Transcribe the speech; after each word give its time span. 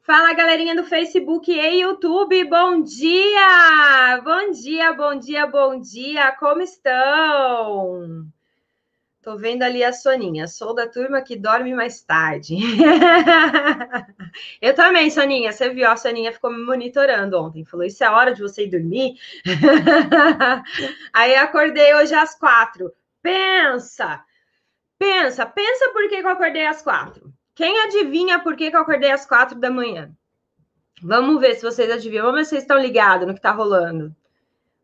Fala, 0.00 0.32
galerinha 0.32 0.74
do 0.74 0.84
Facebook 0.84 1.52
e 1.52 1.80
YouTube, 1.80 2.44
bom 2.44 2.82
dia! 2.82 4.18
Bom 4.24 4.50
dia, 4.50 4.94
bom 4.94 5.18
dia, 5.18 5.46
bom 5.46 5.78
dia, 5.78 6.32
como 6.32 6.62
estão? 6.62 8.26
Tô 9.22 9.36
vendo 9.36 9.64
ali 9.64 9.84
a 9.84 9.92
Soninha, 9.92 10.48
sou 10.48 10.74
da 10.74 10.88
turma 10.88 11.20
que 11.20 11.36
dorme 11.36 11.74
mais 11.74 12.02
tarde. 12.02 12.56
Eu 14.62 14.74
também, 14.74 15.10
Soninha, 15.10 15.52
você 15.52 15.68
viu, 15.68 15.90
a 15.90 15.96
Soninha 15.96 16.32
ficou 16.32 16.50
me 16.50 16.64
monitorando 16.64 17.38
ontem, 17.38 17.66
falou, 17.66 17.84
isso 17.84 18.02
é 18.02 18.08
hora 18.08 18.34
de 18.34 18.40
você 18.40 18.64
ir 18.64 18.70
dormir? 18.70 19.16
Aí 21.12 21.34
acordei 21.34 21.94
hoje 21.94 22.14
às 22.14 22.34
quatro. 22.34 22.90
Pensa, 23.20 24.24
pensa, 24.98 25.44
pensa 25.44 25.90
por 25.90 26.08
que 26.08 26.14
eu 26.14 26.28
acordei 26.28 26.66
às 26.66 26.80
quatro. 26.80 27.30
Quem 27.54 27.80
adivinha 27.80 28.38
por 28.38 28.56
que, 28.56 28.70
que 28.70 28.76
eu 28.76 28.80
acordei 28.80 29.10
às 29.10 29.26
quatro 29.26 29.58
da 29.58 29.70
manhã? 29.70 30.10
Vamos 31.02 31.40
ver 31.40 31.56
se 31.56 31.62
vocês 31.62 31.90
adivinham. 31.90 32.26
Vamos 32.26 32.40
ver 32.40 32.44
se 32.44 32.50
vocês 32.50 32.62
estão 32.62 32.78
ligados 32.78 33.26
no 33.26 33.34
que 33.34 33.40
está 33.40 33.50
rolando. 33.50 34.14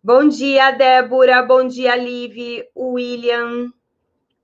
Bom 0.03 0.29
dia, 0.29 0.71
Débora. 0.73 1.43
Bom 1.43 1.67
dia, 1.67 1.97
Liv, 1.97 2.65
William. 2.77 3.73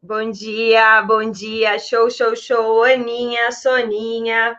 Bom 0.03 0.31
dia, 0.31 1.03
bom 1.03 1.31
dia. 1.31 1.79
Show, 1.79 2.11
show, 2.11 2.35
show. 2.37 2.85
Aninha, 2.85 3.51
Soninha. 3.53 4.57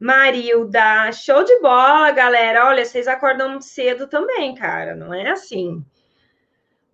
Marilda. 0.00 1.12
Show 1.12 1.44
de 1.44 1.58
bola, 1.60 2.10
galera. 2.10 2.66
Olha, 2.66 2.84
vocês 2.84 3.06
acordam 3.08 3.60
cedo 3.60 4.06
também, 4.06 4.54
cara. 4.54 4.94
Não 4.94 5.14
é 5.14 5.30
assim. 5.30 5.82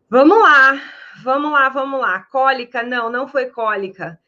Vamos 0.09 0.39
lá. 0.39 0.81
Vamos 1.23 1.53
lá, 1.53 1.69
vamos 1.71 2.01
lá. 2.01 2.21
Cólica? 2.31 2.83
Não, 2.83 3.11
não 3.11 3.27
foi 3.27 3.47
cólica. 3.47 4.20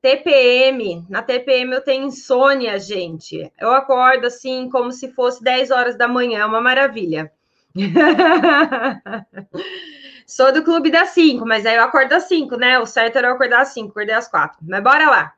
TPM, 0.00 1.04
na 1.08 1.22
TPM 1.22 1.74
eu 1.74 1.80
tenho 1.80 2.06
insônia, 2.06 2.78
gente. 2.78 3.52
Eu 3.58 3.72
acordo 3.72 4.26
assim 4.26 4.68
como 4.70 4.92
se 4.92 5.12
fosse 5.12 5.42
10 5.42 5.70
horas 5.70 5.98
da 5.98 6.06
manhã, 6.06 6.40
é 6.40 6.46
uma 6.46 6.60
maravilha. 6.60 7.32
Sou 10.26 10.52
do 10.52 10.62
clube 10.62 10.90
das 10.90 11.10
5, 11.10 11.44
mas 11.46 11.66
aí 11.66 11.76
eu 11.76 11.82
acordo 11.82 12.12
às 12.12 12.24
5, 12.24 12.56
né? 12.56 12.78
O 12.78 12.86
certo 12.86 13.16
era 13.16 13.28
eu 13.28 13.34
acordar 13.34 13.62
às 13.62 13.68
5, 13.68 13.88
acordei 13.88 14.14
às 14.14 14.28
4. 14.28 14.58
Mas 14.62 14.82
bora 14.82 15.10
lá. 15.10 15.32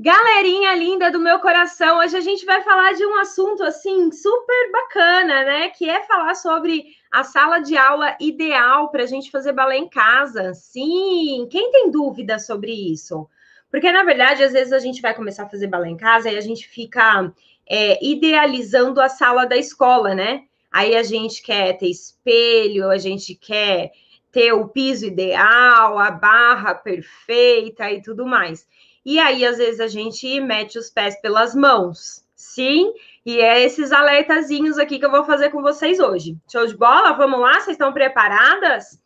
Galerinha 0.00 0.74
linda 0.74 1.10
do 1.10 1.18
meu 1.18 1.40
coração, 1.40 1.98
hoje 1.98 2.16
a 2.16 2.20
gente 2.20 2.46
vai 2.46 2.62
falar 2.62 2.94
de 2.94 3.04
um 3.04 3.18
assunto 3.18 3.64
assim 3.64 4.10
super 4.12 4.72
bacana, 4.72 5.44
né? 5.44 5.68
Que 5.70 5.90
é 5.90 6.04
falar 6.04 6.34
sobre 6.36 6.86
a 7.12 7.24
sala 7.24 7.58
de 7.58 7.76
aula 7.76 8.16
ideal 8.20 8.90
para 8.90 9.02
a 9.02 9.06
gente 9.06 9.30
fazer 9.30 9.52
balé 9.52 9.76
em 9.76 9.88
casa. 9.88 10.54
Sim, 10.54 11.48
quem 11.50 11.70
tem 11.70 11.90
dúvida 11.90 12.38
sobre 12.38 12.72
isso? 12.72 13.28
Porque, 13.70 13.90
na 13.92 14.02
verdade, 14.04 14.42
às 14.42 14.52
vezes 14.52 14.72
a 14.72 14.78
gente 14.78 15.02
vai 15.02 15.14
começar 15.14 15.44
a 15.44 15.48
fazer 15.48 15.66
balé 15.66 15.88
em 15.88 15.96
casa 15.96 16.30
e 16.30 16.36
a 16.36 16.40
gente 16.40 16.66
fica 16.66 17.32
é, 17.68 18.04
idealizando 18.04 19.00
a 19.00 19.08
sala 19.08 19.44
da 19.44 19.56
escola, 19.56 20.14
né? 20.14 20.44
Aí 20.70 20.96
a 20.96 21.02
gente 21.02 21.42
quer 21.42 21.76
ter 21.76 21.88
espelho, 21.88 22.90
a 22.90 22.98
gente 22.98 23.34
quer 23.34 23.90
ter 24.30 24.52
o 24.52 24.68
piso 24.68 25.06
ideal, 25.06 25.98
a 25.98 26.10
barra 26.10 26.74
perfeita 26.74 27.90
e 27.90 28.02
tudo 28.02 28.26
mais. 28.26 28.66
E 29.04 29.18
aí, 29.18 29.44
às 29.44 29.58
vezes, 29.58 29.80
a 29.80 29.86
gente 29.86 30.40
mete 30.40 30.78
os 30.78 30.90
pés 30.90 31.20
pelas 31.20 31.54
mãos. 31.54 32.26
Sim, 32.34 32.92
e 33.26 33.40
é 33.40 33.62
esses 33.62 33.90
alertazinhos 33.90 34.78
aqui 34.78 34.98
que 34.98 35.04
eu 35.04 35.10
vou 35.10 35.24
fazer 35.24 35.50
com 35.50 35.60
vocês 35.60 35.98
hoje. 35.98 36.36
Show 36.50 36.66
de 36.66 36.76
bola? 36.76 37.12
Vamos 37.12 37.40
lá? 37.40 37.54
Vocês 37.54 37.70
estão 37.74 37.92
preparadas? 37.92 39.00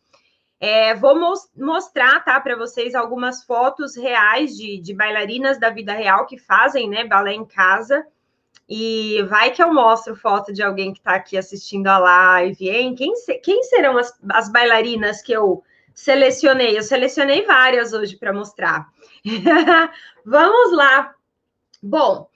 É, 0.65 0.95
vou 0.95 1.19
mos 1.19 1.49
mostrar, 1.57 2.23
tá, 2.23 2.39
para 2.39 2.55
vocês 2.55 2.95
algumas 2.95 3.43
fotos 3.43 3.97
reais 3.97 4.55
de, 4.55 4.79
de, 4.79 4.93
bailarinas 4.93 5.59
da 5.59 5.69
vida 5.69 5.91
real 5.91 6.25
que 6.25 6.37
fazem, 6.37 6.89
né, 6.89 7.03
balé 7.03 7.33
em 7.33 7.43
casa. 7.43 8.07
E 8.69 9.21
vai 9.23 9.51
que 9.51 9.61
eu 9.61 9.73
mostro 9.73 10.15
foto 10.15 10.53
de 10.53 10.63
alguém 10.63 10.93
que 10.93 10.99
está 10.99 11.15
aqui 11.15 11.37
assistindo 11.37 11.87
a 11.87 11.97
live, 11.97 12.69
hein? 12.69 12.95
Quem, 12.95 13.13
se, 13.17 13.39
quem 13.39 13.61
serão 13.63 13.97
as, 13.97 14.17
as 14.31 14.49
bailarinas 14.49 15.21
que 15.21 15.33
eu 15.33 15.61
selecionei? 15.93 16.77
Eu 16.77 16.83
selecionei 16.83 17.41
várias 17.41 17.91
hoje 17.91 18.15
para 18.15 18.31
mostrar. 18.31 18.87
Vamos 20.25 20.71
lá. 20.71 21.13
Bom, 21.81 22.29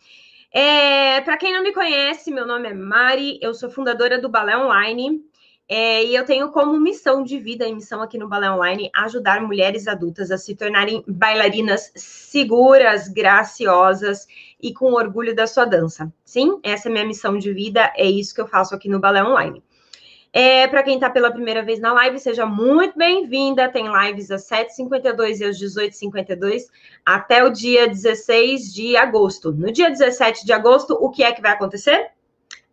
é, 0.52 1.22
para 1.22 1.38
quem 1.38 1.54
não 1.54 1.64
me 1.64 1.72
conhece, 1.72 2.30
meu 2.30 2.46
nome 2.46 2.68
é 2.68 2.74
Mari, 2.74 3.40
eu 3.42 3.54
sou 3.54 3.70
fundadora 3.70 4.20
do 4.20 4.28
Balé 4.28 4.58
Online. 4.58 5.24
É, 5.70 6.02
e 6.06 6.16
eu 6.16 6.24
tenho 6.24 6.50
como 6.50 6.80
missão 6.80 7.24
de 7.24 7.38
vida 7.40 7.68
e 7.68 7.76
missão 7.76 8.02
aqui 8.02 8.18
no 8.18 8.30
Balé 8.30 8.50
Online 8.50 8.90
ajudar 8.96 9.42
mulheres 9.42 9.86
adultas 9.86 10.32
a 10.32 10.38
se 10.38 10.56
tornarem 10.56 11.04
bailarinas 11.06 11.92
seguras, 11.94 13.10
graciosas 13.10 14.26
e 14.62 14.74
com 14.74 14.94
orgulho 14.94 15.36
da 15.36 15.46
sua 15.46 15.66
dança. 15.66 16.12
Sim, 16.24 16.58
essa 16.64 16.88
é 16.88 16.92
minha 16.92 17.06
missão 17.06 17.38
de 17.38 17.52
vida, 17.52 17.92
é 17.98 18.06
isso 18.06 18.34
que 18.34 18.40
eu 18.40 18.48
faço 18.48 18.74
aqui 18.74 18.88
no 18.88 19.00
Balé 19.00 19.22
Online. 19.22 19.62
É, 20.32 20.68
Para 20.68 20.84
quem 20.84 20.96
está 20.96 21.10
pela 21.10 21.32
primeira 21.32 21.64
vez 21.64 21.80
na 21.80 21.92
live, 21.94 22.20
seja 22.20 22.46
muito 22.46 22.98
bem-vinda. 22.98 23.70
Tem 23.70 23.88
lives 23.88 24.30
às 24.30 24.48
7h52 24.48 25.40
e 25.40 25.46
às 25.46 25.60
18h52 25.60 26.64
até 27.06 27.44
o 27.44 27.50
dia 27.50 27.88
16 27.88 28.74
de 28.74 28.96
agosto. 28.96 29.52
No 29.52 29.72
dia 29.72 29.90
17 29.90 30.46
de 30.46 30.54
agosto, 30.54 30.94
o 30.94 31.10
que 31.10 31.24
é 31.24 31.32
que 31.32 31.42
vai 31.42 31.52
acontecer? 31.52 32.12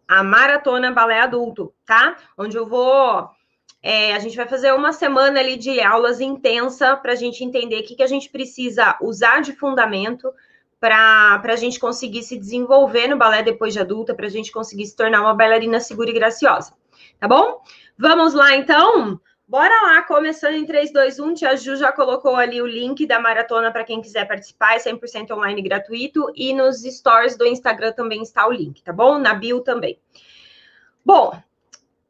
A 0.06 0.22
Maratona 0.22 0.92
Balé 0.92 1.20
Adulto, 1.20 1.72
tá? 1.84 2.16
Onde 2.36 2.56
eu 2.56 2.66
vou. 2.66 3.28
É, 3.82 4.14
a 4.14 4.18
gente 4.18 4.36
vai 4.36 4.46
fazer 4.46 4.72
uma 4.72 4.92
semana 4.92 5.40
ali 5.40 5.56
de 5.56 5.80
aulas 5.80 6.20
intensa 6.20 6.96
para 6.96 7.12
a 7.12 7.16
gente 7.16 7.44
entender 7.44 7.80
o 7.80 7.84
que, 7.84 7.96
que 7.96 8.02
a 8.02 8.06
gente 8.06 8.30
precisa 8.30 8.96
usar 9.00 9.42
de 9.42 9.52
fundamento 9.52 10.32
para 10.80 11.40
a 11.42 11.56
gente 11.56 11.78
conseguir 11.80 12.22
se 12.22 12.38
desenvolver 12.38 13.08
no 13.08 13.16
balé 13.16 13.42
depois 13.42 13.72
de 13.72 13.80
adulta, 13.80 14.14
para 14.14 14.26
a 14.26 14.30
gente 14.30 14.52
conseguir 14.52 14.86
se 14.86 14.96
tornar 14.96 15.20
uma 15.20 15.34
bailarina 15.34 15.80
segura 15.80 16.10
e 16.10 16.14
graciosa. 16.14 16.74
Tá 17.18 17.28
bom? 17.28 17.62
Vamos 17.98 18.34
lá, 18.34 18.54
então? 18.54 19.20
Bora 19.54 19.82
lá, 19.82 20.02
começando 20.02 20.54
em 20.54 20.66
3, 20.66 20.92
2, 20.92 21.20
1. 21.20 21.34
Tia 21.34 21.56
Ju 21.56 21.76
já 21.76 21.92
colocou 21.92 22.34
ali 22.34 22.60
o 22.60 22.66
link 22.66 23.06
da 23.06 23.20
maratona 23.20 23.70
para 23.70 23.84
quem 23.84 24.02
quiser 24.02 24.26
participar, 24.26 24.74
é 24.74 24.78
100% 24.80 25.30
online 25.30 25.62
gratuito. 25.62 26.26
E 26.34 26.52
nos 26.52 26.82
stories 26.82 27.36
do 27.36 27.46
Instagram 27.46 27.92
também 27.92 28.20
está 28.20 28.48
o 28.48 28.50
link, 28.50 28.82
tá 28.82 28.92
bom? 28.92 29.16
Na 29.16 29.32
bio 29.32 29.60
também. 29.60 29.96
Bom, 31.06 31.40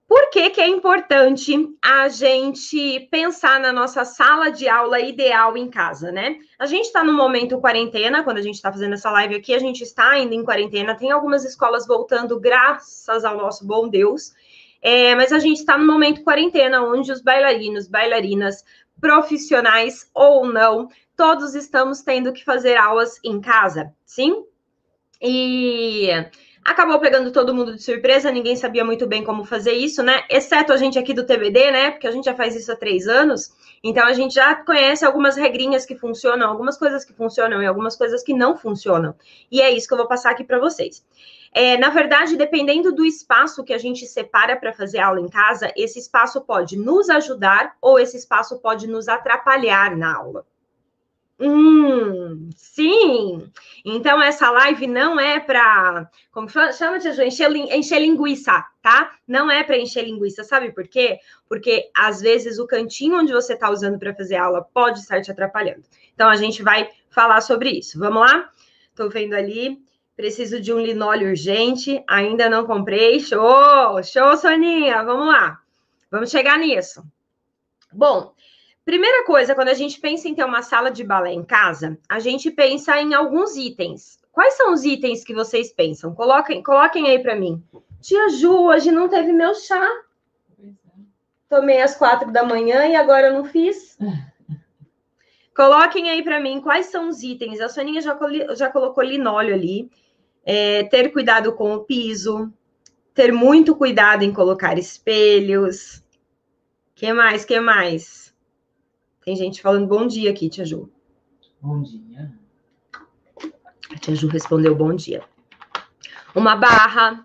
por 0.09 0.31
que, 0.31 0.49
que 0.49 0.61
é 0.63 0.67
importante 0.67 1.53
a 1.83 2.09
gente 2.09 3.01
pensar 3.11 3.61
na 3.61 3.75
nossa 3.75 4.07
sala 4.07 4.49
de 4.49 4.67
aula 4.67 4.99
ideal 4.99 5.55
em 5.55 5.69
casa, 5.69 6.11
né? 6.11 6.39
A 6.59 6.65
gente 6.65 6.87
está 6.87 7.05
no 7.05 7.13
momento 7.13 7.61
quarentena, 7.61 8.25
quando 8.25 8.39
a 8.39 8.43
gente 8.43 8.55
está 8.55 8.73
fazendo 8.73 8.95
essa 8.95 9.11
live 9.11 9.35
aqui, 9.35 9.53
a 9.53 9.59
gente 9.59 9.83
está 9.83 10.13
ainda 10.13 10.35
em 10.35 10.43
quarentena. 10.43 10.95
Tem 10.95 11.11
algumas 11.11 11.45
escolas 11.45 11.87
voltando, 11.87 12.41
graças 12.41 13.23
ao 13.23 13.37
nosso 13.37 13.67
bom 13.67 13.87
Deus. 13.87 14.33
É, 14.87 15.15
mas 15.15 15.33
a 15.33 15.39
gente 15.39 15.61
está 15.61 15.79
no 15.79 15.87
momento 15.87 16.23
quarentena, 16.23 16.83
onde 16.83 17.11
os 17.11 17.23
bailarinos, 17.23 17.89
bailarinas, 17.89 18.63
profissionais 19.01 20.11
ou 20.13 20.47
não, 20.47 20.91
todos 21.17 21.55
estamos 21.55 22.03
tendo 22.03 22.35
que 22.35 22.45
fazer 22.45 22.77
aulas 22.77 23.19
em 23.25 23.41
casa, 23.41 23.95
sim? 24.05 24.45
E 25.23 26.11
acabou 26.63 27.01
pegando 27.01 27.33
todo 27.33 27.55
mundo 27.55 27.77
de 27.77 27.83
surpresa, 27.83 28.31
ninguém 28.31 28.57
sabia 28.57 28.85
muito 28.85 29.07
bem 29.07 29.25
como 29.25 29.43
fazer 29.43 29.73
isso, 29.73 30.03
né? 30.03 30.23
Exceto 30.29 30.71
a 30.71 30.77
gente 30.77 30.99
aqui 30.99 31.15
do 31.15 31.25
TBD, 31.25 31.71
né? 31.71 31.91
Porque 31.93 32.07
a 32.07 32.11
gente 32.11 32.27
já 32.27 32.35
faz 32.35 32.55
isso 32.55 32.71
há 32.71 32.77
três 32.77 33.09
anos, 33.09 33.55
então 33.83 34.07
a 34.07 34.13
gente 34.13 34.35
já 34.35 34.55
conhece 34.55 35.03
algumas 35.03 35.35
regrinhas 35.35 35.87
que 35.87 35.97
funcionam, 35.97 36.47
algumas 36.47 36.77
coisas 36.77 37.07
que 37.07 37.15
funcionam 37.15 37.63
e 37.63 37.67
algumas 37.67 37.97
coisas 37.97 38.23
que 38.23 38.35
não 38.35 38.55
funcionam. 38.55 39.15
E 39.51 39.63
é 39.63 39.71
isso 39.71 39.89
que 39.89 39.95
eu 39.95 39.99
vou 39.99 40.09
passar 40.09 40.33
aqui 40.33 40.45
para 40.45 40.59
vocês. 40.59 41.03
É, 41.57 41.79
na 41.79 41.89
verdade, 41.89 42.37
dependendo 42.37 42.93
do 42.93 43.07
espaço 43.07 43.63
que 43.63 43.73
a 43.73 43.79
gente 43.79 44.07
separa 44.09 44.57
para 44.57 44.73
fazer 44.73 44.99
aula 44.99 45.21
em 45.21 45.29
casa, 45.29 45.73
esse 45.77 46.01
espaço 46.01 46.41
pode 46.41 46.77
nos 46.77 47.09
ajudar 47.09 47.77
ou 47.81 47.97
esse 47.97 48.17
espaço 48.17 48.59
pode 48.59 48.89
nos 48.89 49.07
atrapalhar 49.07 49.97
na 49.97 50.17
aula. 50.17 50.45
Hum, 51.39 52.51
sim. 52.57 53.49
Então, 53.85 54.21
essa 54.21 54.51
live 54.51 54.87
não 54.89 55.19
é 55.19 55.39
para. 55.39 56.11
Como 56.33 56.49
chama, 56.49 56.99
Tia 56.99 57.13
Ju? 57.13 57.23
Encher, 57.23 57.55
encher 57.55 58.01
linguiça, 58.01 58.65
tá? 58.83 59.13
Não 59.27 59.49
é 59.49 59.63
para 59.63 59.79
encher 59.79 60.05
linguiça. 60.05 60.43
Sabe 60.43 60.73
por 60.73 60.89
quê? 60.89 61.19
Porque 61.49 61.89
às 61.95 62.21
vezes 62.21 62.59
o 62.59 62.67
cantinho 62.67 63.19
onde 63.19 63.33
você 63.33 63.55
está 63.55 63.71
usando 63.71 63.99
para 63.99 64.15
fazer 64.15 64.37
aula 64.37 64.63
pode 64.63 65.01
estar 65.01 65.21
te 65.21 65.31
atrapalhando. 65.31 65.85
Então, 66.15 66.29
a 66.29 66.37
gente 66.37 66.63
vai 66.63 66.89
falar 67.11 67.41
sobre 67.41 67.71
isso. 67.71 67.99
Vamos 67.99 68.23
lá? 68.23 68.51
Estou 68.91 69.09
vendo 69.09 69.35
ali. 69.35 69.85
Preciso 70.17 70.61
de 70.61 70.73
um 70.73 70.81
linóleo 70.81 71.29
urgente, 71.29 72.03
ainda 72.09 72.49
não 72.49 72.65
comprei. 72.65 73.19
Show! 73.19 74.03
Show, 74.03 74.37
Soninha! 74.37 75.03
Vamos 75.03 75.27
lá. 75.27 75.61
Vamos 76.11 76.31
chegar 76.31 76.59
nisso. 76.59 77.05
Bom, 77.93 78.33
primeira 78.85 79.25
coisa, 79.25 79.55
quando 79.55 79.69
a 79.69 79.75
gente 79.75 80.01
pensa 80.01 80.29
em 80.29 80.35
ter 80.35 80.45
uma 80.45 80.63
sala 80.63 80.91
de 80.91 81.03
balé 81.03 81.33
em 81.33 81.45
casa, 81.45 81.99
a 82.09 82.21
gente 82.21 82.51
pensa 82.51 83.01
em 83.01 83.15
alguns 83.15 83.57
itens. 83.57 84.19
Quais 84.31 84.55
são 84.55 84.73
os 84.73 84.85
itens 84.85 85.25
que 85.25 85.35
vocês 85.35 85.73
pensam? 85.73 86.15
Coloquem, 86.15 86.63
coloquem 86.63 87.09
aí 87.09 87.21
para 87.21 87.35
mim. 87.37 87.63
Tia 88.01 88.29
Ju, 88.29 88.67
hoje 88.67 88.91
não 88.91 89.09
teve 89.09 89.33
meu 89.33 89.55
chá. 89.55 89.89
Tomei 91.49 91.81
às 91.81 91.97
quatro 91.97 92.33
da 92.33 92.43
manhã 92.43 92.87
e 92.87 92.97
agora 92.97 93.33
não 93.33 93.45
fiz. 93.45 93.97
Coloquem 95.55 96.11
aí 96.11 96.21
para 96.23 96.41
mim 96.41 96.61
quais 96.61 96.87
são 96.87 97.09
os 97.09 97.23
itens. 97.23 97.61
A 97.61 97.69
Soninha 97.69 98.03
já, 98.03 98.19
já 98.57 98.69
colocou 98.69 99.05
linóleo 99.05 99.55
ali. 99.55 99.89
É, 100.45 100.85
ter 100.85 101.11
cuidado 101.11 101.53
com 101.55 101.75
o 101.75 101.85
piso, 101.85 102.53
ter 103.15 103.33
muito 103.33 103.75
cuidado 103.75 104.23
em 104.23 104.33
colocar 104.33 104.79
espelhos. 104.79 106.03
Que 106.95 107.13
mais? 107.13 107.45
Que 107.45 107.61
mais? 107.61 108.35
Tem 109.25 109.35
gente 109.37 109.63
falando 109.63 109.87
bom 109.87 110.07
dia 110.07 110.31
aqui, 110.31 110.51
Tia 110.51 110.67
Ju. 110.67 110.91
Bom 111.61 111.83
dia. 111.83 112.33
A 113.91 113.99
Tia 113.99 114.15
Ju 114.15 114.29
respondeu 114.29 114.75
bom 114.75 114.95
dia. 114.95 115.25
Uma 116.35 116.57
barra. 116.57 117.25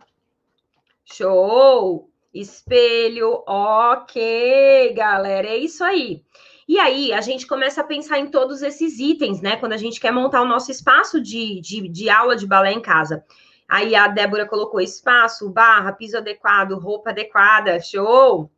Show! 1.04 2.10
Espelho. 2.34 3.44
Ok, 3.48 4.94
galera. 4.94 5.48
É 5.48 5.58
isso 5.58 5.84
aí. 5.84 6.24
E 6.70 6.78
aí, 6.78 7.12
a 7.12 7.20
gente 7.20 7.48
começa 7.48 7.82
a 7.82 7.84
pensar 7.84 8.20
em 8.20 8.28
todos 8.28 8.62
esses 8.62 9.00
itens, 9.00 9.42
né? 9.42 9.58
Quando 9.58 9.74
a 9.74 9.78
gente 9.78 10.00
quer 10.00 10.12
montar 10.12 10.44
o 10.44 10.48
nosso 10.48 10.70
espaço 10.70 11.20
de, 11.20 11.60
de, 11.62 11.90
de 11.90 12.12
aula 12.12 12.36
de 12.36 12.46
balé 12.46 12.72
em 12.72 12.80
casa. 12.80 13.26
Aí 13.68 13.96
a 13.96 14.08
Débora 14.08 14.46
colocou 14.46 14.80
espaço, 14.80 15.50
barra, 15.50 15.94
piso 15.94 16.16
adequado, 16.16 16.74
roupa 16.74 17.10
adequada, 17.10 17.80
show! 17.80 18.52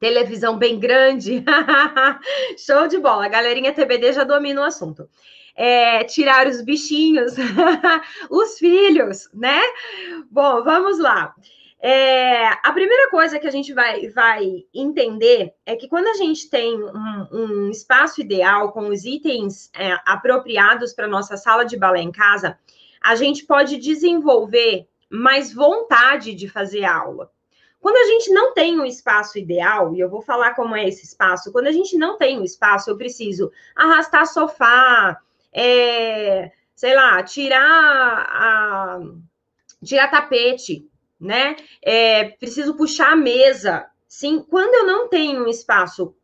Televisão 0.00 0.56
bem 0.56 0.80
grande, 0.80 1.44
show 2.56 2.88
de 2.88 2.96
bola. 2.96 3.26
A 3.26 3.28
galerinha 3.28 3.74
TBD 3.74 4.14
já 4.14 4.24
domina 4.24 4.62
o 4.62 4.64
assunto. 4.64 5.06
É, 5.54 6.04
tirar 6.04 6.46
os 6.46 6.62
bichinhos, 6.62 7.34
os 8.30 8.56
filhos, 8.58 9.28
né? 9.34 9.60
Bom, 10.30 10.64
vamos 10.64 10.98
lá. 10.98 11.34
É, 11.78 12.48
a 12.48 12.72
primeira 12.72 13.10
coisa 13.10 13.38
que 13.38 13.46
a 13.46 13.50
gente 13.50 13.72
vai, 13.72 14.08
vai 14.08 14.64
entender 14.72 15.54
é 15.64 15.76
que 15.76 15.88
quando 15.88 16.06
a 16.08 16.14
gente 16.14 16.48
tem 16.48 16.82
um, 16.82 17.28
um 17.30 17.70
espaço 17.70 18.20
ideal 18.20 18.72
com 18.72 18.88
os 18.88 19.04
itens 19.04 19.70
é, 19.74 19.98
apropriados 20.06 20.94
para 20.94 21.06
nossa 21.06 21.36
sala 21.36 21.64
de 21.64 21.76
balé 21.76 22.00
em 22.00 22.10
casa, 22.10 22.58
a 23.02 23.14
gente 23.14 23.44
pode 23.44 23.76
desenvolver 23.76 24.88
mais 25.10 25.52
vontade 25.52 26.34
de 26.34 26.48
fazer 26.48 26.84
aula. 26.84 27.30
Quando 27.78 27.98
a 27.98 28.04
gente 28.04 28.32
não 28.32 28.52
tem 28.52 28.80
um 28.80 28.84
espaço 28.84 29.38
ideal, 29.38 29.94
e 29.94 30.00
eu 30.00 30.08
vou 30.08 30.20
falar 30.20 30.54
como 30.54 30.74
é 30.74 30.88
esse 30.88 31.04
espaço, 31.04 31.52
quando 31.52 31.68
a 31.68 31.72
gente 31.72 31.96
não 31.96 32.16
tem 32.16 32.40
um 32.40 32.42
espaço, 32.42 32.90
eu 32.90 32.96
preciso 32.96 33.52
arrastar 33.76 34.26
sofá, 34.26 35.20
é, 35.52 36.50
sei 36.74 36.96
lá, 36.96 37.22
tirar 37.22 37.60
a, 37.62 39.00
tirar 39.84 40.10
tapete, 40.10 40.90
né? 41.20 41.56
É, 41.82 42.24
preciso 42.24 42.74
puxar 42.74 43.12
a 43.12 43.16
mesa. 43.16 43.86
Sim, 44.06 44.44
quando 44.48 44.74
eu 44.74 44.86
não 44.86 45.08
tenho 45.08 45.44
um 45.44 45.48
espaço 45.48 46.14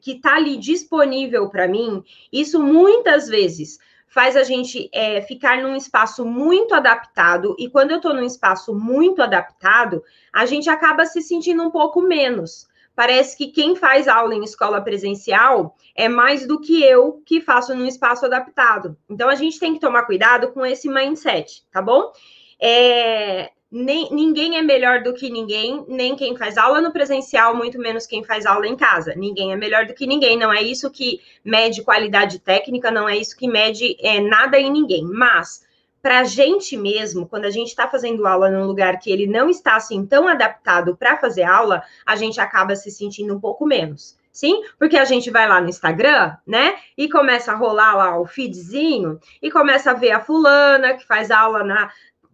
que 0.00 0.12
está 0.12 0.36
ali 0.36 0.56
disponível 0.56 1.48
para 1.48 1.68
mim, 1.68 2.02
isso 2.32 2.62
muitas 2.62 3.28
vezes 3.28 3.78
faz 4.12 4.36
a 4.36 4.44
gente 4.44 4.90
é, 4.92 5.22
ficar 5.22 5.62
num 5.62 5.74
espaço 5.74 6.22
muito 6.22 6.74
adaptado, 6.74 7.56
e 7.58 7.70
quando 7.70 7.92
eu 7.92 7.96
estou 7.96 8.12
num 8.12 8.24
espaço 8.24 8.74
muito 8.74 9.22
adaptado, 9.22 10.02
a 10.30 10.44
gente 10.44 10.68
acaba 10.68 11.06
se 11.06 11.22
sentindo 11.22 11.62
um 11.62 11.70
pouco 11.70 12.02
menos. 12.02 12.68
Parece 12.94 13.38
que 13.38 13.46
quem 13.46 13.74
faz 13.74 14.06
aula 14.06 14.34
em 14.34 14.44
escola 14.44 14.82
presencial 14.82 15.74
é 15.96 16.10
mais 16.10 16.46
do 16.46 16.60
que 16.60 16.82
eu 16.82 17.22
que 17.24 17.40
faço 17.40 17.74
num 17.74 17.86
espaço 17.86 18.26
adaptado. 18.26 18.98
Então 19.08 19.30
a 19.30 19.34
gente 19.34 19.58
tem 19.58 19.72
que 19.72 19.80
tomar 19.80 20.02
cuidado 20.02 20.52
com 20.52 20.64
esse 20.66 20.90
mindset, 20.90 21.64
tá 21.72 21.80
bom? 21.80 22.12
É, 22.60 23.50
nem, 23.72 24.12
ninguém 24.12 24.58
é 24.58 24.62
melhor 24.62 25.02
do 25.02 25.14
que 25.14 25.30
ninguém, 25.30 25.82
nem 25.88 26.14
quem 26.14 26.36
faz 26.36 26.58
aula 26.58 26.78
no 26.78 26.92
presencial, 26.92 27.56
muito 27.56 27.78
menos 27.78 28.06
quem 28.06 28.22
faz 28.22 28.44
aula 28.44 28.68
em 28.68 28.76
casa. 28.76 29.14
Ninguém 29.16 29.50
é 29.50 29.56
melhor 29.56 29.86
do 29.86 29.94
que 29.94 30.06
ninguém. 30.06 30.36
Não 30.36 30.52
é 30.52 30.60
isso 30.62 30.90
que 30.90 31.22
mede 31.42 31.82
qualidade 31.82 32.38
técnica, 32.38 32.90
não 32.90 33.08
é 33.08 33.16
isso 33.16 33.34
que 33.34 33.48
mede 33.48 33.96
é, 34.00 34.20
nada 34.20 34.60
em 34.60 34.70
ninguém. 34.70 35.04
Mas, 35.04 35.66
para 36.02 36.20
a 36.20 36.24
gente 36.24 36.76
mesmo, 36.76 37.26
quando 37.26 37.46
a 37.46 37.50
gente 37.50 37.68
está 37.68 37.88
fazendo 37.88 38.26
aula 38.26 38.50
num 38.50 38.66
lugar 38.66 38.98
que 38.98 39.10
ele 39.10 39.26
não 39.26 39.48
está 39.48 39.76
assim 39.76 40.04
tão 40.04 40.28
adaptado 40.28 40.94
para 40.94 41.16
fazer 41.16 41.44
aula, 41.44 41.82
a 42.04 42.14
gente 42.14 42.38
acaba 42.42 42.76
se 42.76 42.90
sentindo 42.90 43.34
um 43.34 43.40
pouco 43.40 43.64
menos. 43.64 44.20
Sim, 44.30 44.62
porque 44.78 44.96
a 44.96 45.04
gente 45.04 45.30
vai 45.30 45.46
lá 45.46 45.60
no 45.60 45.68
Instagram, 45.68 46.34
né? 46.46 46.76
E 46.96 47.06
começa 47.08 47.52
a 47.52 47.54
rolar 47.54 47.94
lá 47.94 48.18
o 48.18 48.26
feedzinho 48.26 49.20
e 49.42 49.50
começa 49.50 49.90
a 49.90 49.94
ver 49.94 50.12
a 50.12 50.20
fulana 50.20 50.94
que 50.94 51.06
faz 51.06 51.30
aula 51.30 51.62
na, 51.62 51.90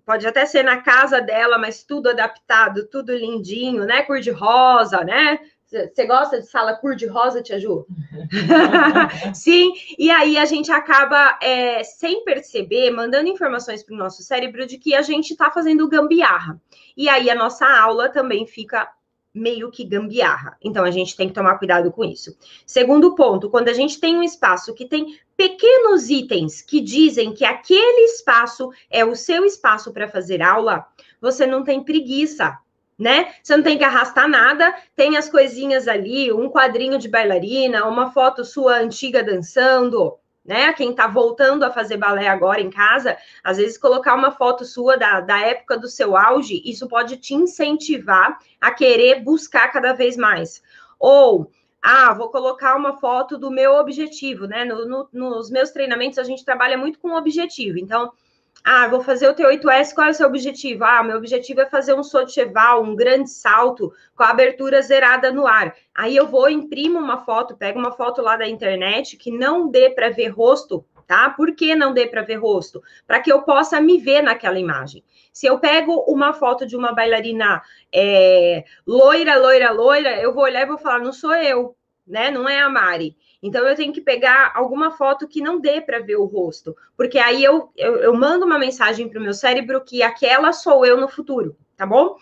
Pode 0.08 0.26
até 0.26 0.46
ser 0.46 0.62
na 0.62 0.78
casa 0.78 1.20
dela, 1.20 1.58
mas 1.58 1.84
tudo 1.84 2.08
adaptado, 2.08 2.88
tudo 2.88 3.14
lindinho, 3.14 3.84
né? 3.84 4.00
Cor 4.00 4.20
de 4.20 4.30
rosa, 4.30 5.04
né? 5.04 5.38
Você 5.66 6.06
gosta 6.06 6.40
de 6.40 6.46
sala 6.46 6.72
cor 6.72 6.96
de 6.96 7.04
rosa, 7.04 7.42
Tia 7.42 7.60
Ju? 7.60 7.86
Sim, 9.34 9.70
e 9.98 10.10
aí 10.10 10.38
a 10.38 10.46
gente 10.46 10.72
acaba, 10.72 11.38
é, 11.42 11.84
sem 11.84 12.24
perceber, 12.24 12.90
mandando 12.90 13.28
informações 13.28 13.82
para 13.82 13.94
o 13.94 13.98
nosso 13.98 14.22
cérebro 14.22 14.66
de 14.66 14.78
que 14.78 14.94
a 14.94 15.02
gente 15.02 15.32
está 15.32 15.50
fazendo 15.50 15.86
gambiarra. 15.86 16.58
E 16.96 17.06
aí 17.06 17.28
a 17.28 17.34
nossa 17.34 17.66
aula 17.66 18.08
também 18.08 18.46
fica 18.46 18.90
meio 19.34 19.70
que 19.70 19.84
gambiarra. 19.84 20.56
Então 20.62 20.84
a 20.84 20.90
gente 20.90 21.16
tem 21.16 21.28
que 21.28 21.34
tomar 21.34 21.58
cuidado 21.58 21.90
com 21.92 22.04
isso. 22.04 22.36
Segundo 22.66 23.14
ponto, 23.14 23.50
quando 23.50 23.68
a 23.68 23.72
gente 23.72 24.00
tem 24.00 24.16
um 24.16 24.22
espaço 24.22 24.74
que 24.74 24.86
tem 24.86 25.18
pequenos 25.36 26.10
itens 26.10 26.60
que 26.60 26.80
dizem 26.80 27.32
que 27.32 27.44
aquele 27.44 28.04
espaço 28.06 28.70
é 28.90 29.04
o 29.04 29.14
seu 29.14 29.44
espaço 29.44 29.92
para 29.92 30.08
fazer 30.08 30.42
aula, 30.42 30.86
você 31.20 31.46
não 31.46 31.62
tem 31.62 31.82
preguiça, 31.84 32.58
né? 32.98 33.32
Você 33.42 33.56
não 33.56 33.62
tem 33.62 33.78
que 33.78 33.84
arrastar 33.84 34.28
nada, 34.28 34.74
tem 34.96 35.16
as 35.16 35.30
coisinhas 35.30 35.86
ali, 35.86 36.32
um 36.32 36.50
quadrinho 36.50 36.98
de 36.98 37.08
bailarina, 37.08 37.86
uma 37.86 38.10
foto 38.10 38.44
sua 38.44 38.78
antiga 38.78 39.22
dançando, 39.22 40.18
né? 40.48 40.72
Quem 40.72 40.92
está 40.92 41.06
voltando 41.06 41.62
a 41.62 41.70
fazer 41.70 41.98
balé 41.98 42.26
agora 42.26 42.58
em 42.58 42.70
casa, 42.70 43.18
às 43.44 43.58
vezes 43.58 43.76
colocar 43.76 44.14
uma 44.14 44.32
foto 44.32 44.64
sua 44.64 44.96
da, 44.96 45.20
da 45.20 45.38
época 45.38 45.76
do 45.76 45.86
seu 45.86 46.16
auge, 46.16 46.62
isso 46.64 46.88
pode 46.88 47.18
te 47.18 47.34
incentivar 47.34 48.38
a 48.58 48.70
querer 48.70 49.22
buscar 49.22 49.68
cada 49.70 49.92
vez 49.92 50.16
mais. 50.16 50.62
Ou, 50.98 51.52
ah, 51.82 52.14
vou 52.14 52.30
colocar 52.30 52.76
uma 52.76 52.96
foto 52.96 53.36
do 53.36 53.50
meu 53.50 53.74
objetivo, 53.74 54.46
né? 54.46 54.64
No, 54.64 54.88
no, 54.88 55.08
nos 55.12 55.50
meus 55.50 55.70
treinamentos 55.70 56.18
a 56.18 56.24
gente 56.24 56.42
trabalha 56.42 56.78
muito 56.78 56.98
com 56.98 57.12
objetivo, 57.12 57.78
então 57.78 58.10
ah, 58.64 58.88
vou 58.88 59.02
fazer 59.02 59.28
o 59.28 59.34
T8S, 59.34 59.94
qual 59.94 60.08
é 60.08 60.10
o 60.10 60.14
seu 60.14 60.26
objetivo? 60.26 60.84
Ah, 60.84 61.02
meu 61.02 61.16
objetivo 61.16 61.60
é 61.60 61.66
fazer 61.66 61.94
um 61.94 62.02
saut 62.02 62.30
cheval, 62.32 62.82
um 62.82 62.94
grande 62.94 63.30
salto 63.30 63.92
com 64.14 64.22
a 64.22 64.30
abertura 64.30 64.82
zerada 64.82 65.32
no 65.32 65.46
ar. 65.46 65.74
Aí 65.94 66.16
eu 66.16 66.26
vou, 66.26 66.50
imprimo 66.50 66.98
uma 66.98 67.24
foto, 67.24 67.56
pego 67.56 67.78
uma 67.78 67.92
foto 67.92 68.20
lá 68.20 68.36
da 68.36 68.46
internet 68.46 69.16
que 69.16 69.30
não 69.30 69.70
dê 69.70 69.90
para 69.90 70.10
ver 70.10 70.28
rosto, 70.28 70.84
tá? 71.06 71.30
Por 71.30 71.54
que 71.54 71.74
não 71.74 71.94
dê 71.94 72.06
para 72.06 72.22
ver 72.22 72.36
rosto? 72.36 72.82
Para 73.06 73.20
que 73.20 73.32
eu 73.32 73.42
possa 73.42 73.80
me 73.80 73.98
ver 73.98 74.22
naquela 74.22 74.58
imagem. 74.58 75.02
Se 75.32 75.46
eu 75.46 75.58
pego 75.58 76.04
uma 76.06 76.32
foto 76.32 76.66
de 76.66 76.76
uma 76.76 76.92
bailarina 76.92 77.62
é, 77.94 78.64
loira, 78.86 79.38
loira, 79.38 79.70
loira, 79.70 80.20
eu 80.20 80.34
vou 80.34 80.44
olhar 80.44 80.62
e 80.62 80.66
vou 80.66 80.78
falar, 80.78 80.98
não 80.98 81.12
sou 81.12 81.34
eu, 81.34 81.74
né? 82.06 82.30
Não 82.30 82.48
é 82.48 82.60
a 82.60 82.68
Mari. 82.68 83.16
Então 83.42 83.66
eu 83.66 83.76
tenho 83.76 83.92
que 83.92 84.00
pegar 84.00 84.52
alguma 84.54 84.90
foto 84.90 85.28
que 85.28 85.40
não 85.40 85.60
dê 85.60 85.80
para 85.80 86.00
ver 86.00 86.16
o 86.16 86.24
rosto, 86.24 86.76
porque 86.96 87.18
aí 87.18 87.42
eu, 87.42 87.70
eu, 87.76 87.96
eu 87.96 88.14
mando 88.14 88.44
uma 88.44 88.58
mensagem 88.58 89.08
para 89.08 89.20
o 89.20 89.22
meu 89.22 89.32
cérebro 89.32 89.84
que 89.84 90.02
aquela 90.02 90.52
sou 90.52 90.84
eu 90.84 91.00
no 91.00 91.08
futuro, 91.08 91.56
tá 91.76 91.86
bom? 91.86 92.16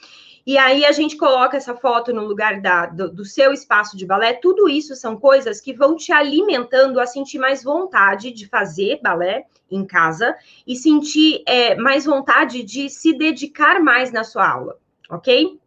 E 0.47 0.57
aí 0.57 0.85
a 0.85 0.93
gente 0.93 1.17
coloca 1.17 1.57
essa 1.57 1.75
foto 1.75 2.13
no 2.13 2.25
lugar 2.25 2.61
da, 2.61 2.87
do, 2.87 3.11
do, 3.11 3.25
seu 3.25 3.53
espaço 3.53 3.97
de 3.97 4.07
balé. 4.07 4.33
Tudo 4.33 4.69
isso 4.69 4.95
são 4.95 5.19
coisas 5.19 5.61
que 5.61 5.73
vão 5.73 5.97
te 5.97 6.13
alimentando 6.13 7.01
a 7.01 7.07
sentir 7.07 7.39
mais 7.39 7.65
vontade 7.65 8.31
de 8.31 8.47
fazer 8.47 9.01
balé 9.03 9.47
em 9.69 9.85
casa 9.85 10.37
e 10.65 10.77
sentir 10.77 11.43
é, 11.49 11.75
mais 11.75 12.05
vontade 12.05 12.63
de 12.63 12.89
se 12.89 13.13
dedicar 13.13 13.81
mais 13.81 14.13
na 14.13 14.23
sua 14.23 14.49
aula, 14.49 14.79
ok? 15.11 15.59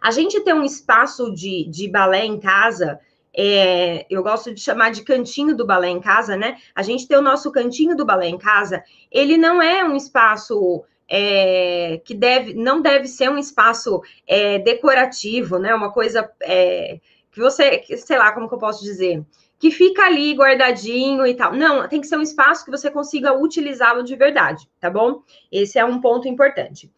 A 0.00 0.10
gente 0.10 0.40
ter 0.40 0.54
um 0.54 0.64
espaço 0.64 1.32
de, 1.32 1.64
de 1.70 1.88
balé 1.88 2.24
em 2.24 2.40
casa 2.40 2.98
é, 3.40 4.04
eu 4.10 4.20
gosto 4.20 4.52
de 4.52 4.60
chamar 4.60 4.90
de 4.90 5.04
cantinho 5.04 5.56
do 5.56 5.64
balé 5.64 5.88
em 5.88 6.00
casa, 6.00 6.36
né? 6.36 6.56
A 6.74 6.82
gente 6.82 7.06
tem 7.06 7.16
o 7.16 7.22
nosso 7.22 7.52
cantinho 7.52 7.96
do 7.96 8.04
balé 8.04 8.26
em 8.26 8.36
casa, 8.36 8.82
ele 9.12 9.36
não 9.36 9.62
é 9.62 9.84
um 9.84 9.94
espaço 9.94 10.84
é, 11.08 12.02
que 12.04 12.14
deve, 12.14 12.52
não 12.54 12.82
deve 12.82 13.06
ser 13.06 13.30
um 13.30 13.38
espaço 13.38 14.02
é, 14.26 14.58
decorativo, 14.58 15.56
né? 15.56 15.72
Uma 15.72 15.92
coisa 15.92 16.28
é, 16.42 16.98
que 17.30 17.38
você, 17.38 17.84
sei 17.98 18.18
lá, 18.18 18.32
como 18.32 18.48
que 18.48 18.54
eu 18.56 18.58
posso 18.58 18.82
dizer? 18.82 19.24
Que 19.56 19.70
fica 19.70 20.06
ali 20.06 20.34
guardadinho 20.34 21.24
e 21.24 21.32
tal. 21.32 21.52
Não, 21.52 21.86
tem 21.86 22.00
que 22.00 22.08
ser 22.08 22.16
um 22.16 22.22
espaço 22.22 22.64
que 22.64 22.72
você 22.72 22.90
consiga 22.90 23.38
utilizá-lo 23.38 24.02
de 24.02 24.16
verdade, 24.16 24.68
tá 24.80 24.90
bom? 24.90 25.22
Esse 25.50 25.78
é 25.78 25.84
um 25.84 26.00
ponto 26.00 26.26
importante. 26.26 26.90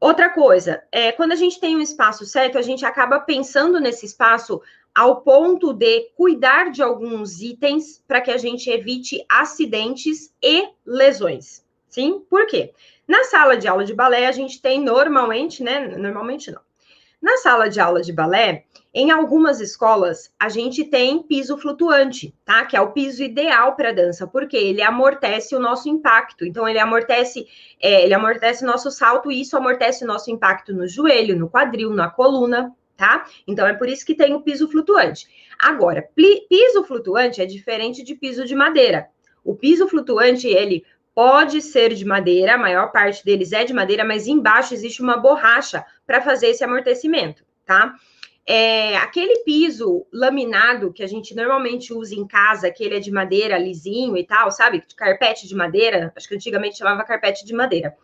Outra 0.00 0.30
coisa, 0.30 0.82
é, 0.90 1.12
quando 1.12 1.32
a 1.32 1.36
gente 1.36 1.60
tem 1.60 1.76
um 1.76 1.80
espaço 1.80 2.24
certo, 2.24 2.56
a 2.56 2.62
gente 2.62 2.86
acaba 2.86 3.20
pensando 3.20 3.78
nesse 3.78 4.06
espaço 4.06 4.62
ao 4.94 5.22
ponto 5.22 5.72
de 5.72 6.10
cuidar 6.16 6.70
de 6.70 6.82
alguns 6.82 7.40
itens 7.40 8.02
para 8.06 8.20
que 8.20 8.30
a 8.30 8.36
gente 8.36 8.70
evite 8.70 9.24
acidentes 9.28 10.32
e 10.40 10.68
lesões. 10.86 11.64
Sim? 11.88 12.20
Por 12.30 12.46
quê? 12.46 12.72
Na 13.06 13.24
sala 13.24 13.56
de 13.56 13.68
aula 13.68 13.84
de 13.84 13.94
balé, 13.94 14.26
a 14.26 14.32
gente 14.32 14.62
tem 14.62 14.80
normalmente, 14.80 15.62
né? 15.62 15.96
Normalmente 15.96 16.50
não. 16.50 16.60
Na 17.20 17.36
sala 17.38 17.68
de 17.68 17.80
aula 17.80 18.02
de 18.02 18.12
balé, 18.12 18.64
em 18.92 19.10
algumas 19.10 19.60
escolas, 19.60 20.32
a 20.38 20.48
gente 20.48 20.84
tem 20.84 21.22
piso 21.22 21.56
flutuante, 21.56 22.34
tá? 22.44 22.64
Que 22.64 22.76
é 22.76 22.80
o 22.80 22.92
piso 22.92 23.22
ideal 23.22 23.74
para 23.74 23.92
dança, 23.92 24.26
porque 24.26 24.56
ele 24.56 24.82
amortece 24.82 25.56
o 25.56 25.58
nosso 25.58 25.88
impacto. 25.88 26.44
Então, 26.44 26.68
ele 26.68 26.78
amortece, 26.78 27.46
é, 27.80 28.04
ele 28.04 28.14
amortece 28.14 28.62
o 28.62 28.66
nosso 28.66 28.90
salto 28.90 29.32
e 29.32 29.40
isso 29.40 29.56
amortece 29.56 30.04
o 30.04 30.06
nosso 30.06 30.30
impacto 30.30 30.72
no 30.72 30.86
joelho, 30.86 31.36
no 31.36 31.48
quadril, 31.50 31.90
na 31.90 32.08
coluna, 32.08 32.72
tá? 32.96 33.26
Então, 33.46 33.66
é 33.66 33.74
por 33.74 33.88
isso 33.88 34.04
que 34.04 34.14
tem 34.14 34.34
o 34.34 34.40
piso 34.40 34.68
flutuante. 34.68 35.26
Agora, 35.58 36.08
piso 36.14 36.84
flutuante 36.84 37.40
é 37.40 37.46
diferente 37.46 38.02
de 38.02 38.14
piso 38.14 38.44
de 38.44 38.54
madeira. 38.54 39.08
O 39.44 39.54
piso 39.54 39.86
flutuante, 39.88 40.46
ele 40.48 40.84
pode 41.14 41.62
ser 41.62 41.94
de 41.94 42.04
madeira, 42.04 42.54
a 42.54 42.58
maior 42.58 42.90
parte 42.90 43.24
deles 43.24 43.52
é 43.52 43.64
de 43.64 43.72
madeira, 43.72 44.04
mas 44.04 44.26
embaixo 44.26 44.74
existe 44.74 45.00
uma 45.00 45.16
borracha 45.16 45.84
para 46.06 46.20
fazer 46.20 46.48
esse 46.48 46.64
amortecimento, 46.64 47.44
tá? 47.64 47.94
É, 48.46 48.96
aquele 48.98 49.38
piso 49.38 50.06
laminado 50.12 50.92
que 50.92 51.02
a 51.02 51.06
gente 51.06 51.34
normalmente 51.34 51.94
usa 51.94 52.14
em 52.14 52.26
casa, 52.26 52.70
que 52.70 52.84
ele 52.84 52.96
é 52.96 53.00
de 53.00 53.10
madeira 53.10 53.56
lisinho 53.56 54.16
e 54.18 54.24
tal, 54.24 54.50
sabe? 54.50 54.82
Carpete 54.96 55.48
de 55.48 55.54
madeira, 55.54 56.12
acho 56.14 56.28
que 56.28 56.34
antigamente 56.34 56.76
chamava 56.76 57.04
carpete 57.04 57.46
de 57.46 57.54
madeira. 57.54 57.96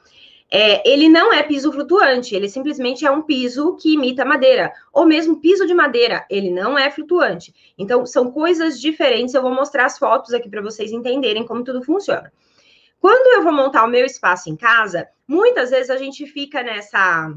É, 0.52 0.88
ele 0.88 1.08
não 1.08 1.32
é 1.32 1.44
piso 1.44 1.70
flutuante, 1.70 2.34
ele 2.34 2.48
simplesmente 2.48 3.06
é 3.06 3.10
um 3.10 3.22
piso 3.22 3.76
que 3.76 3.94
imita 3.94 4.24
madeira, 4.24 4.72
ou 4.92 5.06
mesmo 5.06 5.40
piso 5.40 5.64
de 5.64 5.72
madeira, 5.72 6.26
ele 6.28 6.50
não 6.50 6.76
é 6.76 6.90
flutuante. 6.90 7.54
Então, 7.78 8.04
são 8.04 8.32
coisas 8.32 8.80
diferentes. 8.80 9.32
Eu 9.32 9.42
vou 9.42 9.54
mostrar 9.54 9.86
as 9.86 9.96
fotos 9.96 10.34
aqui 10.34 10.48
para 10.48 10.60
vocês 10.60 10.90
entenderem 10.90 11.46
como 11.46 11.62
tudo 11.62 11.82
funciona. 11.82 12.32
Quando 13.00 13.34
eu 13.34 13.44
vou 13.44 13.52
montar 13.52 13.84
o 13.84 13.88
meu 13.88 14.04
espaço 14.04 14.50
em 14.50 14.56
casa, 14.56 15.08
muitas 15.26 15.70
vezes 15.70 15.88
a 15.88 15.96
gente 15.96 16.26
fica 16.26 16.62
nessa 16.62 17.32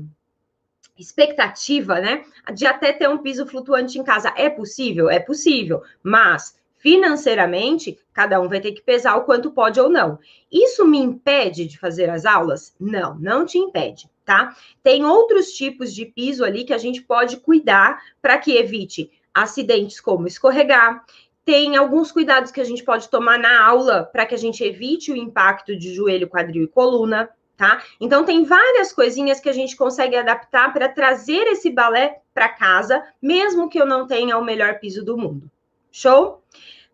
expectativa, 0.98 2.00
né, 2.00 2.24
de 2.53 2.65
até 2.65 2.91
ter 2.91 3.08
um 3.10 3.17
piso 3.20 3.46
flutuante 3.46 3.98
em 3.98 4.03
casa. 4.03 4.34
É 4.36 4.50
possível? 4.50 5.10
É 5.10 5.20
possível, 5.20 5.82
mas 6.01 6.55
financeiramente, 6.84 7.98
cada 8.12 8.42
um 8.42 8.50
vai 8.50 8.60
ter 8.60 8.74
que 8.74 8.82
pesar 8.82 9.16
o 9.16 9.24
quanto 9.24 9.52
pode 9.52 9.80
ou 9.80 9.90
não. 9.90 10.20
Isso 10.52 10.86
me 10.86 10.98
impede 10.98 11.66
de 11.66 11.80
fazer 11.80 12.10
as 12.10 12.25
aulas? 12.25 12.75
Não, 12.78 13.18
não 13.18 13.46
te 13.46 13.58
impede, 13.58 14.10
tá? 14.25 14.54
Tem 14.84 15.06
outros 15.06 15.54
tipos 15.54 15.96
de 15.96 16.06
piso 16.06 16.44
ali 16.44 16.66
que 16.66 16.74
a 16.74 16.78
gente 16.78 17.02
pode 17.02 17.38
cuidar 17.38 18.02
para 18.22 18.38
que 18.38 18.58
evite 18.58 19.10
acidentes 19.34 20.02
como 20.02 20.28
escorregar, 20.28 21.06
tem 21.46 21.78
alguns 21.78 22.12
cuidados 22.12 22.52
que 22.52 22.60
a 22.60 22.66
gente 22.66 22.84
pode 22.84 23.10
tomar 23.10 23.40
na 23.40 23.66
aula 23.66 24.04
para 24.04 24.25
que 24.25 24.36
a 24.36 24.38
gente 24.38 24.62
evite 24.63 25.12
o 25.12 25.16
impacto 25.16 25.78
de 25.78 25.94
joelho, 25.94 26.30
quadril 26.30 26.63
e 26.63 26.68
coluna, 26.68 27.30
tá? 27.56 27.82
Então 28.00 28.25
tem 28.25 28.44
várias 28.44 28.92
coisinhas 28.92 29.40
que 29.40 29.50
a 29.50 29.54
gente 29.54 29.75
consegue 29.75 30.18
adaptar 30.18 30.74
para 30.74 30.90
trazer 30.90 31.48
esse 31.48 31.70
balé 31.70 32.20
para 32.34 32.50
casa, 32.50 33.04
mesmo 33.22 33.70
que 33.70 33.80
eu 33.80 33.86
não 33.86 34.06
tenha 34.06 34.38
o 34.38 34.44
melhor 34.44 34.80
piso 34.80 35.04
do 35.04 35.18
mundo. 35.18 35.50
Show? 35.94 36.42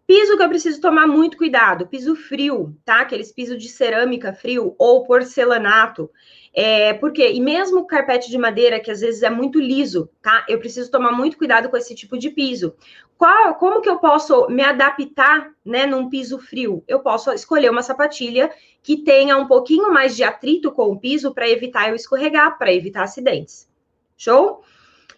Piso 0.09 0.35
que 0.35 0.41
eu 0.41 0.49
preciso 0.49 0.81
tomar 0.81 1.05
muito 1.05 1.37
cuidado, 1.37 1.85
piso 1.85 2.15
frio, 2.15 2.75
tá? 2.83 3.01
Aqueles 3.01 3.31
pisos 3.31 3.61
de 3.61 3.69
cerâmica 3.69 4.33
frio 4.33 4.73
ou 4.75 5.05
porcelanato. 5.05 6.09
É, 6.51 6.95
porque, 6.95 7.31
e 7.31 7.39
mesmo 7.39 7.85
carpete 7.85 8.27
de 8.27 8.35
madeira, 8.35 8.79
que 8.79 8.89
às 8.89 9.01
vezes 9.01 9.21
é 9.21 9.29
muito 9.29 9.59
liso, 9.59 10.09
tá? 10.19 10.43
Eu 10.49 10.57
preciso 10.57 10.89
tomar 10.89 11.11
muito 11.11 11.37
cuidado 11.37 11.69
com 11.69 11.77
esse 11.77 11.93
tipo 11.93 12.17
de 12.17 12.31
piso. 12.31 12.73
Qual, 13.19 13.53
como 13.53 13.81
que 13.81 13.89
eu 13.89 13.99
posso 13.99 14.47
me 14.49 14.63
adaptar, 14.63 15.51
né, 15.63 15.85
num 15.85 16.09
piso 16.09 16.39
frio? 16.39 16.83
Eu 16.87 17.01
posso 17.01 17.31
escolher 17.31 17.69
uma 17.69 17.83
sapatilha 17.83 18.49
que 18.81 19.03
tenha 19.03 19.37
um 19.37 19.45
pouquinho 19.45 19.93
mais 19.93 20.15
de 20.15 20.23
atrito 20.23 20.71
com 20.71 20.91
o 20.91 20.99
piso 20.99 21.35
para 21.35 21.47
evitar 21.47 21.87
eu 21.87 21.95
escorregar, 21.95 22.57
para 22.57 22.73
evitar 22.73 23.03
acidentes. 23.03 23.69
Show? 24.17 24.63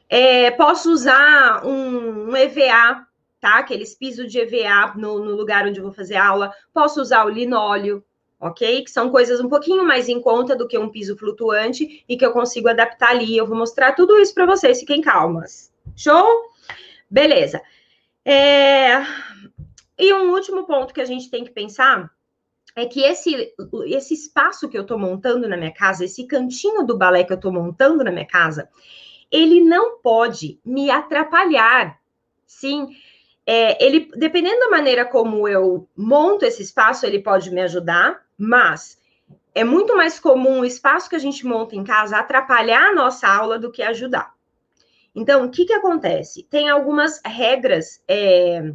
É, 0.09 0.51
posso 0.51 0.91
usar 0.91 1.65
um, 1.65 2.31
um, 2.31 2.35
EVA, 2.35 3.07
tá? 3.41 3.57
Aqueles 3.57 3.95
pisos 3.95 4.31
de 4.31 4.39
EVA 4.39 4.93
no, 4.95 5.25
no 5.25 5.35
lugar 5.35 5.67
onde 5.67 5.79
eu 5.79 5.83
vou 5.83 5.91
fazer 5.91 6.15
aula. 6.15 6.53
Posso 6.71 7.01
usar 7.01 7.25
o 7.25 7.29
linóleo, 7.29 8.03
ok? 8.39 8.83
Que 8.83 8.91
são 8.91 9.09
coisas 9.09 9.41
um 9.41 9.49
pouquinho 9.49 9.83
mais 9.83 10.07
em 10.07 10.21
conta 10.21 10.55
do 10.55 10.67
que 10.67 10.77
um 10.77 10.89
piso 10.89 11.17
flutuante 11.17 12.05
e 12.07 12.15
que 12.15 12.25
eu 12.25 12.31
consigo 12.31 12.69
adaptar 12.69 13.09
ali. 13.09 13.35
Eu 13.35 13.47
vou 13.47 13.57
mostrar 13.57 13.93
tudo 13.93 14.17
isso 14.19 14.33
para 14.33 14.45
vocês, 14.45 14.79
fiquem 14.79 15.01
calmas. 15.01 15.73
Show? 15.95 16.51
Beleza. 17.09 17.61
É... 18.23 19.03
E 19.97 20.13
um 20.13 20.31
último 20.31 20.65
ponto 20.65 20.93
que 20.93 21.01
a 21.01 21.05
gente 21.05 21.29
tem 21.29 21.43
que 21.43 21.51
pensar 21.51 22.09
é 22.75 22.85
que 22.85 23.01
esse, 23.01 23.53
esse 23.85 24.13
espaço 24.13 24.69
que 24.69 24.77
eu 24.77 24.83
estou 24.83 24.97
montando 24.97 25.47
na 25.47 25.57
minha 25.57 25.73
casa, 25.73 26.05
esse 26.05 26.25
cantinho 26.25 26.83
do 26.83 26.97
balé 26.97 27.23
que 27.23 27.33
eu 27.33 27.35
estou 27.35 27.51
montando 27.51 28.03
na 28.03 28.11
minha 28.11 28.25
casa, 28.25 28.69
ele 29.29 29.61
não 29.61 29.99
pode 29.99 30.59
me 30.63 30.89
atrapalhar. 30.89 31.99
Sim, 32.45 32.87
é, 33.45 33.83
ele, 33.83 34.11
dependendo 34.15 34.59
da 34.59 34.69
maneira 34.69 35.05
como 35.05 35.47
eu 35.47 35.87
monto 35.95 36.45
esse 36.45 36.61
espaço, 36.61 37.05
ele 37.05 37.19
pode 37.19 37.51
me 37.51 37.61
ajudar, 37.61 38.23
mas 38.37 38.99
é 39.53 39.63
muito 39.63 39.95
mais 39.95 40.19
comum 40.19 40.61
o 40.61 40.65
espaço 40.65 41.09
que 41.09 41.15
a 41.15 41.19
gente 41.19 41.45
monta 41.45 41.75
em 41.75 41.83
casa 41.83 42.17
atrapalhar 42.17 42.89
a 42.89 42.95
nossa 42.95 43.27
aula 43.27 43.59
do 43.59 43.71
que 43.71 43.81
ajudar. 43.81 44.33
Então, 45.13 45.45
o 45.45 45.49
que, 45.49 45.65
que 45.65 45.73
acontece? 45.73 46.43
Tem 46.43 46.69
algumas 46.69 47.19
regras 47.25 48.01
é, 48.07 48.71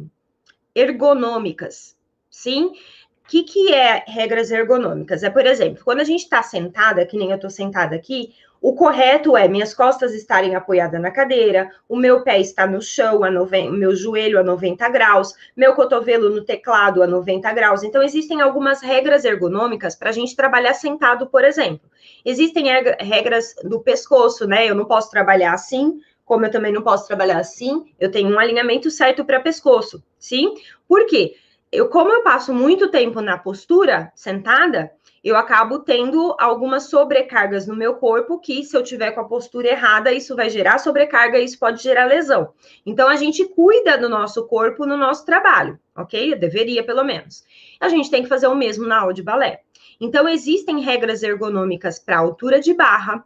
ergonômicas, 0.75 1.97
sim? 2.29 2.65
O 2.65 3.27
que, 3.27 3.43
que 3.43 3.73
é 3.73 4.03
regras 4.07 4.51
ergonômicas? 4.51 5.23
É, 5.23 5.29
por 5.29 5.45
exemplo, 5.45 5.83
quando 5.83 6.01
a 6.01 6.03
gente 6.03 6.23
está 6.23 6.43
sentada, 6.43 7.05
que 7.05 7.17
nem 7.17 7.31
eu 7.31 7.35
estou 7.35 7.49
sentada 7.49 7.95
aqui, 7.95 8.35
o 8.61 8.73
correto 8.73 9.37
é 9.37 9.47
minhas 9.47 9.73
costas 9.73 10.13
estarem 10.13 10.55
apoiadas 10.55 11.01
na 11.01 11.11
cadeira, 11.11 11.69
o 11.87 11.95
meu 11.95 12.23
pé 12.23 12.39
está 12.39 12.65
no 12.65 12.81
chão, 12.81 13.23
a 13.23 13.29
90, 13.29 13.71
meu 13.71 13.95
joelho 13.95 14.39
a 14.39 14.43
90 14.43 14.89
graus, 14.89 15.33
meu 15.55 15.73
cotovelo 15.73 16.29
no 16.29 16.43
teclado 16.43 17.03
a 17.03 17.07
90 17.07 17.51
graus. 17.53 17.83
Então, 17.83 18.01
existem 18.01 18.41
algumas 18.41 18.81
regras 18.81 19.25
ergonômicas 19.25 19.95
para 19.95 20.09
a 20.09 20.13
gente 20.13 20.35
trabalhar 20.35 20.73
sentado, 20.73 21.27
por 21.27 21.43
exemplo. 21.43 21.89
Existem 22.25 22.65
regras 22.99 23.55
do 23.63 23.79
pescoço, 23.79 24.47
né? 24.47 24.67
Eu 24.67 24.75
não 24.75 24.85
posso 24.85 25.09
trabalhar 25.11 25.53
assim, 25.53 25.99
como 26.25 26.45
eu 26.45 26.51
também 26.51 26.73
não 26.73 26.81
posso 26.81 27.07
trabalhar 27.07 27.39
assim, 27.39 27.85
eu 27.99 28.11
tenho 28.11 28.29
um 28.29 28.39
alinhamento 28.39 28.91
certo 28.91 29.23
para 29.23 29.39
pescoço, 29.39 30.03
sim? 30.19 30.55
Por 30.87 31.05
quê? 31.05 31.35
Eu, 31.71 31.89
como 31.89 32.11
eu 32.11 32.21
passo 32.21 32.53
muito 32.53 32.89
tempo 32.89 33.21
na 33.21 33.37
postura, 33.37 34.11
sentada, 34.15 34.91
eu 35.27 35.35
acabo 35.35 35.79
tendo 35.79 36.35
algumas 36.39 36.89
sobrecargas 36.89 37.67
no 37.67 37.75
meu 37.75 37.95
corpo 37.95 38.39
que, 38.39 38.63
se 38.63 38.77
eu 38.77 38.83
tiver 38.83 39.11
com 39.11 39.21
a 39.21 39.27
postura 39.27 39.67
errada, 39.67 40.11
isso 40.11 40.35
vai 40.35 40.49
gerar 40.49 40.77
sobrecarga 40.77 41.37
e 41.39 41.45
isso 41.45 41.59
pode 41.59 41.81
gerar 41.81 42.05
lesão. 42.05 42.53
Então, 42.85 43.09
a 43.09 43.15
gente 43.15 43.45
cuida 43.45 43.97
do 43.97 44.07
nosso 44.07 44.47
corpo 44.47 44.85
no 44.85 44.95
nosso 44.95 45.25
trabalho, 45.25 45.79
ok? 45.95 46.33
Eu 46.33 46.39
deveria, 46.39 46.83
pelo 46.83 47.03
menos. 47.03 47.43
A 47.79 47.89
gente 47.89 48.09
tem 48.09 48.23
que 48.23 48.29
fazer 48.29 48.47
o 48.47 48.55
mesmo 48.55 48.87
na 48.87 49.01
aula 49.01 49.13
de 49.13 49.23
balé. 49.23 49.61
Então, 49.99 50.29
existem 50.29 50.81
regras 50.81 51.23
ergonômicas 51.23 51.99
para 51.99 52.19
altura 52.19 52.59
de 52.59 52.73
barra. 52.73 53.23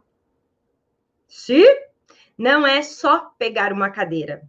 Se 1.28 1.64
não 2.36 2.66
é 2.66 2.82
só 2.82 3.32
pegar 3.38 3.72
uma 3.72 3.90
cadeira. 3.90 4.42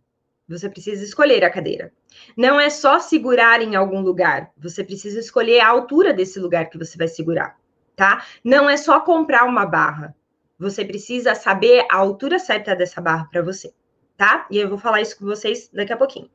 Você 0.48 0.70
precisa 0.70 1.04
escolher 1.04 1.44
a 1.44 1.50
cadeira. 1.50 1.92
Não 2.36 2.60
é 2.60 2.70
só 2.70 3.00
segurar 3.00 3.62
em 3.62 3.76
algum 3.76 4.02
lugar, 4.02 4.52
você 4.58 4.84
precisa 4.84 5.20
escolher 5.20 5.62
a 5.62 5.70
altura 5.70 6.14
desse 6.14 6.40
lugar 6.40 6.70
que 6.70 6.78
você 6.78 6.98
vai 6.98 7.08
segurar, 7.08 7.58
tá? 7.96 8.26
Não 8.44 8.70
é 8.70 8.78
só 8.78 9.00
comprar 9.00 9.46
uma 9.46 9.66
barra, 9.66 10.16
você 10.60 10.86
precisa 10.86 11.36
saber 11.36 11.86
a 11.90 11.98
altura 11.98 12.40
certa 12.40 12.76
dessa 12.76 13.02
barra 13.02 13.28
para 13.32 13.42
você, 13.42 13.74
tá? 14.18 14.46
E 14.52 14.58
eu 14.58 14.70
vou 14.70 14.78
falar 14.78 15.02
isso 15.02 15.18
com 15.18 15.26
vocês 15.26 15.70
daqui 15.74 15.94
a 15.94 15.98
pouquinho. 15.98 16.30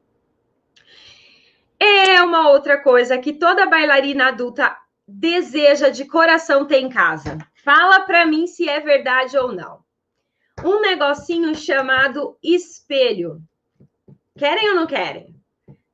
É 1.79 2.21
uma 2.23 2.50
outra 2.50 2.83
coisa 2.83 3.19
que 3.19 3.33
toda 3.33 3.67
bailarina 3.67 4.29
adulta 4.29 4.77
deseja 5.07 5.88
de 5.88 6.05
coração 6.05 6.67
ter 6.67 6.81
em 6.81 6.88
casa. 6.88 7.38
Fala 7.65 8.00
para 8.00 8.27
mim 8.27 8.47
se 8.47 8.69
é 8.69 8.81
verdade 8.81 9.38
ou 9.38 9.53
não. 9.53 9.81
Um 10.65 10.81
negocinho 10.81 11.55
chamado 11.55 12.37
espelho. 12.43 13.41
Querem 14.38 14.71
ou 14.71 14.76
não 14.76 14.87
querem? 14.87 15.38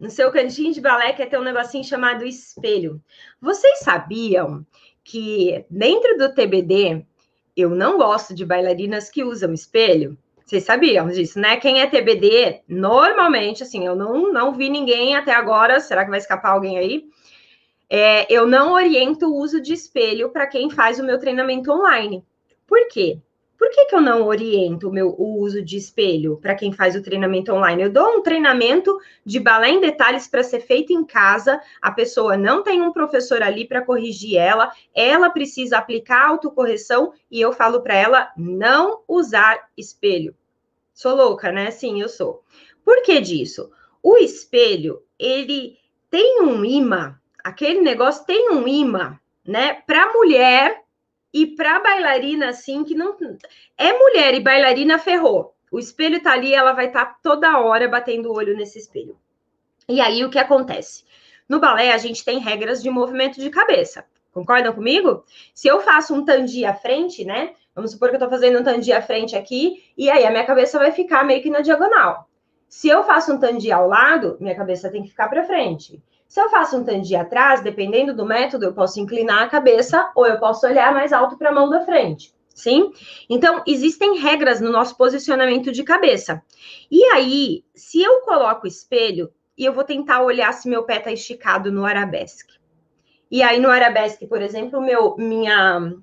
no 0.04 0.10
seu 0.10 0.30
cantinho 0.30 0.72
de 0.72 0.80
balé 0.82 1.14
quer 1.14 1.30
ter 1.30 1.38
um 1.38 1.42
negocinho 1.42 1.82
chamado 1.82 2.26
espelho. 2.26 3.00
Vocês 3.40 3.78
sabiam 3.80 4.64
que 5.02 5.64
dentro 5.70 6.18
do 6.18 6.34
TBD 6.34 7.06
eu 7.56 7.70
não 7.70 7.96
gosto 7.96 8.34
de 8.34 8.44
bailarinas 8.44 9.08
que 9.08 9.24
usam 9.24 9.52
espelho? 9.52 10.18
Vocês 10.44 10.64
sabiam 10.64 11.08
disso, 11.08 11.40
né? 11.40 11.56
Quem 11.56 11.80
é 11.80 11.86
TBD, 11.86 12.62
normalmente, 12.68 13.62
assim, 13.62 13.86
eu 13.86 13.96
não, 13.96 14.30
não 14.30 14.52
vi 14.52 14.68
ninguém 14.68 15.16
até 15.16 15.32
agora, 15.32 15.80
será 15.80 16.04
que 16.04 16.10
vai 16.10 16.18
escapar 16.18 16.50
alguém 16.50 16.76
aí? 16.76 17.04
É, 17.88 18.30
eu 18.30 18.46
não 18.46 18.74
oriento 18.74 19.26
o 19.26 19.36
uso 19.36 19.60
de 19.60 19.72
espelho 19.72 20.30
para 20.30 20.46
quem 20.46 20.68
faz 20.68 20.98
o 21.00 21.04
meu 21.04 21.18
treinamento 21.18 21.72
online. 21.72 22.22
Por 22.66 22.88
quê? 22.88 23.20
Por 23.56 23.70
que, 23.70 23.84
que 23.86 23.94
eu 23.94 24.00
não 24.00 24.26
oriento 24.26 24.88
o, 24.88 24.92
meu, 24.92 25.14
o 25.16 25.38
uso 25.40 25.62
de 25.62 25.76
espelho 25.76 26.38
para 26.38 26.54
quem 26.54 26.72
faz 26.72 26.96
o 26.96 27.02
treinamento 27.02 27.52
online? 27.52 27.82
Eu 27.82 27.90
dou 27.90 28.16
um 28.16 28.22
treinamento 28.22 28.98
de 29.24 29.38
balé 29.38 29.70
em 29.70 29.80
detalhes 29.80 30.26
para 30.26 30.42
ser 30.42 30.60
feito 30.60 30.92
em 30.92 31.04
casa, 31.04 31.60
a 31.80 31.90
pessoa 31.92 32.36
não 32.36 32.62
tem 32.62 32.82
um 32.82 32.92
professor 32.92 33.42
ali 33.42 33.66
para 33.66 33.84
corrigir 33.84 34.36
ela, 34.36 34.72
ela 34.94 35.30
precisa 35.30 35.78
aplicar 35.78 36.28
autocorreção 36.28 37.12
e 37.30 37.40
eu 37.40 37.52
falo 37.52 37.80
para 37.80 37.94
ela 37.94 38.32
não 38.36 39.02
usar 39.06 39.68
espelho. 39.76 40.34
Sou 40.92 41.16
louca, 41.16 41.50
né? 41.50 41.70
Sim, 41.70 42.00
eu 42.00 42.08
sou. 42.08 42.42
Por 42.84 43.02
que 43.02 43.20
disso? 43.20 43.70
O 44.02 44.16
espelho, 44.18 45.02
ele 45.18 45.78
tem 46.10 46.42
um 46.42 46.64
imã, 46.64 47.18
aquele 47.42 47.80
negócio 47.80 48.24
tem 48.24 48.50
um 48.50 48.68
imã, 48.68 49.18
né? 49.44 49.74
Para 49.86 50.12
mulher 50.12 50.83
e 51.34 51.48
para 51.48 51.80
bailarina, 51.80 52.50
assim, 52.50 52.84
que 52.84 52.94
não. 52.94 53.16
É 53.76 53.92
mulher 53.92 54.34
e 54.34 54.40
bailarina 54.40 55.00
ferrou. 55.00 55.52
O 55.70 55.80
espelho 55.80 56.22
tá 56.22 56.32
ali, 56.32 56.54
ela 56.54 56.72
vai 56.72 56.86
estar 56.86 57.06
tá 57.06 57.18
toda 57.20 57.58
hora 57.58 57.88
batendo 57.88 58.30
o 58.30 58.36
olho 58.36 58.56
nesse 58.56 58.78
espelho. 58.78 59.18
E 59.88 60.00
aí 60.00 60.24
o 60.24 60.30
que 60.30 60.38
acontece? 60.38 61.04
No 61.48 61.58
balé, 61.58 61.92
a 61.92 61.98
gente 61.98 62.24
tem 62.24 62.38
regras 62.38 62.80
de 62.80 62.88
movimento 62.88 63.40
de 63.40 63.50
cabeça. 63.50 64.06
Concordam 64.32 64.72
comigo? 64.72 65.24
Se 65.52 65.66
eu 65.66 65.80
faço 65.80 66.14
um 66.14 66.24
tandi 66.24 66.64
à 66.64 66.72
frente, 66.72 67.24
né? 67.24 67.54
Vamos 67.74 67.90
supor 67.90 68.10
que 68.10 68.14
eu 68.14 68.20
tô 68.20 68.30
fazendo 68.30 68.60
um 68.60 68.62
tandi 68.62 68.92
à 68.92 69.02
frente 69.02 69.34
aqui, 69.34 69.84
e 69.98 70.08
aí 70.08 70.24
a 70.24 70.30
minha 70.30 70.46
cabeça 70.46 70.78
vai 70.78 70.92
ficar 70.92 71.24
meio 71.24 71.42
que 71.42 71.50
na 71.50 71.60
diagonal. 71.60 72.28
Se 72.68 72.88
eu 72.88 73.02
faço 73.02 73.32
um 73.32 73.40
tandi 73.40 73.72
ao 73.72 73.88
lado, 73.88 74.36
minha 74.40 74.54
cabeça 74.54 74.88
tem 74.88 75.02
que 75.02 75.10
ficar 75.10 75.28
para 75.28 75.44
frente. 75.44 76.00
Se 76.34 76.40
eu 76.40 76.48
faço 76.48 76.76
um 76.76 76.82
tandi 76.82 77.14
atrás, 77.14 77.62
dependendo 77.62 78.12
do 78.12 78.26
método, 78.26 78.64
eu 78.64 78.74
posso 78.74 78.98
inclinar 78.98 79.44
a 79.44 79.48
cabeça 79.48 80.10
ou 80.16 80.26
eu 80.26 80.36
posso 80.40 80.66
olhar 80.66 80.92
mais 80.92 81.12
alto 81.12 81.38
para 81.38 81.50
a 81.50 81.52
mão 81.52 81.70
da 81.70 81.82
frente. 81.82 82.34
Sim? 82.52 82.90
Então, 83.30 83.62
existem 83.64 84.18
regras 84.18 84.60
no 84.60 84.68
nosso 84.68 84.96
posicionamento 84.96 85.70
de 85.70 85.84
cabeça. 85.84 86.42
E 86.90 87.04
aí, 87.04 87.64
se 87.72 88.02
eu 88.02 88.22
coloco 88.22 88.64
o 88.64 88.68
espelho 88.68 89.30
e 89.56 89.64
eu 89.64 89.72
vou 89.72 89.84
tentar 89.84 90.24
olhar 90.24 90.52
se 90.52 90.68
meu 90.68 90.82
pé 90.82 90.96
está 90.96 91.12
esticado 91.12 91.70
no 91.70 91.86
arabesque. 91.86 92.54
E 93.30 93.40
aí, 93.40 93.60
no 93.60 93.70
arabesque, 93.70 94.26
por 94.26 94.42
exemplo, 94.42 94.80
meu, 94.80 95.14
minha 95.16 95.94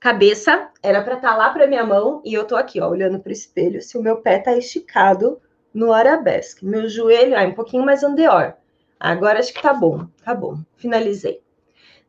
cabeça 0.00 0.68
era 0.82 1.00
para 1.00 1.14
estar 1.14 1.30
tá 1.30 1.36
lá 1.36 1.50
para 1.50 1.68
minha 1.68 1.86
mão 1.86 2.20
e 2.24 2.34
eu 2.34 2.44
tô 2.44 2.56
aqui, 2.56 2.80
ó, 2.80 2.88
olhando 2.88 3.20
para 3.20 3.30
o 3.30 3.32
espelho, 3.32 3.80
se 3.80 3.96
o 3.96 4.02
meu 4.02 4.16
pé 4.16 4.38
está 4.38 4.56
esticado 4.56 5.40
no 5.72 5.92
arabesque. 5.92 6.66
Meu 6.66 6.88
joelho, 6.88 7.38
ah, 7.38 7.44
um 7.44 7.54
pouquinho 7.54 7.84
mais 7.84 8.02
andeor. 8.02 8.56
Agora 8.98 9.38
acho 9.38 9.52
que 9.52 9.62
tá 9.62 9.74
bom, 9.74 10.06
tá 10.24 10.34
bom. 10.34 10.58
Finalizei. 10.76 11.42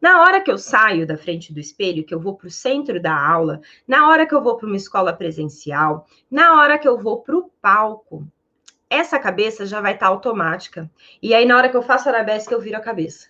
Na 0.01 0.21
hora 0.21 0.41
que 0.41 0.51
eu 0.51 0.57
saio 0.57 1.07
da 1.07 1.17
frente 1.17 1.53
do 1.53 1.59
espelho, 1.59 2.03
que 2.03 2.13
eu 2.13 2.19
vou 2.19 2.35
para 2.35 2.47
o 2.47 2.51
centro 2.51 3.01
da 3.01 3.15
aula, 3.15 3.61
na 3.87 4.09
hora 4.09 4.25
que 4.27 4.35
eu 4.35 4.43
vou 4.43 4.57
para 4.57 4.67
uma 4.67 4.75
escola 4.75 5.13
presencial, 5.13 6.05
na 6.29 6.59
hora 6.59 6.77
que 6.77 6.87
eu 6.87 6.97
vou 6.97 7.21
para 7.21 7.35
o 7.35 7.49
palco, 7.61 8.27
essa 8.89 9.19
cabeça 9.19 9.65
já 9.65 9.81
vai 9.81 9.93
estar 9.93 10.05
tá 10.05 10.11
automática. 10.11 10.89
E 11.21 11.33
aí, 11.33 11.45
na 11.45 11.57
hora 11.57 11.69
que 11.69 11.77
eu 11.77 11.81
faço 11.81 12.07
arabesque, 12.07 12.53
eu 12.53 12.61
viro 12.61 12.77
a 12.77 12.81
cabeça. 12.81 13.29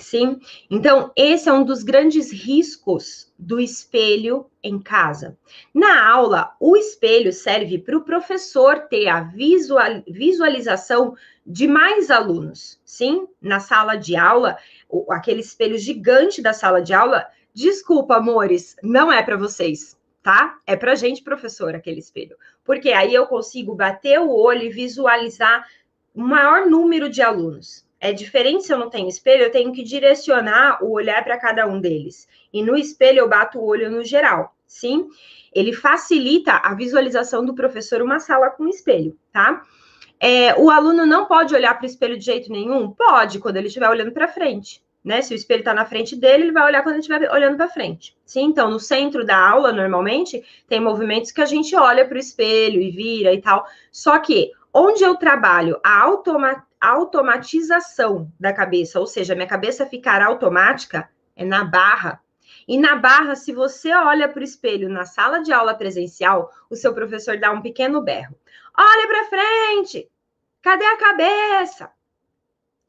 Sim? 0.00 0.40
Então, 0.70 1.10
esse 1.16 1.48
é 1.48 1.52
um 1.52 1.64
dos 1.64 1.82
grandes 1.82 2.32
riscos 2.32 3.32
do 3.36 3.58
espelho 3.58 4.46
em 4.62 4.78
casa. 4.78 5.36
Na 5.74 6.08
aula, 6.08 6.54
o 6.60 6.76
espelho 6.76 7.32
serve 7.32 7.78
para 7.78 7.96
o 7.96 8.04
professor 8.04 8.82
ter 8.88 9.08
a 9.08 9.22
visual, 9.22 10.02
visualização 10.06 11.16
de 11.44 11.66
mais 11.66 12.12
alunos. 12.12 12.80
Sim? 12.84 13.26
Na 13.42 13.58
sala 13.58 13.96
de 13.96 14.14
aula, 14.14 14.56
aquele 15.10 15.40
espelho 15.40 15.76
gigante 15.76 16.40
da 16.40 16.52
sala 16.52 16.80
de 16.80 16.94
aula, 16.94 17.26
desculpa, 17.52 18.18
amores, 18.18 18.76
não 18.80 19.10
é 19.12 19.20
para 19.20 19.36
vocês, 19.36 19.98
tá? 20.22 20.60
É 20.64 20.76
para 20.76 20.94
gente, 20.94 21.24
professor, 21.24 21.74
aquele 21.74 21.98
espelho. 21.98 22.36
Porque 22.64 22.92
aí 22.92 23.12
eu 23.12 23.26
consigo 23.26 23.74
bater 23.74 24.20
o 24.20 24.30
olho 24.30 24.62
e 24.62 24.70
visualizar 24.70 25.66
o 26.14 26.20
maior 26.20 26.66
número 26.66 27.08
de 27.08 27.20
alunos. 27.20 27.87
É 28.00 28.12
diferente 28.12 28.64
se 28.64 28.72
eu 28.72 28.78
não 28.78 28.88
tenho 28.88 29.08
espelho, 29.08 29.44
eu 29.44 29.50
tenho 29.50 29.72
que 29.72 29.82
direcionar 29.82 30.82
o 30.84 30.92
olhar 30.92 31.24
para 31.24 31.38
cada 31.38 31.66
um 31.66 31.80
deles. 31.80 32.28
E 32.52 32.62
no 32.62 32.76
espelho 32.76 33.20
eu 33.20 33.28
bato 33.28 33.58
o 33.58 33.66
olho 33.66 33.90
no 33.90 34.04
geral, 34.04 34.54
sim? 34.66 35.08
Ele 35.52 35.72
facilita 35.72 36.60
a 36.64 36.74
visualização 36.74 37.44
do 37.44 37.54
professor 37.54 38.00
uma 38.00 38.20
sala 38.20 38.50
com 38.50 38.68
espelho, 38.68 39.18
tá? 39.32 39.62
É, 40.20 40.54
o 40.58 40.70
aluno 40.70 41.06
não 41.06 41.26
pode 41.26 41.54
olhar 41.54 41.74
para 41.74 41.84
o 41.84 41.86
espelho 41.86 42.18
de 42.18 42.24
jeito 42.24 42.50
nenhum? 42.50 42.90
Pode, 42.90 43.38
quando 43.38 43.56
ele 43.56 43.68
estiver 43.68 43.88
olhando 43.88 44.12
para 44.12 44.28
frente. 44.28 44.82
Né? 45.04 45.22
Se 45.22 45.32
o 45.32 45.36
espelho 45.36 45.60
está 45.60 45.72
na 45.72 45.86
frente 45.86 46.16
dele, 46.16 46.44
ele 46.44 46.52
vai 46.52 46.64
olhar 46.64 46.82
quando 46.82 46.96
ele 46.96 47.00
estiver 47.00 47.30
olhando 47.32 47.56
para 47.56 47.68
frente. 47.68 48.16
Sim, 48.24 48.46
então 48.46 48.68
no 48.68 48.80
centro 48.80 49.24
da 49.24 49.38
aula, 49.38 49.72
normalmente, 49.72 50.44
tem 50.68 50.80
movimentos 50.80 51.30
que 51.30 51.40
a 51.40 51.46
gente 51.46 51.74
olha 51.74 52.06
para 52.06 52.16
o 52.16 52.20
espelho 52.20 52.82
e 52.82 52.90
vira 52.90 53.32
e 53.32 53.40
tal. 53.40 53.64
Só 53.92 54.18
que 54.18 54.50
onde 54.74 55.02
eu 55.02 55.14
trabalho 55.14 55.80
a 55.82 56.02
automa 56.02 56.66
automatização 56.80 58.32
da 58.38 58.52
cabeça, 58.52 59.00
ou 59.00 59.06
seja, 59.06 59.34
minha 59.34 59.46
cabeça 59.46 59.86
ficar 59.86 60.22
automática, 60.22 61.08
é 61.34 61.44
na 61.44 61.64
barra. 61.64 62.20
E 62.66 62.78
na 62.78 62.96
barra, 62.96 63.34
se 63.34 63.52
você 63.52 63.94
olha 63.94 64.28
para 64.28 64.40
o 64.40 64.44
espelho 64.44 64.88
na 64.88 65.04
sala 65.04 65.40
de 65.40 65.52
aula 65.52 65.74
presencial, 65.74 66.50
o 66.68 66.76
seu 66.76 66.94
professor 66.94 67.38
dá 67.38 67.50
um 67.50 67.62
pequeno 67.62 68.02
berro. 68.02 68.34
Olha 68.76 69.06
para 69.06 69.24
frente! 69.24 70.08
Cadê 70.62 70.84
a 70.84 70.96
cabeça? 70.96 71.90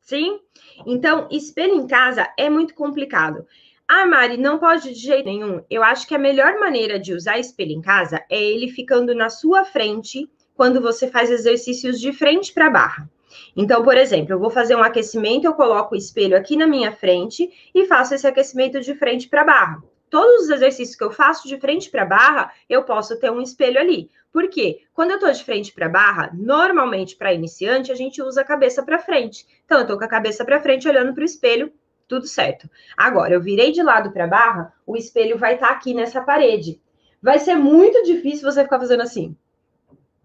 Sim? 0.02 0.40
Então, 0.86 1.28
espelho 1.32 1.76
em 1.76 1.88
casa 1.88 2.28
é 2.38 2.50
muito 2.50 2.74
complicado. 2.74 3.46
Ah, 3.88 4.06
Mari, 4.06 4.38
não 4.38 4.60
pode 4.60 4.94
de 4.94 5.00
jeito 5.00 5.26
nenhum. 5.26 5.64
Eu 5.70 5.84
acho 5.84 6.08
que 6.08 6.14
a 6.14 6.20
melhor 6.20 6.60
maneira 6.60 7.00
de 7.00 7.14
usar 7.14 7.40
espelho 7.40 7.72
em 7.72 7.82
casa 7.82 8.24
é 8.30 8.42
ele 8.42 8.70
ficando 8.70 9.16
na 9.16 9.30
sua 9.30 9.66
frente 9.66 10.30
quando 10.56 10.82
você 10.82 11.08
faz 11.08 11.32
exercícios 11.32 12.00
de 12.00 12.12
frente 12.12 12.54
para 12.54 12.70
barra. 12.70 13.10
Então, 13.56 13.84
por 13.84 13.98
exemplo, 13.98 14.34
eu 14.34 14.40
vou 14.40 14.50
fazer 14.50 14.76
um 14.76 14.84
aquecimento, 14.84 15.46
eu 15.46 15.54
coloco 15.54 15.96
o 15.96 15.98
espelho 15.98 16.38
aqui 16.38 16.56
na 16.56 16.68
minha 16.68 16.92
frente 16.92 17.50
e 17.74 17.86
faço 17.86 18.14
esse 18.14 18.28
aquecimento 18.28 18.80
de 18.82 18.96
frente 18.96 19.28
para 19.28 19.44
barra. 19.44 19.84
Todos 20.10 20.46
os 20.46 20.50
exercícios 20.50 20.96
que 20.96 21.04
eu 21.04 21.12
faço 21.12 21.48
de 21.48 21.60
frente 21.60 21.90
para 21.90 22.06
barra, 22.06 22.52
eu 22.68 22.84
posso 22.84 23.20
ter 23.20 23.32
um 23.32 23.42
espelho 23.42 23.80
ali. 23.80 24.10
Por 24.32 24.48
quê? 24.50 24.82
Quando 24.94 25.12
eu 25.12 25.18
estou 25.18 25.32
de 25.32 25.44
frente 25.44 25.72
para 25.72 25.90
barra, 25.90 26.32
normalmente 26.34 27.16
para 27.16 27.34
iniciante, 27.34 27.92
a 27.92 27.96
gente 27.96 28.22
usa 28.22 28.42
a 28.42 28.46
cabeça 28.46 28.84
para 28.84 29.00
frente. 29.00 29.46
Então, 29.66 29.78
eu 29.78 29.84
estou 29.84 29.98
com 29.98 30.06
a 30.06 30.10
cabeça 30.10 30.44
para 30.44 30.62
frente 30.62 30.88
olhando 30.88 31.14
para 31.14 31.22
o 31.22 31.26
espelho, 31.26 31.72
tudo 32.08 32.26
certo. 32.28 32.70
Agora, 32.98 33.34
eu 33.34 33.42
virei 33.42 33.72
de 33.72 33.84
lado 33.84 34.12
para 34.12 34.28
barra, 34.28 34.74
o 34.86 34.98
espelho 34.98 35.38
vai 35.38 35.56
estar 35.56 35.68
tá 35.68 35.74
aqui 35.74 35.94
nessa 35.94 36.22
parede. 36.22 36.82
Vai 37.22 37.38
ser 37.38 37.56
muito 37.56 38.04
difícil 38.04 38.52
você 38.52 38.64
ficar 38.64 38.80
fazendo 38.80 39.02
assim. 39.02 39.36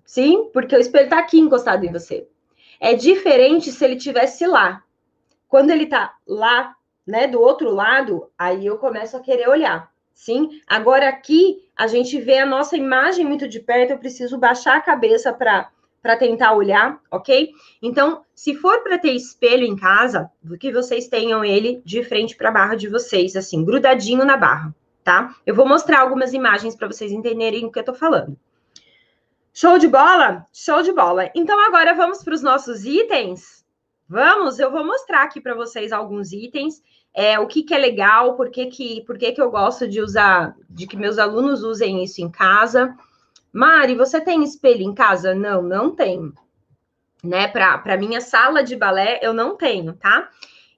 Sim, 0.04 0.50
porque 0.52 0.76
o 0.76 0.80
espelho 0.80 1.04
está 1.04 1.18
aqui 1.18 1.38
encostado 1.38 1.84
em 1.84 1.92
você. 1.92 2.26
É 2.84 2.92
diferente 2.92 3.72
se 3.72 3.82
ele 3.82 3.96
tivesse 3.96 4.46
lá. 4.46 4.82
Quando 5.48 5.70
ele 5.70 5.86
tá 5.86 6.16
lá, 6.26 6.76
né, 7.06 7.26
do 7.26 7.40
outro 7.40 7.70
lado, 7.70 8.28
aí 8.36 8.66
eu 8.66 8.76
começo 8.76 9.16
a 9.16 9.20
querer 9.20 9.48
olhar. 9.48 9.90
Sim, 10.12 10.60
agora 10.66 11.08
aqui 11.08 11.66
a 11.74 11.86
gente 11.86 12.20
vê 12.20 12.40
a 12.40 12.44
nossa 12.44 12.76
imagem 12.76 13.24
muito 13.24 13.48
de 13.48 13.58
perto, 13.58 13.92
eu 13.92 13.98
preciso 13.98 14.36
baixar 14.36 14.76
a 14.76 14.82
cabeça 14.82 15.32
para 15.32 15.70
para 16.02 16.18
tentar 16.18 16.52
olhar, 16.52 17.00
ok? 17.10 17.52
Então, 17.80 18.22
se 18.34 18.54
for 18.54 18.82
para 18.82 18.98
ter 18.98 19.12
espelho 19.12 19.64
em 19.64 19.74
casa, 19.74 20.30
que 20.60 20.70
vocês 20.70 21.08
tenham 21.08 21.42
ele 21.42 21.80
de 21.86 22.04
frente 22.04 22.36
para 22.36 22.50
a 22.50 22.52
barra 22.52 22.74
de 22.74 22.86
vocês, 22.86 23.34
assim, 23.34 23.64
grudadinho 23.64 24.26
na 24.26 24.36
barra, 24.36 24.74
tá? 25.02 25.34
Eu 25.46 25.54
vou 25.54 25.66
mostrar 25.66 26.00
algumas 26.00 26.34
imagens 26.34 26.76
para 26.76 26.88
vocês 26.88 27.10
entenderem 27.10 27.64
o 27.64 27.72
que 27.72 27.78
eu 27.78 27.84
tô 27.84 27.94
falando. 27.94 28.36
Show 29.56 29.78
de 29.78 29.86
bola? 29.86 30.44
Show 30.52 30.82
de 30.82 30.90
bola. 30.90 31.30
Então 31.32 31.64
agora 31.64 31.94
vamos 31.94 32.24
para 32.24 32.34
os 32.34 32.42
nossos 32.42 32.84
itens? 32.84 33.64
Vamos, 34.08 34.58
eu 34.58 34.68
vou 34.68 34.84
mostrar 34.84 35.22
aqui 35.22 35.40
para 35.40 35.54
vocês 35.54 35.92
alguns 35.92 36.32
itens, 36.32 36.82
é, 37.14 37.38
o 37.38 37.46
que, 37.46 37.62
que 37.62 37.72
é 37.72 37.78
legal, 37.78 38.34
por 38.34 38.50
que, 38.50 38.66
que, 38.66 39.02
por 39.02 39.16
que, 39.16 39.30
que 39.30 39.40
eu 39.40 39.52
gosto 39.52 39.86
de 39.86 40.00
usar, 40.00 40.56
de 40.68 40.88
que 40.88 40.96
meus 40.96 41.20
alunos 41.20 41.62
usem 41.62 42.02
isso 42.02 42.20
em 42.20 42.28
casa. 42.28 42.96
Mari, 43.52 43.94
você 43.94 44.20
tem 44.20 44.42
espelho 44.42 44.82
em 44.82 44.92
casa? 44.92 45.36
Não, 45.36 45.62
não 45.62 45.94
tenho. 45.94 46.34
Né? 47.22 47.46
Para 47.46 47.96
minha 47.96 48.20
sala 48.20 48.60
de 48.64 48.74
balé, 48.74 49.20
eu 49.22 49.32
não 49.32 49.56
tenho, 49.56 49.92
tá? 49.92 50.30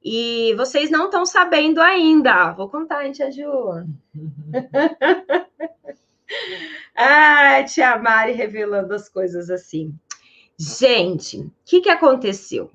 E 0.04 0.54
vocês 0.54 0.90
não 0.90 1.06
estão 1.06 1.24
sabendo 1.24 1.80
ainda. 1.80 2.52
Vou 2.52 2.68
contar, 2.68 3.06
hein, 3.06 3.12
Tia 3.12 3.32
Ju? 3.32 3.86
Ai, 6.94 7.64
tia 7.64 7.98
Mari 7.98 8.32
revelando 8.32 8.94
as 8.94 9.08
coisas 9.08 9.50
assim. 9.50 9.94
Gente, 10.58 11.38
o 11.38 11.52
que, 11.64 11.80
que 11.80 11.90
aconteceu? 11.90 12.70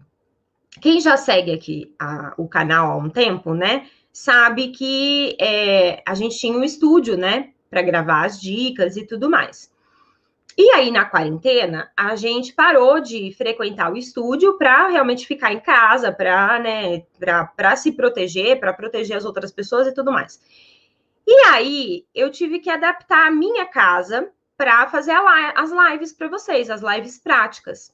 Quem 0.79 1.01
já 1.01 1.17
segue 1.17 1.51
aqui 1.51 1.93
a, 1.99 2.33
o 2.37 2.47
canal 2.47 2.91
há 2.91 2.95
um 2.95 3.09
tempo, 3.09 3.53
né? 3.53 3.87
Sabe 4.13 4.69
que 4.69 5.35
é, 5.39 6.01
a 6.05 6.13
gente 6.13 6.37
tinha 6.37 6.57
um 6.57 6.63
estúdio, 6.63 7.17
né? 7.17 7.51
Para 7.69 7.81
gravar 7.81 8.25
as 8.25 8.39
dicas 8.39 8.97
e 8.97 9.05
tudo 9.05 9.29
mais. 9.29 9.71
E 10.57 10.69
aí, 10.71 10.91
na 10.91 11.05
quarentena, 11.05 11.89
a 11.95 12.15
gente 12.15 12.53
parou 12.53 12.99
de 12.99 13.33
frequentar 13.33 13.91
o 13.91 13.97
estúdio 13.97 14.57
para 14.57 14.89
realmente 14.89 15.25
ficar 15.25 15.53
em 15.53 15.59
casa, 15.59 16.11
para 16.11 16.59
né, 16.59 17.03
se 17.77 17.93
proteger, 17.93 18.59
para 18.59 18.73
proteger 18.73 19.15
as 19.15 19.25
outras 19.25 19.51
pessoas 19.51 19.87
e 19.87 19.93
tudo 19.93 20.11
mais. 20.11 20.41
E 21.25 21.33
aí, 21.47 22.05
eu 22.13 22.31
tive 22.31 22.59
que 22.59 22.69
adaptar 22.69 23.27
a 23.27 23.31
minha 23.31 23.65
casa 23.65 24.31
para 24.57 24.87
fazer 24.87 25.13
as 25.55 25.71
lives 25.71 26.13
para 26.13 26.27
vocês, 26.27 26.69
as 26.69 26.81
lives 26.81 27.17
práticas. 27.17 27.93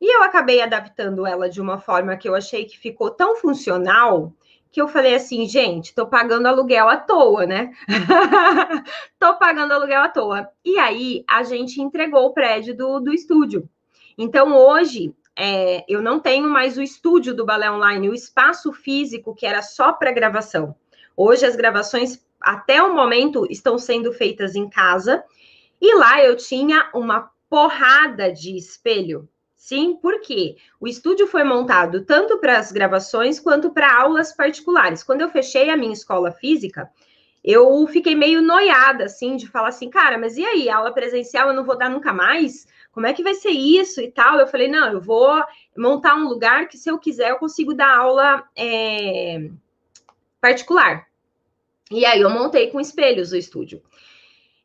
E 0.00 0.16
eu 0.16 0.22
acabei 0.24 0.60
adaptando 0.60 1.24
ela 1.24 1.48
de 1.48 1.60
uma 1.60 1.78
forma 1.78 2.16
que 2.16 2.28
eu 2.28 2.34
achei 2.34 2.64
que 2.64 2.76
ficou 2.76 3.10
tão 3.10 3.36
funcional 3.36 4.32
que 4.72 4.80
eu 4.80 4.88
falei 4.88 5.14
assim, 5.14 5.46
gente, 5.46 5.94
tô 5.94 6.06
pagando 6.06 6.48
aluguel 6.48 6.88
à 6.88 6.96
toa, 6.96 7.44
né? 7.46 7.72
tô 9.20 9.36
pagando 9.36 9.74
aluguel 9.74 10.00
à 10.00 10.08
toa. 10.08 10.48
E 10.64 10.78
aí 10.78 11.24
a 11.28 11.42
gente 11.42 11.80
entregou 11.80 12.24
o 12.24 12.32
prédio 12.32 12.74
do, 12.74 12.98
do 12.98 13.12
estúdio. 13.12 13.68
Então 14.16 14.56
hoje 14.56 15.14
é, 15.36 15.84
eu 15.86 16.00
não 16.00 16.18
tenho 16.18 16.48
mais 16.48 16.76
o 16.78 16.82
estúdio 16.82 17.34
do 17.34 17.44
Balé 17.44 17.70
Online, 17.70 18.08
o 18.08 18.14
espaço 18.14 18.72
físico 18.72 19.34
que 19.34 19.46
era 19.46 19.60
só 19.60 19.92
para 19.92 20.10
gravação. 20.10 20.74
Hoje 21.14 21.44
as 21.44 21.54
gravações, 21.54 22.24
até 22.42 22.82
o 22.82 22.94
momento, 22.94 23.46
estão 23.50 23.78
sendo 23.78 24.12
feitas 24.12 24.54
em 24.54 24.68
casa. 24.68 25.24
E 25.80 25.94
lá 25.94 26.22
eu 26.22 26.36
tinha 26.36 26.90
uma 26.94 27.30
porrada 27.48 28.32
de 28.32 28.56
espelho. 28.56 29.28
Sim, 29.56 29.96
porque 30.02 30.56
o 30.80 30.88
estúdio 30.88 31.26
foi 31.26 31.44
montado 31.44 32.04
tanto 32.04 32.38
para 32.38 32.58
as 32.58 32.72
gravações 32.72 33.38
quanto 33.38 33.70
para 33.70 33.94
aulas 33.96 34.32
particulares. 34.34 35.04
Quando 35.04 35.20
eu 35.20 35.30
fechei 35.30 35.70
a 35.70 35.76
minha 35.76 35.92
escola 35.92 36.32
física, 36.32 36.90
eu 37.44 37.86
fiquei 37.86 38.14
meio 38.14 38.42
noiada, 38.42 39.04
assim, 39.04 39.36
de 39.36 39.48
falar 39.48 39.68
assim, 39.68 39.88
cara, 39.88 40.18
mas 40.18 40.36
e 40.36 40.44
aí, 40.44 40.68
aula 40.68 40.92
presencial 40.92 41.48
eu 41.48 41.54
não 41.54 41.64
vou 41.64 41.78
dar 41.78 41.88
nunca 41.88 42.12
mais? 42.12 42.66
Como 42.92 43.06
é 43.06 43.12
que 43.12 43.22
vai 43.22 43.34
ser 43.34 43.50
isso 43.50 44.00
e 44.00 44.10
tal? 44.10 44.38
Eu 44.38 44.46
falei, 44.46 44.68
não, 44.68 44.92
eu 44.92 45.00
vou 45.00 45.42
montar 45.76 46.14
um 46.14 46.28
lugar 46.28 46.68
que, 46.68 46.76
se 46.76 46.90
eu 46.90 46.98
quiser, 46.98 47.30
eu 47.30 47.38
consigo 47.38 47.74
dar 47.74 47.96
aula 47.96 48.44
é, 48.56 49.48
particular. 50.40 51.06
E 51.92 52.04
aí 52.04 52.20
eu 52.20 52.30
montei 52.30 52.68
com 52.70 52.80
espelhos 52.80 53.32
o 53.32 53.36
estúdio. 53.36 53.82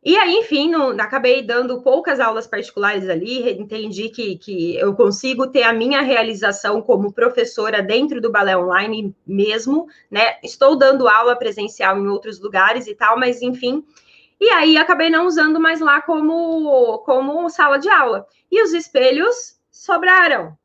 E 0.04 0.16
aí, 0.16 0.36
enfim, 0.36 0.70
não, 0.70 0.92
acabei 0.92 1.42
dando 1.42 1.82
poucas 1.82 2.20
aulas 2.20 2.48
particulares 2.48 3.10
ali, 3.10 3.52
entendi 3.60 4.08
que, 4.10 4.38
que 4.38 4.76
eu 4.78 4.96
consigo 4.96 5.48
ter 5.48 5.63
a 5.63 5.74
minha 5.74 6.02
realização 6.02 6.82
como 6.82 7.12
professora 7.12 7.82
dentro 7.82 8.22
do 8.22 8.32
balé 8.32 8.56
online 8.56 9.13
mesmo, 9.26 9.88
né? 10.10 10.38
Estou 10.42 10.78
dando 10.78 11.10
aula 11.10 11.36
presencial 11.36 11.98
em 11.98 12.08
outros 12.08 12.40
lugares 12.40 12.88
e 12.88 12.96
tal, 12.96 13.20
mas 13.20 13.42
enfim. 13.42 13.84
E 14.40 14.50
aí 14.52 14.78
acabei 14.78 15.10
não 15.10 15.26
usando 15.26 15.60
mais 15.60 15.82
lá 15.82 16.02
como, 16.02 17.00
como 17.00 17.50
sala 17.50 17.78
de 17.78 17.90
aula. 17.90 18.26
E 18.50 18.63
os 18.63 18.72
espelhos 18.72 19.60
sobraram. 19.70 20.58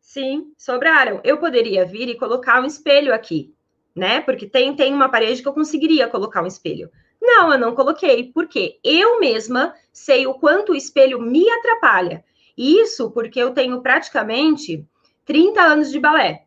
Sim, 0.00 0.52
sobraram. 0.56 1.20
Eu 1.24 1.36
poderia 1.36 1.84
vir 1.84 2.08
e 2.08 2.16
colocar 2.16 2.62
um 2.62 2.64
espelho 2.64 3.12
aqui, 3.12 3.52
né? 3.98 4.20
Porque 4.20 4.46
tem, 4.46 4.74
tem 4.74 4.94
uma 4.94 5.08
parede 5.08 5.42
que 5.42 5.48
eu 5.48 5.52
conseguiria 5.52 6.08
colocar 6.08 6.42
um 6.42 6.46
espelho. 6.46 6.90
Não, 7.20 7.52
eu 7.52 7.58
não 7.58 7.74
coloquei, 7.74 8.32
porque 8.32 8.78
eu 8.82 9.18
mesma 9.18 9.74
sei 9.92 10.26
o 10.26 10.34
quanto 10.34 10.72
o 10.72 10.76
espelho 10.76 11.20
me 11.20 11.50
atrapalha. 11.50 12.24
Isso 12.56 13.10
porque 13.10 13.38
eu 13.40 13.52
tenho 13.52 13.82
praticamente 13.82 14.86
30 15.24 15.60
anos 15.60 15.92
de 15.92 16.00
balé. 16.00 16.46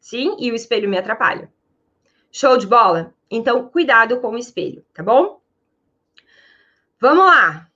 Sim, 0.00 0.36
e 0.38 0.50
o 0.50 0.54
espelho 0.54 0.88
me 0.88 0.96
atrapalha. 0.96 1.52
Show 2.30 2.56
de 2.56 2.66
bola? 2.66 3.14
Então, 3.30 3.68
cuidado 3.68 4.20
com 4.20 4.30
o 4.30 4.38
espelho, 4.38 4.84
tá 4.94 5.02
bom? 5.02 5.40
Vamos 7.00 7.24
lá. 7.24 7.68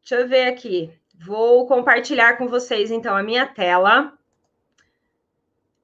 Deixa 0.00 0.22
eu 0.22 0.28
ver 0.28 0.48
aqui. 0.48 0.92
Vou 1.20 1.66
compartilhar 1.66 2.36
com 2.36 2.48
vocês, 2.48 2.90
então, 2.90 3.16
a 3.16 3.22
minha 3.22 3.46
tela. 3.46 4.12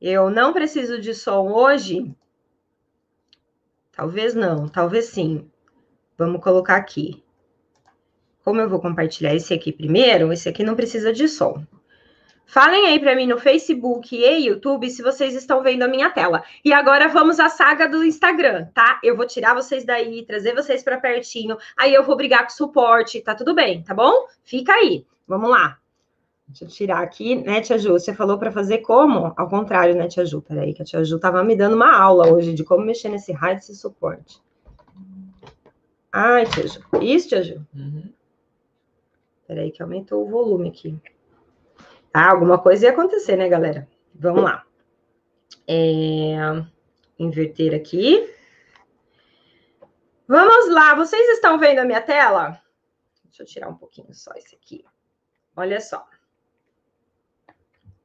Eu 0.01 0.31
não 0.31 0.53
preciso 0.53 1.01
de 1.01 1.15
som 1.15 1.51
hoje. 1.51 2.15
Talvez 3.97 4.35
não, 4.35 4.69
talvez 4.69 5.07
sim. 5.07 5.49
Vamos 6.19 6.43
colocar 6.43 6.77
aqui. 6.77 7.23
Como 8.45 8.61
eu 8.61 8.69
vou 8.69 8.81
compartilhar 8.81 9.35
esse 9.35 9.55
aqui 9.55 9.73
primeiro, 9.73 10.33
esse 10.33 10.49
aqui 10.49 10.63
não 10.63 10.75
precisa 10.75 11.13
de 11.13 11.29
som. 11.29 11.65
Falem 12.47 12.87
aí 12.87 13.01
para 13.01 13.17
mim 13.17 13.27
no 13.27 13.39
Facebook 13.39 14.15
e 14.15 14.47
YouTube 14.47 14.91
se 14.91 15.03
vocês 15.03 15.35
estão 15.35 15.63
vendo 15.63 15.83
a 15.83 15.89
minha 15.89 16.11
tela. 16.11 16.43
E 16.65 16.73
agora 16.73 17.09
vamos 17.09 17.41
à 17.41 17.49
saga 17.49 17.89
do 17.89 18.05
Instagram, 18.05 18.67
tá? 18.75 19.01
Eu 19.03 19.17
vou 19.17 19.27
tirar 19.27 19.55
vocês 19.55 19.85
daí, 19.85 20.25
trazer 20.27 20.55
vocês 20.55 20.83
para 20.83 21.01
pertinho. 21.01 21.57
Aí 21.77 21.95
eu 21.95 22.05
vou 22.05 22.17
brigar 22.17 22.41
com 22.41 22.53
o 22.53 22.53
suporte, 22.53 23.21
tá 23.23 23.35
tudo 23.35 23.55
bem, 23.55 23.83
tá 23.83 23.95
bom? 23.95 24.27
Fica 24.43 24.73
aí. 24.75 25.07
Vamos 25.27 25.51
lá. 25.51 25.79
Deixa 26.47 26.65
eu 26.65 26.69
tirar 26.69 27.03
aqui, 27.03 27.37
né, 27.37 27.61
Tia 27.61 27.79
Ju? 27.79 27.93
Você 27.93 28.15
falou 28.15 28.39
para 28.39 28.53
fazer 28.53 28.79
como? 28.79 29.33
Ao 29.37 29.49
contrário, 29.49 29.95
né, 29.95 30.09
Tia 30.09 30.27
Ju? 30.27 30.43
Peraí, 30.43 30.75
que 30.75 30.83
a 30.83 30.85
Tia 30.85 31.03
Ju 31.05 31.19
tava 31.19 31.43
me 31.43 31.57
dando 31.57 31.75
uma 31.75 31.97
aula 31.97 32.33
hoje 32.33 32.53
de 32.53 32.63
como 32.63 32.85
mexer 32.85 33.09
nesse 33.09 33.33
raio 33.33 33.57
desse 33.57 33.75
suporte. 33.75 34.43
Ai, 36.13 36.47
tia 36.47 36.69
Ju. 36.69 36.81
Isso, 37.01 37.29
tia 37.29 37.43
Ju? 37.43 37.67
Uhum. 37.75 38.13
Peraí 39.49 39.71
que 39.71 39.83
aumentou 39.83 40.25
o 40.25 40.31
volume 40.31 40.69
aqui. 40.69 40.97
Ah, 42.13 42.31
alguma 42.31 42.59
coisa 42.59 42.87
ia 42.87 42.93
acontecer, 42.93 43.37
né, 43.37 43.49
galera? 43.49 43.89
Vamos 44.15 44.45
lá. 44.45 44.65
É... 45.67 46.37
Inverter 47.19 47.75
aqui. 47.75 48.33
Vamos 50.29 50.73
lá. 50.73 50.95
Vocês 50.95 51.29
estão 51.31 51.59
vendo 51.59 51.81
a 51.81 51.85
minha 51.85 52.01
tela? 52.01 52.61
Deixa 53.25 53.43
eu 53.43 53.47
tirar 53.47 53.69
um 53.69 53.75
pouquinho 53.75 54.15
só 54.15 54.33
esse 54.35 54.55
aqui. 54.55 54.85
Olha 55.57 55.81
só. 55.81 56.07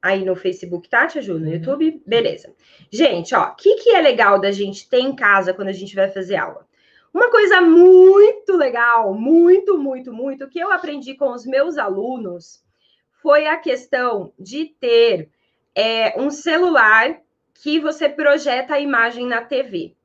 Aí 0.02 0.24
no 0.24 0.36
Facebook, 0.36 0.88
tá, 0.88 1.08
Tia 1.08 1.22
Ju? 1.22 1.38
No 1.38 1.46
uhum. 1.46 1.54
YouTube? 1.54 2.02
Beleza. 2.06 2.54
Gente, 2.92 3.36
ó, 3.36 3.50
o 3.50 3.56
que, 3.56 3.76
que 3.76 3.90
é 3.90 4.02
legal 4.02 4.40
da 4.40 4.52
gente 4.52 4.88
ter 4.88 5.00
em 5.00 5.16
casa 5.16 5.54
quando 5.54 5.68
a 5.68 5.74
gente 5.74 5.96
vai 5.96 6.10
fazer 6.10 6.38
aula? 6.38 6.68
Uma 7.14 7.30
coisa 7.30 7.60
muito 7.60 8.56
legal, 8.56 9.14
muito, 9.14 9.78
muito, 9.78 10.14
muito, 10.14 10.48
que 10.48 10.60
eu 10.60 10.72
aprendi 10.72 11.16
com 11.16 11.32
os 11.32 11.46
meus 11.46 11.78
alunos 11.78 12.64
foi 13.22 13.48
a 13.48 13.58
questão 13.58 14.32
de 14.40 14.66
ter 14.80 15.30
é, 15.76 16.20
um 16.20 16.30
celular 16.30 17.20
que 17.56 17.80
você 17.80 18.08
projeta 18.08 18.76
a 18.76 18.80
imagem 18.80 19.26
na 19.26 19.42
TV. 19.42 19.96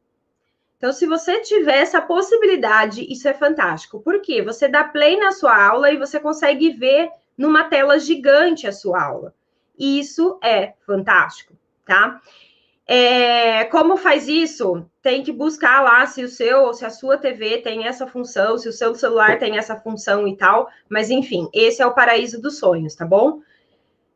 Então, 0.76 0.92
se 0.92 1.06
você 1.06 1.40
tiver 1.40 1.78
essa 1.78 2.00
possibilidade, 2.00 3.10
isso 3.10 3.28
é 3.28 3.32
fantástico. 3.32 4.00
Por 4.00 4.20
quê? 4.20 4.42
Você 4.42 4.66
dá 4.66 4.82
play 4.84 5.16
na 5.16 5.32
sua 5.32 5.56
aula 5.56 5.90
e 5.90 5.96
você 5.96 6.18
consegue 6.18 6.70
ver 6.70 7.10
numa 7.38 7.64
tela 7.64 7.98
gigante 7.98 8.66
a 8.66 8.72
sua 8.72 9.02
aula. 9.02 9.34
Isso 9.78 10.38
é 10.42 10.74
fantástico, 10.86 11.54
tá? 11.84 12.20
É, 12.86 13.64
como 13.64 13.96
faz 13.96 14.28
isso? 14.28 14.84
Tem 15.00 15.22
que 15.22 15.32
buscar 15.32 15.82
lá 15.82 16.06
se 16.06 16.22
o 16.22 16.28
seu, 16.28 16.72
se 16.74 16.84
a 16.84 16.90
sua 16.90 17.16
TV 17.16 17.58
tem 17.58 17.86
essa 17.86 18.06
função, 18.06 18.58
se 18.58 18.68
o 18.68 18.72
seu 18.72 18.94
celular 18.94 19.38
tem 19.38 19.56
essa 19.56 19.74
função 19.76 20.28
e 20.28 20.36
tal. 20.36 20.68
Mas 20.88 21.10
enfim, 21.10 21.48
esse 21.52 21.80
é 21.80 21.86
o 21.86 21.94
paraíso 21.94 22.40
dos 22.40 22.58
sonhos, 22.58 22.94
tá 22.94 23.06
bom? 23.06 23.40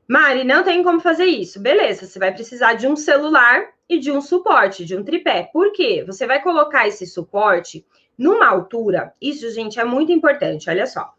Mari, 0.06 0.44
não 0.44 0.62
tem 0.62 0.82
como 0.82 1.00
fazer 1.00 1.24
isso. 1.24 1.60
Beleza, 1.60 2.06
você 2.06 2.18
vai 2.18 2.32
precisar 2.32 2.74
de 2.74 2.86
um 2.86 2.96
celular 2.96 3.68
e 3.88 3.98
de 3.98 4.10
um 4.10 4.20
suporte, 4.20 4.84
de 4.84 4.96
um 4.96 5.04
tripé. 5.04 5.48
Por 5.52 5.72
quê? 5.72 6.04
Você 6.06 6.26
vai 6.26 6.42
colocar 6.42 6.86
esse 6.86 7.06
suporte 7.06 7.84
numa 8.16 8.48
altura. 8.48 9.14
Isso, 9.20 9.50
gente, 9.50 9.80
é 9.80 9.84
muito 9.84 10.12
importante. 10.12 10.68
Olha 10.68 10.86
só. 10.86 11.14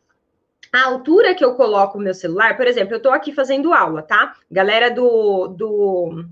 A 0.71 0.86
altura 0.86 1.34
que 1.34 1.43
eu 1.43 1.55
coloco 1.55 1.97
o 1.97 2.01
meu 2.01 2.13
celular, 2.13 2.55
por 2.55 2.67
exemplo, 2.67 2.93
eu 2.93 2.97
estou 2.97 3.12
aqui 3.12 3.34
fazendo 3.34 3.73
aula, 3.73 4.01
tá? 4.01 4.36
Galera 4.51 4.91
do, 4.91 5.47
do 5.47 6.25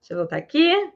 Deixa 0.00 0.14
eu 0.14 0.18
voltar 0.18 0.38
aqui. 0.38 0.92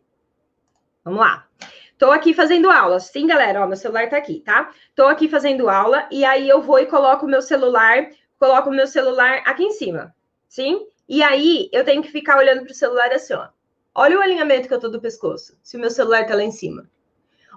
Vamos 1.04 1.20
lá. 1.20 1.46
Estou 1.92 2.10
aqui 2.10 2.34
fazendo 2.34 2.68
aula. 2.68 2.98
Sim, 2.98 3.28
galera, 3.28 3.62
ó, 3.62 3.66
meu 3.66 3.76
celular 3.76 4.04
está 4.04 4.16
aqui, 4.16 4.40
tá? 4.40 4.72
Estou 4.88 5.06
aqui 5.06 5.28
fazendo 5.28 5.68
aula 5.68 6.08
e 6.10 6.24
aí 6.24 6.48
eu 6.48 6.60
vou 6.60 6.80
e 6.80 6.86
coloco 6.86 7.24
o 7.24 7.28
meu 7.28 7.40
celular, 7.40 8.10
coloco 8.38 8.70
o 8.70 8.74
meu 8.74 8.86
celular 8.88 9.42
aqui 9.46 9.62
em 9.62 9.70
cima, 9.70 10.12
sim? 10.48 10.84
E 11.08 11.22
aí 11.22 11.68
eu 11.72 11.84
tenho 11.84 12.02
que 12.02 12.10
ficar 12.10 12.38
olhando 12.38 12.62
para 12.64 12.72
o 12.72 12.74
celular 12.74 13.12
assim, 13.12 13.34
ó. 13.34 13.48
Olha 13.94 14.18
o 14.18 14.20
alinhamento 14.20 14.66
que 14.66 14.74
eu 14.74 14.80
tô 14.80 14.88
do 14.88 15.00
pescoço, 15.00 15.56
se 15.62 15.76
o 15.76 15.80
meu 15.80 15.90
celular 15.90 16.22
está 16.22 16.34
lá 16.34 16.42
em 16.42 16.50
cima. 16.50 16.90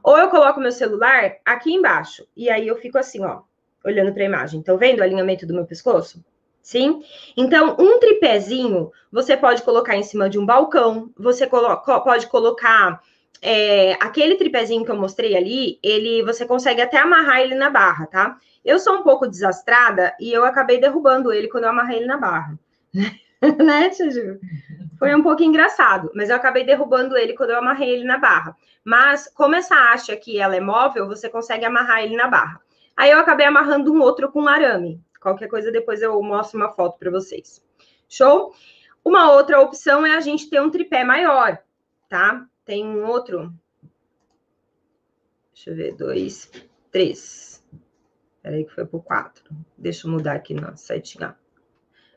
Ou 0.08 0.18
eu 0.18 0.30
coloco 0.30 0.62
meu 0.62 0.72
celular 0.72 1.36
aqui 1.44 1.74
embaixo 1.74 2.26
e 2.34 2.50
aí 2.50 2.66
eu 2.66 2.78
fico 2.78 2.98
assim, 2.98 3.26
ó, 3.26 3.42
olhando 3.84 4.14
para 4.14 4.24
a 4.24 4.26
imagem. 4.26 4.62
Estão 4.62 4.78
vendo 4.78 5.00
o 5.00 5.04
alinhamento 5.04 5.46
do 5.46 5.54
meu 5.54 5.66
pescoço? 5.66 6.24
Sim? 6.62 7.04
Então, 7.36 7.76
um 7.78 8.00
tripézinho 8.00 8.90
você 9.12 9.36
pode 9.36 9.64
colocar 9.64 9.98
em 9.98 10.04
cima 10.04 10.30
de 10.30 10.40
um 10.40 10.46
balcão, 10.46 11.12
você 11.18 11.46
pode 11.46 12.28
colocar 12.28 13.02
é, 13.42 13.98
aquele 14.00 14.36
tripézinho 14.36 14.86
que 14.86 14.92
eu 14.92 14.96
mostrei 14.96 15.36
ali, 15.36 15.78
ele 15.84 16.24
você 16.24 16.46
consegue 16.46 16.82
até 16.82 17.00
amarrar 17.00 17.42
ele 17.42 17.56
na 17.56 17.70
barra, 17.70 18.08
tá? 18.08 18.38
Eu 18.64 18.80
sou 18.80 18.94
um 18.96 19.04
pouco 19.04 19.28
desastrada 19.28 20.16
e 20.22 20.32
eu 20.32 20.46
acabei 20.46 20.80
derrubando 20.80 21.34
ele 21.34 21.50
quando 21.50 21.66
eu 21.66 21.72
amarrei 21.72 21.98
ele 21.98 22.06
na 22.06 22.16
barra. 22.16 22.58
né, 22.94 23.12
Tiju? 23.96 24.40
Foi 24.98 25.14
um 25.14 25.22
pouco 25.22 25.44
engraçado, 25.44 26.12
mas 26.16 26.30
eu 26.30 26.36
acabei 26.36 26.64
derrubando 26.64 27.16
ele 27.16 27.34
quando 27.34 27.52
eu 27.52 27.58
amarrei 27.58 27.90
ele 27.90 28.04
na 28.04 28.18
barra. 28.18 28.58
Mas, 28.84 29.28
como 29.34 29.56
essa 29.56 29.76
haste 29.76 30.12
aqui 30.12 30.40
ela 30.40 30.56
é 30.56 30.60
móvel, 30.60 31.08
você 31.08 31.30
consegue 31.30 31.66
amarrar 31.66 32.04
ele 32.04 32.16
na 32.16 32.28
barra. 32.28 32.60
Aí 32.96 33.12
eu 33.12 33.20
acabei 33.20 33.46
amarrando 33.46 33.94
um 33.94 34.02
outro 34.02 34.32
com 34.32 34.48
arame. 34.48 35.00
Qualquer 35.22 35.48
coisa 35.48 35.72
depois 35.72 36.02
eu 36.02 36.20
mostro 36.24 36.58
uma 36.58 36.72
foto 36.72 36.98
para 36.98 37.12
vocês. 37.12 37.64
Show? 38.10 38.56
Uma 39.04 39.32
outra 39.32 39.60
opção 39.60 40.06
é 40.06 40.16
a 40.16 40.20
gente 40.20 40.50
ter 40.50 40.62
um 40.62 40.70
tripé 40.70 41.04
maior, 41.04 41.60
tá? 42.10 42.46
Tem 42.66 42.86
um 42.86 43.06
outro. 43.06 43.54
Deixa 45.54 45.70
eu 45.70 45.76
ver, 45.76 45.96
dois, 45.96 46.52
três. 46.92 47.64
Peraí 48.42 48.66
que 48.66 48.74
foi 48.74 48.86
pro 48.86 49.02
quatro. 49.02 49.44
Deixa 49.78 50.08
eu 50.08 50.12
mudar 50.12 50.34
aqui 50.34 50.54
na 50.54 50.76
setinha. 50.76 51.38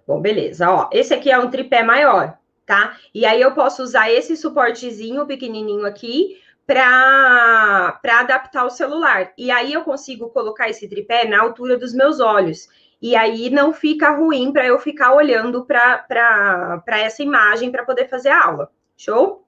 Bom, 0.07 0.21
beleza. 0.21 0.71
Ó, 0.71 0.89
esse 0.93 1.15
aqui 1.15 1.31
é 1.31 1.39
um 1.39 1.51
tripé 1.51 1.83
maior, 1.83 2.37
tá? 2.67 2.97
E 3.15 3.25
aí 3.25 3.41
eu 3.41 3.53
posso 3.53 3.83
usar 3.83 4.11
esse 4.11 4.37
suportezinho 4.37 5.27
pequenininho 5.27 5.87
aqui 5.87 6.41
para 6.67 8.01
adaptar 8.05 8.65
o 8.65 8.71
celular. 8.71 9.33
E 9.37 9.51
aí 9.51 9.73
eu 9.73 9.83
consigo 9.83 10.31
colocar 10.31 10.69
esse 10.69 10.89
tripé 10.89 11.27
na 11.27 11.41
altura 11.41 11.77
dos 11.77 11.93
meus 11.93 12.21
olhos. 12.21 12.69
E 13.03 13.17
aí 13.17 13.49
não 13.49 13.73
fica 13.73 14.11
ruim 14.11 14.53
para 14.53 14.67
eu 14.67 14.79
ficar 14.79 15.15
olhando 15.15 15.65
para 15.65 16.85
essa 16.89 17.23
imagem 17.23 17.71
para 17.71 17.85
poder 17.85 18.09
fazer 18.09 18.29
a 18.29 18.45
aula. 18.45 18.71
Show? 18.97 19.47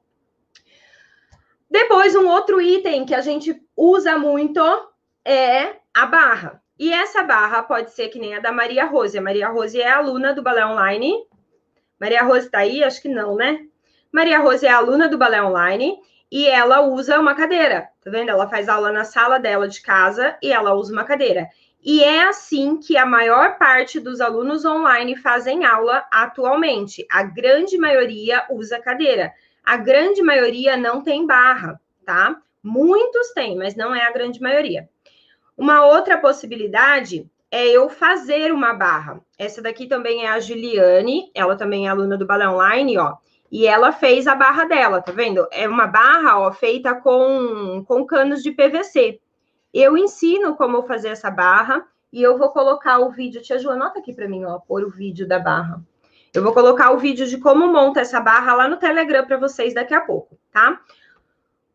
Depois, 1.70 2.14
um 2.14 2.28
outro 2.28 2.60
item 2.60 3.04
que 3.04 3.14
a 3.14 3.20
gente 3.20 3.62
usa 3.76 4.18
muito 4.18 4.60
é 5.24 5.76
a 5.92 6.06
barra. 6.06 6.61
E 6.82 6.92
essa 6.92 7.22
barra 7.22 7.62
pode 7.62 7.92
ser 7.92 8.08
que 8.08 8.18
nem 8.18 8.34
a 8.34 8.40
da 8.40 8.50
Maria 8.50 8.86
Rose. 8.86 9.16
A 9.16 9.22
Maria 9.22 9.48
Rose 9.48 9.80
é 9.80 9.88
aluna 9.88 10.34
do 10.34 10.42
Balé 10.42 10.66
Online. 10.66 11.14
Maria 11.96 12.24
Rose 12.24 12.46
está 12.46 12.58
aí? 12.58 12.82
Acho 12.82 13.00
que 13.00 13.08
não, 13.08 13.36
né? 13.36 13.60
Maria 14.10 14.40
Rose 14.40 14.66
é 14.66 14.68
aluna 14.68 15.06
do 15.08 15.16
Balé 15.16 15.40
Online 15.40 15.96
e 16.28 16.44
ela 16.48 16.80
usa 16.80 17.20
uma 17.20 17.36
cadeira, 17.36 17.88
tá 18.02 18.10
vendo? 18.10 18.30
Ela 18.30 18.48
faz 18.48 18.68
aula 18.68 18.90
na 18.90 19.04
sala 19.04 19.38
dela 19.38 19.68
de 19.68 19.80
casa 19.80 20.36
e 20.42 20.50
ela 20.50 20.74
usa 20.74 20.92
uma 20.92 21.04
cadeira. 21.04 21.48
E 21.84 22.02
é 22.02 22.24
assim 22.24 22.80
que 22.80 22.96
a 22.96 23.06
maior 23.06 23.58
parte 23.58 24.00
dos 24.00 24.20
alunos 24.20 24.64
online 24.64 25.14
fazem 25.14 25.64
aula 25.64 26.04
atualmente. 26.10 27.06
A 27.08 27.22
grande 27.22 27.78
maioria 27.78 28.44
usa 28.50 28.80
cadeira. 28.80 29.32
A 29.62 29.76
grande 29.76 30.20
maioria 30.20 30.76
não 30.76 31.00
tem 31.00 31.28
barra, 31.28 31.80
tá? 32.04 32.42
Muitos 32.60 33.28
têm, 33.34 33.56
mas 33.56 33.76
não 33.76 33.94
é 33.94 34.02
a 34.02 34.10
grande 34.10 34.40
maioria. 34.40 34.88
Uma 35.62 35.86
outra 35.86 36.18
possibilidade 36.18 37.30
é 37.48 37.68
eu 37.68 37.88
fazer 37.88 38.52
uma 38.52 38.74
barra. 38.74 39.20
Essa 39.38 39.62
daqui 39.62 39.86
também 39.86 40.24
é 40.24 40.28
a 40.28 40.40
Juliane, 40.40 41.30
ela 41.32 41.54
também 41.54 41.86
é 41.86 41.88
aluna 41.88 42.18
do 42.18 42.26
Balé 42.26 42.48
Online, 42.48 42.98
ó. 42.98 43.14
E 43.48 43.64
ela 43.64 43.92
fez 43.92 44.26
a 44.26 44.34
barra 44.34 44.64
dela, 44.64 45.00
tá 45.00 45.12
vendo? 45.12 45.46
É 45.52 45.68
uma 45.68 45.86
barra, 45.86 46.40
ó, 46.40 46.50
feita 46.50 46.96
com, 46.96 47.84
com 47.86 48.04
canos 48.04 48.42
de 48.42 48.50
PVC. 48.50 49.20
Eu 49.72 49.96
ensino 49.96 50.56
como 50.56 50.82
fazer 50.82 51.10
essa 51.10 51.30
barra 51.30 51.86
e 52.12 52.20
eu 52.20 52.36
vou 52.36 52.48
colocar 52.50 52.98
o 52.98 53.10
vídeo. 53.10 53.40
Tia 53.40 53.56
Ju, 53.56 53.70
anota 53.70 54.00
aqui 54.00 54.12
para 54.12 54.26
mim, 54.26 54.44
ó, 54.44 54.58
pôr 54.58 54.82
o 54.82 54.90
vídeo 54.90 55.28
da 55.28 55.38
barra. 55.38 55.80
Eu 56.34 56.42
vou 56.42 56.52
colocar 56.52 56.90
o 56.90 56.98
vídeo 56.98 57.24
de 57.24 57.38
como 57.38 57.68
monta 57.68 58.00
essa 58.00 58.18
barra 58.18 58.52
lá 58.52 58.66
no 58.66 58.78
Telegram 58.78 59.24
para 59.24 59.36
vocês 59.36 59.72
daqui 59.72 59.94
a 59.94 60.00
pouco, 60.00 60.36
tá? 60.50 60.80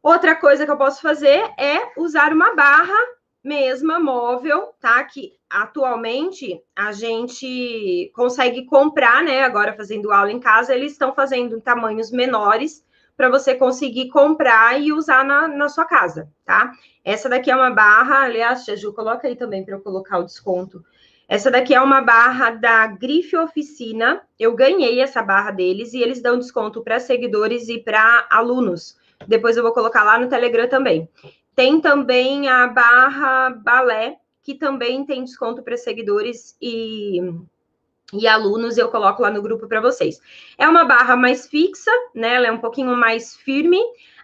Outra 0.03 0.35
coisa 0.35 0.65
que 0.65 0.71
eu 0.71 0.77
posso 0.77 1.01
fazer 1.01 1.41
é 1.57 1.97
usar 1.97 2.33
uma 2.33 2.53
barra 2.53 3.15
mesma 3.47 3.97
móvel, 3.99 4.73
tá? 4.79 5.01
Que 5.05 5.31
atualmente 5.49 6.61
a 6.75 6.91
gente 6.91 8.11
consegue 8.13 8.65
comprar, 8.65 9.23
né? 9.23 9.43
Agora 9.43 9.73
fazendo 9.73 10.11
aula 10.11 10.31
em 10.31 10.39
casa, 10.39 10.75
eles 10.75 10.91
estão 10.91 11.13
fazendo 11.13 11.61
tamanhos 11.61 12.11
menores 12.11 12.85
para 13.15 13.29
você 13.29 13.55
conseguir 13.55 14.09
comprar 14.09 14.79
e 14.79 14.91
usar 14.91 15.23
na, 15.23 15.47
na 15.47 15.69
sua 15.69 15.85
casa, 15.85 16.29
tá? 16.45 16.73
Essa 17.03 17.29
daqui 17.29 17.49
é 17.49 17.55
uma 17.55 17.71
barra, 17.71 18.23
aliás, 18.23 18.65
Ju, 18.65 18.93
coloca 18.93 19.27
aí 19.27 19.35
também 19.35 19.63
para 19.63 19.75
eu 19.75 19.79
colocar 19.79 20.19
o 20.19 20.25
desconto. 20.25 20.83
Essa 21.27 21.49
daqui 21.49 21.73
é 21.73 21.81
uma 21.81 22.01
barra 22.01 22.51
da 22.51 22.85
Grife 22.87 23.35
Oficina. 23.35 24.21
Eu 24.37 24.55
ganhei 24.55 25.01
essa 25.01 25.21
barra 25.21 25.51
deles 25.51 25.93
e 25.93 26.01
eles 26.01 26.21
dão 26.21 26.37
desconto 26.37 26.83
para 26.83 26.99
seguidores 26.99 27.67
e 27.69 27.79
para 27.79 28.27
alunos. 28.29 28.97
Depois 29.27 29.57
eu 29.57 29.63
vou 29.63 29.73
colocar 29.73 30.03
lá 30.03 30.19
no 30.19 30.29
Telegram 30.29 30.67
também. 30.67 31.09
Tem 31.57 31.81
também 31.81 32.47
a 32.47 32.67
barra 32.67 33.49
balé, 33.49 34.17
que 34.43 34.53
também 34.53 35.03
tem 35.03 35.23
desconto 35.23 35.63
para 35.63 35.75
seguidores 35.75 36.55
e, 36.61 37.19
e 38.13 38.27
alunos, 38.27 38.77
eu 38.77 38.89
coloco 38.89 39.23
lá 39.23 39.31
no 39.31 39.41
grupo 39.41 39.67
para 39.67 39.81
vocês. 39.81 40.19
É 40.55 40.69
uma 40.69 40.85
barra 40.85 41.15
mais 41.15 41.47
fixa, 41.47 41.89
né? 42.13 42.35
Ela 42.35 42.45
é 42.49 42.51
um 42.51 42.59
pouquinho 42.59 42.95
mais 42.95 43.35
firme. 43.35 43.79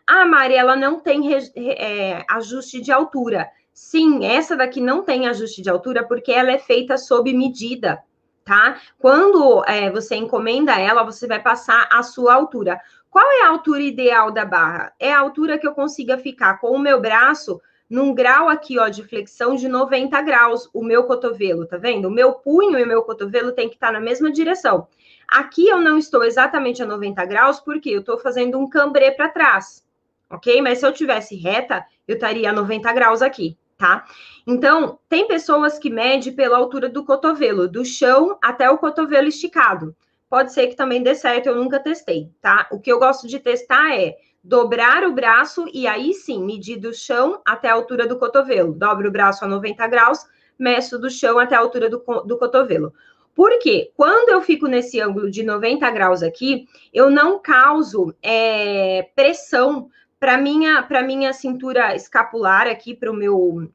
A 0.06 0.22
amarela 0.22 0.76
não 0.76 1.00
tem 1.00 1.24
é, 1.56 2.24
ajuste 2.30 2.80
de 2.80 2.91
altura. 2.91 3.50
Sim, 3.74 4.24
essa 4.28 4.56
daqui 4.56 4.80
não 4.80 5.02
tem 5.02 5.28
ajuste 5.28 5.63
de 5.63 5.72
altura 5.72 6.08
porque 6.08 6.32
ela 6.32 6.52
é 6.52 6.60
feita 6.60 7.00
sob 7.00 7.34
medida, 7.34 8.04
tá? 8.46 8.80
Quando 9.00 9.63
é, 9.65 9.89
você 9.89 10.15
encomenda 10.15 10.80
ela, 10.80 11.02
você 11.02 11.26
vai 11.26 11.41
passar 11.41 11.89
a 11.91 12.04
sua 12.04 12.36
altura. 12.36 12.80
Qual 13.13 13.32
é 13.32 13.43
a 13.43 13.49
altura 13.49 13.84
ideal 13.84 14.32
da 14.32 14.43
barra? 14.43 14.91
É 14.99 15.13
a 15.13 15.19
altura 15.19 15.60
que 15.60 15.67
eu 15.67 15.76
consiga 15.76 16.17
ficar 16.17 16.60
com 16.60 16.71
o 16.71 16.80
meu 16.80 16.99
braço 16.99 17.62
num 17.88 18.12
grau 18.12 18.49
aqui, 18.49 18.80
ó, 18.80 18.89
de 18.89 19.04
flexão 19.04 19.54
de 19.54 19.67
90 19.67 20.19
graus, 20.23 20.67
o 20.73 20.84
meu 20.84 21.04
cotovelo, 21.04 21.67
tá 21.67 21.78
vendo? 21.78 22.08
O 22.08 22.12
meu 22.12 22.34
punho 22.34 22.80
e 22.80 22.84
o 22.84 22.88
meu 22.88 23.04
cotovelo 23.04 23.52
tem 23.52 23.69
que 23.69 23.76
estar 23.76 23.91
na 23.91 23.99
mesma 23.99 24.32
direção. 24.32 24.88
Aqui 25.28 25.67
eu 25.67 25.80
não 25.80 25.99
estou 25.99 26.23
exatamente 26.23 26.82
a 26.82 26.88
90 26.88 27.23
graus, 27.26 27.60
porque 27.60 27.91
eu 27.91 27.99
estou 27.99 28.17
fazendo 28.17 28.58
um 28.58 28.67
cambrê 28.67 29.12
para 29.12 29.30
trás, 29.30 29.86
ok? 30.28 30.60
Mas 30.63 30.80
se 30.80 30.88
eu 30.88 30.91
tivesse 30.91 31.36
reta, 31.36 31.86
eu 32.08 32.15
estaria 32.15 32.49
a 32.49 32.54
90 32.54 32.91
graus 32.93 33.21
aqui, 33.21 33.56
tá? 33.78 34.06
Então, 34.47 34.97
tem 35.08 35.28
pessoas 35.28 35.78
que 35.78 35.91
medem 35.91 36.34
pela 36.34 36.58
altura 36.58 36.89
do 36.89 37.06
cotovelo, 37.06 37.67
do 37.67 37.86
chão 37.86 38.39
até 38.41 38.71
o 38.71 38.80
cotovelo 38.80 39.28
esticado 39.28 39.95
pode 40.34 40.52
ser 40.52 40.65
que 40.65 40.76
também 40.76 41.04
dê 41.04 41.13
certo, 41.13 41.46
eu 41.46 41.56
nunca 41.56 41.80
testei, 41.80 42.28
tá? 42.41 42.67
O 42.72 42.80
que 42.80 42.91
eu 42.91 42.98
gosto 42.98 43.28
de 43.28 43.38
testar 43.38 43.96
é 43.96 44.17
dobrar 44.43 45.04
o 45.04 45.13
braço 45.13 45.67
e 45.72 45.86
aí 45.86 46.12
sim, 46.12 46.43
medir 46.43 46.80
do 46.80 46.91
chão 46.91 47.39
até 47.46 47.69
a 47.69 47.76
altura 47.76 48.08
do 48.08 48.17
cotovelo. 48.17 48.74
Dobro 48.74 49.10
o 49.10 49.12
braço 49.12 49.46
a 49.46 49.48
90 49.48 49.86
graus, 49.86 50.26
meço 50.58 50.98
do 50.98 51.08
chão 51.08 51.38
até 51.38 51.56
a 51.56 51.60
altura 51.60 51.88
do, 51.88 52.00
do 52.26 52.36
cotovelo. 52.39 52.91
Porque 53.36 53.91
quando 53.96 54.30
eu 54.30 54.41
fico 54.41 54.65
nesse 54.65 55.00
ângulo 55.00 55.30
de 55.30 55.43
90 55.43 55.88
graus 55.91 56.24
aqui, 56.24 56.65
eu 56.91 57.12
não 57.12 57.38
causo 57.38 58.12
é, 58.19 59.08
pressão 59.15 59.88
para 60.19 60.36
minha 60.36 60.82
para 60.82 61.04
minha 61.04 61.32
cintura 61.32 61.96
escapular 61.96 62.65
aqui 62.65 62.96
para 62.96 63.12
o 63.12 63.13
meu 63.13 63.72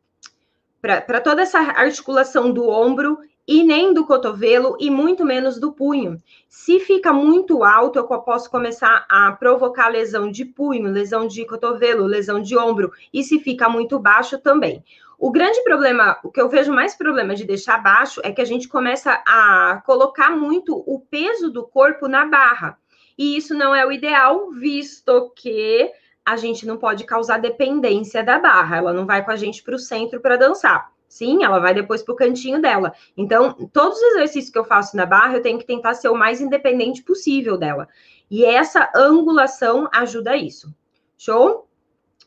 para 0.80 1.20
toda 1.20 1.42
essa 1.42 1.60
articulação 1.60 2.52
do 2.52 2.68
ombro 2.68 3.16
e 3.48 3.64
nem 3.64 3.94
do 3.94 4.04
cotovelo 4.04 4.76
e 4.78 4.90
muito 4.90 5.24
menos 5.24 5.58
do 5.58 5.72
punho. 5.72 6.22
Se 6.50 6.78
fica 6.80 7.14
muito 7.14 7.64
alto, 7.64 7.98
eu 7.98 8.04
posso 8.04 8.50
começar 8.50 9.06
a 9.08 9.32
provocar 9.32 9.88
lesão 9.88 10.30
de 10.30 10.44
punho, 10.44 10.92
lesão 10.92 11.26
de 11.26 11.46
cotovelo, 11.46 12.04
lesão 12.04 12.42
de 12.42 12.58
ombro, 12.58 12.92
e 13.10 13.24
se 13.24 13.40
fica 13.40 13.66
muito 13.66 13.98
baixo 13.98 14.38
também. 14.38 14.84
O 15.18 15.32
grande 15.32 15.64
problema, 15.64 16.18
o 16.22 16.30
que 16.30 16.38
eu 16.38 16.50
vejo 16.50 16.70
mais 16.70 16.94
problema 16.94 17.34
de 17.34 17.44
deixar 17.44 17.82
baixo 17.82 18.20
é 18.22 18.30
que 18.30 18.42
a 18.42 18.44
gente 18.44 18.68
começa 18.68 19.12
a 19.26 19.82
colocar 19.86 20.30
muito 20.30 20.76
o 20.86 21.00
peso 21.00 21.50
do 21.50 21.66
corpo 21.66 22.06
na 22.06 22.26
barra. 22.26 22.78
E 23.16 23.34
isso 23.34 23.54
não 23.54 23.74
é 23.74 23.84
o 23.84 23.90
ideal, 23.90 24.50
visto 24.52 25.32
que 25.34 25.90
a 26.24 26.36
gente 26.36 26.66
não 26.66 26.76
pode 26.76 27.04
causar 27.04 27.38
dependência 27.38 28.22
da 28.22 28.38
barra, 28.38 28.76
ela 28.76 28.92
não 28.92 29.06
vai 29.06 29.24
com 29.24 29.30
a 29.30 29.36
gente 29.36 29.62
para 29.62 29.74
o 29.74 29.78
centro 29.78 30.20
para 30.20 30.36
dançar. 30.36 30.92
Sim, 31.08 31.42
ela 31.42 31.58
vai 31.58 31.72
depois 31.72 32.02
para 32.02 32.12
o 32.12 32.16
cantinho 32.16 32.60
dela. 32.60 32.92
Então, 33.16 33.54
todos 33.72 33.96
os 33.98 34.14
exercícios 34.14 34.52
que 34.52 34.58
eu 34.58 34.64
faço 34.64 34.96
na 34.96 35.06
barra, 35.06 35.36
eu 35.36 35.42
tenho 35.42 35.58
que 35.58 35.66
tentar 35.66 35.94
ser 35.94 36.08
o 36.08 36.14
mais 36.14 36.40
independente 36.40 37.02
possível 37.02 37.56
dela. 37.56 37.88
E 38.30 38.44
essa 38.44 38.90
angulação 38.94 39.88
ajuda 39.92 40.36
isso. 40.36 40.72
Show? 41.16 41.66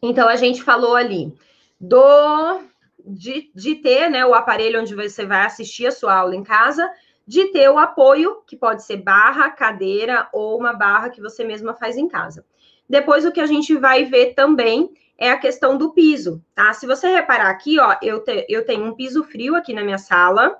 Então, 0.01 0.27
a 0.27 0.35
gente 0.35 0.63
falou 0.63 0.95
ali 0.95 1.31
do 1.79 2.61
de, 3.05 3.51
de 3.55 3.75
ter 3.75 4.09
né, 4.09 4.25
o 4.25 4.33
aparelho 4.33 4.81
onde 4.81 4.95
você 4.95 5.25
vai 5.25 5.45
assistir 5.45 5.87
a 5.87 5.91
sua 5.91 6.15
aula 6.15 6.35
em 6.35 6.43
casa, 6.43 6.89
de 7.25 7.45
ter 7.51 7.69
o 7.69 7.77
apoio, 7.77 8.41
que 8.47 8.55
pode 8.55 8.83
ser 8.83 8.97
barra, 8.97 9.49
cadeira 9.51 10.27
ou 10.33 10.57
uma 10.57 10.73
barra 10.73 11.09
que 11.09 11.21
você 11.21 11.43
mesma 11.43 11.73
faz 11.73 11.97
em 11.97 12.07
casa. 12.07 12.45
Depois, 12.89 13.25
o 13.25 13.31
que 13.31 13.39
a 13.39 13.45
gente 13.45 13.75
vai 13.75 14.05
ver 14.05 14.33
também 14.33 14.91
é 15.21 15.29
a 15.29 15.37
questão 15.37 15.77
do 15.77 15.93
piso, 15.93 16.43
tá? 16.55 16.73
Se 16.73 16.87
você 16.87 17.07
reparar 17.07 17.51
aqui, 17.51 17.79
ó, 17.79 17.95
eu, 18.01 18.21
te, 18.21 18.43
eu 18.49 18.65
tenho 18.65 18.83
um 18.83 18.95
piso 18.95 19.23
frio 19.23 19.55
aqui 19.55 19.71
na 19.71 19.83
minha 19.83 19.99
sala, 19.99 20.59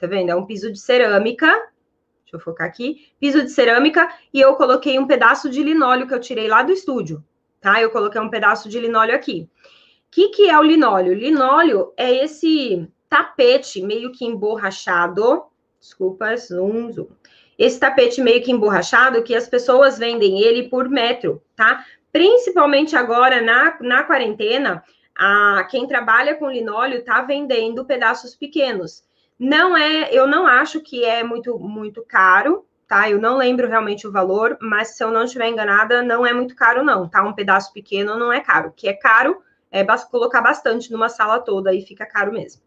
tá 0.00 0.08
vendo? 0.08 0.30
É 0.30 0.34
um 0.34 0.44
piso 0.44 0.72
de 0.72 0.80
cerâmica, 0.80 1.46
deixa 1.46 2.34
eu 2.34 2.40
focar 2.40 2.66
aqui, 2.66 3.06
piso 3.20 3.40
de 3.40 3.50
cerâmica, 3.50 4.12
e 4.34 4.40
eu 4.40 4.56
coloquei 4.56 4.98
um 4.98 5.06
pedaço 5.06 5.48
de 5.48 5.62
linóleo 5.62 6.08
que 6.08 6.14
eu 6.14 6.18
tirei 6.18 6.48
lá 6.48 6.64
do 6.64 6.72
estúdio, 6.72 7.24
tá? 7.60 7.80
Eu 7.80 7.88
coloquei 7.90 8.20
um 8.20 8.28
pedaço 8.28 8.68
de 8.68 8.80
linóleo 8.80 9.14
aqui. 9.14 9.48
O 9.48 10.10
que, 10.10 10.30
que 10.30 10.50
é 10.50 10.58
o 10.58 10.62
linóleo? 10.64 11.14
Linóleo 11.14 11.92
é 11.96 12.24
esse 12.24 12.88
tapete 13.08 13.80
meio 13.80 14.10
que 14.10 14.24
emborrachado, 14.24 15.44
desculpa, 15.78 16.36
zoom, 16.36 16.90
zoom. 16.90 17.06
Esse 17.56 17.78
tapete 17.78 18.20
meio 18.20 18.42
que 18.42 18.50
emborrachado 18.50 19.22
que 19.22 19.36
as 19.36 19.46
pessoas 19.46 19.98
vendem 19.98 20.42
ele 20.42 20.68
por 20.68 20.88
metro, 20.88 21.40
tá? 21.54 21.84
Principalmente 22.12 22.96
agora 22.96 23.40
na, 23.40 23.76
na 23.80 24.02
quarentena, 24.02 24.82
a, 25.16 25.66
quem 25.70 25.86
trabalha 25.86 26.34
com 26.34 26.50
linóleo 26.50 26.98
está 26.98 27.22
vendendo 27.22 27.84
pedaços 27.84 28.34
pequenos. 28.34 29.04
Não 29.38 29.76
é, 29.76 30.12
eu 30.12 30.26
não 30.26 30.46
acho 30.46 30.80
que 30.80 31.04
é 31.04 31.22
muito, 31.22 31.58
muito 31.58 32.04
caro, 32.06 32.66
tá? 32.86 33.08
Eu 33.08 33.20
não 33.20 33.36
lembro 33.36 33.68
realmente 33.68 34.06
o 34.06 34.12
valor, 34.12 34.58
mas 34.60 34.96
se 34.96 35.04
eu 35.04 35.10
não 35.10 35.24
estiver 35.24 35.48
enganada, 35.48 36.02
não 36.02 36.26
é 36.26 36.32
muito 36.32 36.56
caro, 36.56 36.82
não, 36.82 37.08
tá? 37.08 37.22
Um 37.22 37.32
pedaço 37.32 37.72
pequeno 37.72 38.18
não 38.18 38.32
é 38.32 38.40
caro. 38.40 38.68
O 38.68 38.72
que 38.72 38.88
é 38.88 38.92
caro 38.92 39.40
é 39.70 39.84
colocar 40.10 40.40
bastante 40.40 40.90
numa 40.90 41.08
sala 41.08 41.38
toda 41.38 41.72
e 41.72 41.82
fica 41.82 42.04
caro 42.04 42.32
mesmo. 42.32 42.60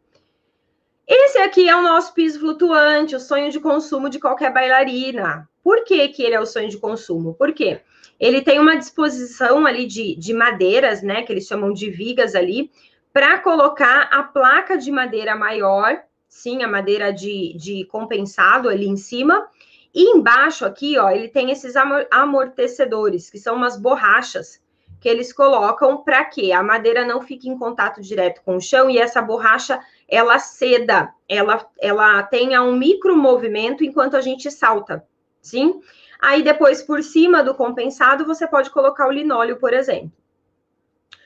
Esse 1.05 1.37
aqui 1.39 1.67
é 1.67 1.75
o 1.75 1.81
nosso 1.81 2.13
piso 2.13 2.39
flutuante, 2.39 3.15
o 3.15 3.19
sonho 3.19 3.51
de 3.51 3.59
consumo 3.59 4.09
de 4.09 4.19
qualquer 4.19 4.53
bailarina. 4.53 5.49
Por 5.63 5.83
que, 5.85 6.07
que 6.09 6.23
ele 6.23 6.35
é 6.35 6.39
o 6.39 6.45
sonho 6.45 6.69
de 6.69 6.77
consumo? 6.77 7.33
Por 7.33 7.53
quê? 7.53 7.81
Ele 8.19 8.41
tem 8.41 8.59
uma 8.59 8.77
disposição 8.77 9.65
ali 9.65 9.85
de, 9.85 10.15
de 10.15 10.33
madeiras, 10.33 11.01
né? 11.01 11.23
Que 11.23 11.31
eles 11.31 11.47
chamam 11.47 11.71
de 11.73 11.89
vigas 11.89 12.35
ali, 12.35 12.69
para 13.11 13.39
colocar 13.39 14.09
a 14.11 14.23
placa 14.23 14.77
de 14.77 14.91
madeira 14.91 15.35
maior, 15.35 16.01
sim, 16.27 16.63
a 16.63 16.67
madeira 16.67 17.13
de, 17.13 17.55
de 17.57 17.85
compensado 17.85 18.67
ali 18.67 18.87
em 18.87 18.97
cima. 18.97 19.47
E 19.93 20.15
embaixo 20.15 20.65
aqui, 20.65 20.97
ó, 20.97 21.09
ele 21.09 21.27
tem 21.27 21.51
esses 21.51 21.75
amortecedores, 22.11 23.29
que 23.29 23.37
são 23.37 23.55
umas 23.55 23.79
borrachas 23.79 24.61
que 25.03 25.09
eles 25.09 25.33
colocam 25.33 26.01
para 26.01 26.23
que 26.23 26.53
a 26.53 26.63
madeira 26.63 27.05
não 27.05 27.21
fique 27.21 27.49
em 27.49 27.57
contato 27.57 28.01
direto 28.01 28.41
com 28.41 28.55
o 28.55 28.61
chão 28.61 28.89
e 28.89 28.97
essa 28.97 29.21
borracha 29.21 29.77
ela 30.07 30.39
ceda, 30.39 31.13
ela, 31.27 31.69
ela 31.77 32.23
tenha 32.23 32.63
um 32.63 32.77
micro 32.77 33.13
movimento 33.17 33.83
enquanto 33.83 34.15
a 34.15 34.21
gente 34.21 34.49
salta, 34.49 35.05
sim? 35.43 35.81
Aí 36.19 36.41
depois, 36.41 36.81
por 36.81 37.03
cima 37.03 37.43
do 37.43 37.53
compensado, 37.53 38.25
você 38.25 38.47
pode 38.47 38.71
colocar 38.71 39.07
o 39.07 39.11
linóleo, 39.11 39.57
por 39.57 39.73
exemplo. 39.73 40.11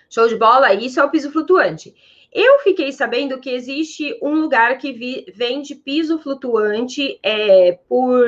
Show 0.10 0.28
de 0.28 0.36
bola? 0.36 0.74
Isso 0.74 1.00
é 1.00 1.04
o 1.04 1.10
piso 1.10 1.32
flutuante. 1.32 1.96
Eu 2.34 2.60
fiquei 2.60 2.92
sabendo 2.92 3.40
que 3.40 3.50
existe 3.50 4.18
um 4.22 4.34
lugar 4.36 4.78
que 4.78 4.92
vi, 4.92 5.26
vende 5.34 5.76
piso 5.76 6.20
flutuante 6.20 7.20
é, 7.24 7.80
por 7.88 8.28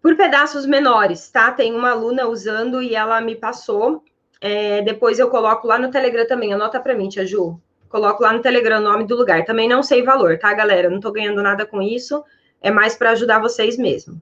por 0.00 0.16
pedaços 0.16 0.64
menores, 0.64 1.28
tá? 1.28 1.50
Tem 1.50 1.74
uma 1.74 1.90
aluna 1.90 2.26
usando 2.26 2.80
e 2.80 2.94
ela 2.94 3.20
me 3.20 3.34
passou. 3.34 4.02
É, 4.40 4.80
depois 4.82 5.18
eu 5.18 5.28
coloco 5.28 5.66
lá 5.66 5.78
no 5.78 5.90
Telegram 5.90 6.26
também. 6.26 6.52
Anota 6.52 6.80
para 6.80 6.94
mim, 6.94 7.08
Tia 7.08 7.26
Ju. 7.26 7.60
Coloco 7.88 8.22
lá 8.22 8.32
no 8.32 8.40
Telegram 8.40 8.78
o 8.78 8.82
nome 8.82 9.04
do 9.04 9.16
lugar. 9.16 9.44
Também 9.44 9.68
não 9.68 9.82
sei 9.82 10.02
valor, 10.02 10.38
tá, 10.38 10.52
galera? 10.54 10.88
Não 10.88 11.00
tô 11.00 11.10
ganhando 11.10 11.42
nada 11.42 11.66
com 11.66 11.82
isso. 11.82 12.24
É 12.60 12.70
mais 12.70 12.96
para 12.96 13.10
ajudar 13.10 13.40
vocês 13.40 13.76
mesmo. 13.76 14.20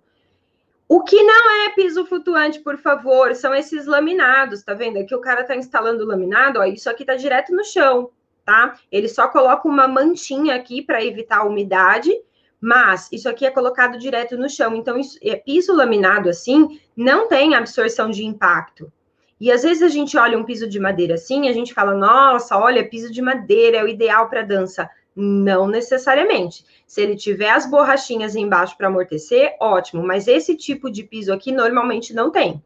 O 0.89 1.03
que 1.03 1.21
não 1.23 1.65
é 1.65 1.71
piso 1.71 2.07
flutuante, 2.07 2.61
por 2.61 2.77
favor, 2.79 3.35
são 3.35 3.55
esses 3.55 3.87
laminados, 3.87 4.63
tá 4.63 4.73
vendo? 4.73 4.99
Aqui 4.99 5.15
o 5.15 5.21
cara 5.21 5.43
tá 5.43 5.57
instalando 5.57 6.05
o 6.05 6.07
laminado, 6.07 6.61
ó, 6.61 6.65
isso 6.65 6.89
aqui 6.89 7.05
tá 7.05 7.17
direto 7.17 7.53
no 7.53 7.65
chão, 7.65 8.11
tá? 8.45 8.79
Ele 8.93 9.09
só 9.09 9.27
coloca 9.27 9.67
uma 9.67 9.89
mantinha 9.89 10.55
aqui 10.55 10.83
para 10.83 11.05
evitar 11.05 11.39
a 11.39 11.45
umidade 11.45 12.13
mas 12.61 13.09
isso 13.13 13.29
aqui 13.29 13.47
é 13.47 13.51
colocado 13.51 13.99
direto 13.99 14.37
no 14.37 14.49
chão. 14.49 14.75
Então, 14.75 14.99
isso, 14.99 15.19
é, 15.23 15.37
piso 15.37 15.75
laminado 15.75 16.29
assim 16.29 16.81
não 16.97 17.29
tem 17.29 17.55
absorção 17.55 18.11
de 18.11 18.25
impacto. 18.25 18.91
E 19.39 19.53
às 19.53 19.63
vezes 19.63 19.83
a 19.83 19.89
gente 19.89 20.17
olha 20.17 20.39
um 20.39 20.45
piso 20.45 20.67
de 20.67 20.81
madeira 20.81 21.15
assim, 21.15 21.49
a 21.49 21.53
gente 21.53 21.75
fala, 21.75 21.95
nossa, 21.95 22.57
olha, 22.57 22.89
piso 22.89 23.13
de 23.13 23.21
madeira 23.21 23.77
é 23.79 23.85
o 23.85 23.89
ideal 23.89 24.31
para 24.31 24.43
dança. 24.43 24.89
Não 25.17 25.67
necessariamente. 25.67 26.65
Se 26.87 27.01
ele 27.01 27.17
tiver 27.17 27.51
as 27.51 27.69
borrachinhas 27.69 28.37
embaixo 28.37 28.77
para 28.77 28.89
amortecer, 28.89 29.57
ótimo. 29.59 30.07
Mas 30.07 30.29
esse 30.29 30.55
tipo 30.55 30.91
de 30.91 31.03
piso 31.03 31.33
aqui 31.33 31.51
normalmente 31.51 32.13
não 32.13 32.31
tem. 32.31 32.63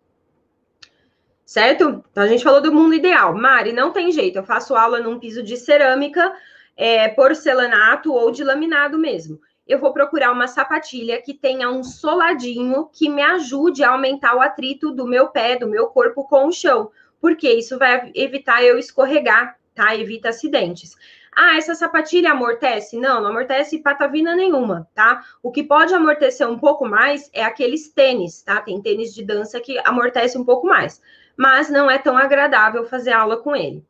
Certo? 1.47 2.05
Então 2.11 2.25
a 2.25 2.27
gente 2.27 2.43
falou 2.43 2.61
do 2.61 2.73
mundo 2.73 2.95
ideal. 2.95 3.35
Mari, 3.35 3.73
não 3.73 3.93
tem 3.93 4.11
jeito. 4.11 4.37
Eu 4.37 4.45
faço 4.45 4.75
aula 4.75 5.01
num 5.01 5.19
piso 5.19 5.43
de 5.43 5.57
cerâmica, 5.57 6.35
é, 6.77 7.09
porcelanato 7.09 8.13
ou 8.13 8.31
de 8.31 8.43
laminado 8.43 8.99
mesmo 8.99 9.41
eu 9.71 9.79
vou 9.79 9.93
procurar 9.93 10.33
uma 10.33 10.49
sapatilha 10.49 11.23
que 11.23 11.33
tenha 11.33 11.71
um 11.71 11.85
soladinho 11.85 12.91
que 12.93 13.09
me 13.09 13.23
ajude 13.23 13.85
a 13.85 13.91
aumentar 13.91 14.35
o 14.35 14.41
atrito 14.41 14.91
do 14.91 15.07
meu 15.07 15.29
pé, 15.29 15.57
do 15.57 15.69
meu 15.69 15.87
corpo 15.87 16.25
com 16.25 16.49
o 16.49 16.53
chão, 16.53 16.91
porque 17.21 17.49
isso 17.49 17.79
vai 17.79 18.11
evitar 18.13 18.65
eu 18.65 18.77
escorregar, 18.77 19.57
tá? 19.73 19.95
Evita 19.95 20.31
acidentes. 20.31 20.97
Ah, 21.35 21.57
essa 21.57 21.75
sapatilha 21.75 22.33
amortece? 22.33 22.99
Não, 22.99 23.21
não 23.21 23.31
amortece 23.31 23.79
patavina 23.79 24.35
nenhuma, 24.35 24.89
tá? 24.95 25.23
O 25.43 25.51
que 25.51 25.63
pode 25.63 25.95
amortecer 25.95 26.49
um 26.49 26.59
pouco 26.59 26.87
mais 26.87 27.31
é 27.33 27.45
aqueles 27.45 27.89
tênis, 27.89 28.43
tá? 28.43 28.61
Tem 28.61 28.81
tênis 28.83 29.15
de 29.15 29.25
dança 29.25 29.61
que 29.61 29.79
amortece 29.85 30.37
um 30.37 30.45
pouco 30.45 30.67
mais, 30.67 31.01
mas 31.37 31.71
não 31.71 31.91
é 31.91 31.99
tão 31.99 32.17
agradável 32.17 32.85
fazer 32.85 33.13
aula 33.13 33.37
com 33.37 33.55
ele. 33.55 33.85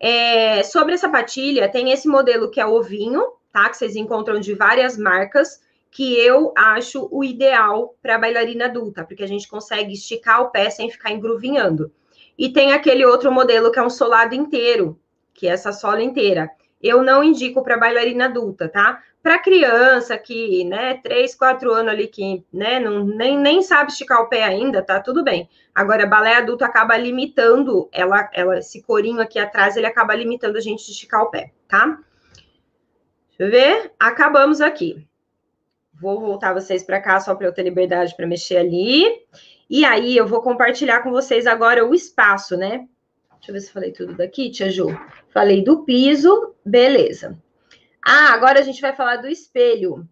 É, 0.00 0.64
sobre 0.64 0.94
a 0.94 0.98
sapatilha, 0.98 1.68
tem 1.68 1.92
esse 1.92 2.08
modelo 2.08 2.50
que 2.50 2.60
é 2.60 2.66
ovinho, 2.66 3.22
tá? 3.52 3.68
Que 3.68 3.76
vocês 3.76 3.94
encontram 3.94 4.40
de 4.40 4.52
várias 4.54 4.98
marcas, 4.98 5.60
que 5.92 6.14
eu 6.18 6.52
acho 6.56 7.06
o 7.12 7.22
ideal 7.22 7.94
para 8.02 8.18
bailarina 8.18 8.64
adulta, 8.64 9.04
porque 9.04 9.22
a 9.22 9.28
gente 9.28 9.46
consegue 9.46 9.92
esticar 9.92 10.40
o 10.40 10.50
pé 10.50 10.70
sem 10.70 10.90
ficar 10.90 11.12
engruvinhando. 11.12 11.92
E 12.36 12.48
tem 12.48 12.72
aquele 12.72 13.04
outro 13.04 13.30
modelo 13.30 13.70
que 13.70 13.78
é 13.78 13.82
um 13.82 13.90
solado 13.90 14.34
inteiro, 14.34 14.98
que 15.34 15.46
é 15.46 15.50
essa 15.50 15.70
sola 15.70 16.02
inteira. 16.02 16.50
Eu 16.82 17.02
não 17.02 17.22
indico 17.22 17.62
para 17.62 17.78
bailarina 17.78 18.24
adulta, 18.24 18.68
tá? 18.68 19.02
Para 19.22 19.38
criança 19.38 20.18
que, 20.18 20.64
né, 20.64 20.94
3, 20.94 21.34
4 21.34 21.72
anos 21.72 21.92
ali 21.92 22.08
que, 22.08 22.44
né, 22.52 22.80
não, 22.80 23.04
nem, 23.04 23.38
nem 23.38 23.62
sabe 23.62 23.92
esticar 23.92 24.20
o 24.20 24.28
pé 24.28 24.42
ainda, 24.42 24.82
tá 24.82 24.98
tudo 24.98 25.22
bem. 25.22 25.48
Agora, 25.74 26.06
balé 26.06 26.34
adulto 26.34 26.64
acaba 26.64 26.96
limitando, 26.96 27.88
ela, 27.92 28.28
ela, 28.34 28.58
esse 28.58 28.82
corinho 28.82 29.20
aqui 29.20 29.38
atrás, 29.38 29.76
ele 29.76 29.86
acaba 29.86 30.14
limitando 30.14 30.58
a 30.58 30.60
gente 30.60 30.84
de 30.84 30.90
esticar 30.90 31.22
o 31.22 31.30
pé, 31.30 31.52
tá? 31.68 31.98
Deixa 33.38 33.42
eu 33.42 33.50
ver. 33.50 33.92
Acabamos 33.98 34.60
aqui. 34.60 35.06
Vou 36.00 36.20
voltar 36.20 36.52
vocês 36.52 36.82
para 36.82 37.00
cá 37.00 37.20
só 37.20 37.34
para 37.34 37.46
eu 37.46 37.52
ter 37.52 37.62
liberdade 37.62 38.14
para 38.16 38.26
mexer 38.26 38.56
ali. 38.56 39.04
E 39.70 39.84
aí 39.84 40.16
eu 40.16 40.26
vou 40.26 40.42
compartilhar 40.42 41.02
com 41.02 41.10
vocês 41.10 41.46
agora 41.46 41.86
o 41.86 41.94
espaço, 41.94 42.56
né? 42.56 42.86
Deixa 43.42 43.50
eu 43.50 43.54
ver 43.54 43.60
se 43.60 43.72
falei 43.72 43.90
tudo 43.90 44.14
daqui, 44.14 44.50
tia 44.50 44.70
Ju. 44.70 44.86
Falei 45.30 45.64
do 45.64 45.84
piso, 45.84 46.54
beleza. 46.64 47.36
Ah, 48.00 48.32
agora 48.34 48.60
a 48.60 48.62
gente 48.62 48.80
vai 48.80 48.94
falar 48.94 49.16
do 49.16 49.26
espelho. 49.26 50.08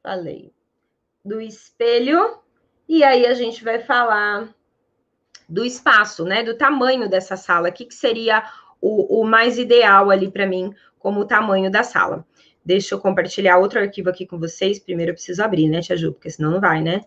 Falei 0.00 0.52
do 1.24 1.40
espelho. 1.40 2.38
E 2.88 3.02
aí 3.02 3.26
a 3.26 3.34
gente 3.34 3.64
vai 3.64 3.80
falar 3.80 4.54
do 5.48 5.64
espaço, 5.64 6.24
né? 6.24 6.44
Do 6.44 6.56
tamanho 6.56 7.08
dessa 7.08 7.36
sala. 7.36 7.70
O 7.70 7.72
que, 7.72 7.86
que 7.86 7.94
seria 7.94 8.44
o, 8.80 9.20
o 9.20 9.24
mais 9.24 9.58
ideal 9.58 10.10
ali 10.10 10.30
para 10.30 10.46
mim 10.46 10.72
como 10.96 11.22
o 11.22 11.24
tamanho 11.24 11.72
da 11.72 11.82
sala. 11.82 12.24
Deixa 12.64 12.94
eu 12.94 13.00
compartilhar 13.00 13.58
outro 13.58 13.80
arquivo 13.80 14.08
aqui 14.08 14.24
com 14.24 14.38
vocês. 14.38 14.78
Primeiro 14.78 15.10
eu 15.10 15.14
preciso 15.14 15.42
abrir, 15.42 15.68
né, 15.68 15.80
Tia 15.80 15.96
Ju? 15.96 16.12
Porque 16.12 16.30
senão 16.30 16.52
não 16.52 16.60
vai, 16.60 16.80
né? 16.80 17.00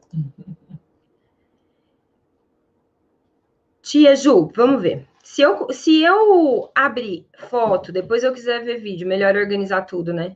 Tia 3.85 4.15
Ju, 4.15 4.49
vamos 4.55 4.81
ver. 4.81 5.07
Se 5.23 5.43
eu, 5.43 5.71
se 5.71 6.01
eu 6.01 6.71
abrir 6.73 7.27
foto, 7.37 7.91
depois 7.91 8.23
eu 8.23 8.33
quiser 8.33 8.63
ver 8.65 8.79
vídeo, 8.79 9.07
melhor 9.07 9.35
organizar 9.35 9.83
tudo, 9.83 10.11
né? 10.11 10.35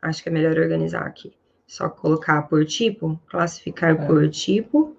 Acho 0.00 0.22
que 0.22 0.28
é 0.28 0.32
melhor 0.32 0.56
organizar 0.56 1.04
aqui. 1.04 1.32
Só 1.66 1.88
colocar 1.88 2.42
por 2.42 2.64
tipo, 2.64 3.20
classificar 3.26 3.90
é. 3.90 4.06
por 4.06 4.30
tipo. 4.30 4.96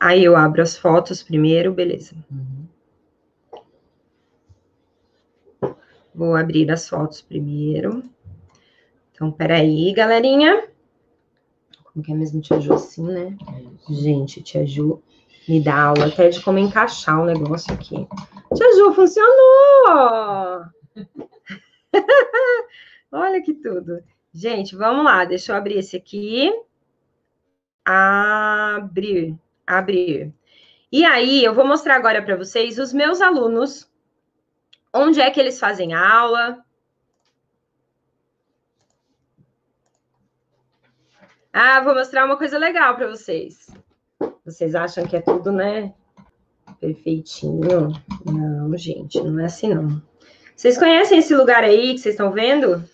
Aí 0.00 0.24
eu 0.24 0.34
abro 0.34 0.62
as 0.62 0.78
fotos 0.78 1.22
primeiro, 1.22 1.74
beleza. 1.74 2.16
Uhum. 2.30 2.66
Vou 6.14 6.34
abrir 6.36 6.70
as 6.70 6.88
fotos 6.88 7.20
primeiro. 7.20 8.02
Então, 9.12 9.30
peraí, 9.30 9.92
galerinha. 9.92 10.68
Como 11.92 12.02
que 12.02 12.12
é 12.12 12.14
mesmo 12.14 12.40
Tia 12.40 12.58
Ju 12.58 12.72
assim, 12.72 13.04
né? 13.04 13.36
Gente, 13.90 14.42
Tia 14.42 14.66
Ju 14.66 15.02
me 15.48 15.62
dá 15.62 15.84
aula 15.84 16.06
até 16.06 16.28
de 16.28 16.42
como 16.42 16.58
encaixar 16.58 17.20
o 17.20 17.26
negócio 17.26 17.72
aqui. 17.72 18.06
Tia 18.54 18.76
Ju, 18.76 18.92
funcionou! 18.92 20.64
Olha 23.12 23.42
que 23.42 23.54
tudo. 23.54 24.02
Gente, 24.32 24.74
vamos 24.74 25.04
lá. 25.04 25.24
Deixa 25.24 25.52
eu 25.52 25.56
abrir 25.56 25.78
esse 25.78 25.96
aqui. 25.96 26.52
Abrir, 27.84 29.36
abrir. 29.66 30.32
E 30.90 31.04
aí, 31.04 31.44
eu 31.44 31.54
vou 31.54 31.66
mostrar 31.66 31.96
agora 31.96 32.22
para 32.22 32.36
vocês 32.36 32.78
os 32.78 32.92
meus 32.92 33.20
alunos 33.20 33.88
Onde 34.96 35.20
é 35.20 35.28
que 35.28 35.40
eles 35.40 35.58
fazem 35.58 35.92
aula? 35.92 36.64
Ah, 41.52 41.80
vou 41.80 41.94
mostrar 41.94 42.24
uma 42.24 42.38
coisa 42.38 42.56
legal 42.56 42.94
para 42.94 43.08
vocês. 43.08 43.66
Vocês 44.44 44.74
acham 44.74 45.06
que 45.06 45.16
é 45.16 45.20
tudo, 45.22 45.50
né? 45.50 45.94
Perfeitinho? 46.78 47.92
Não, 48.26 48.76
gente, 48.76 49.20
não 49.22 49.40
é 49.40 49.46
assim 49.46 49.72
não. 49.72 50.02
Vocês 50.54 50.78
conhecem 50.78 51.18
esse 51.18 51.34
lugar 51.34 51.64
aí 51.64 51.94
que 51.94 51.98
vocês 51.98 52.14
estão 52.14 52.30
vendo? 52.30 52.84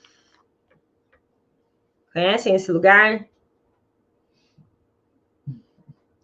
Conhecem 2.12 2.54
esse 2.54 2.70
lugar? 2.70 3.26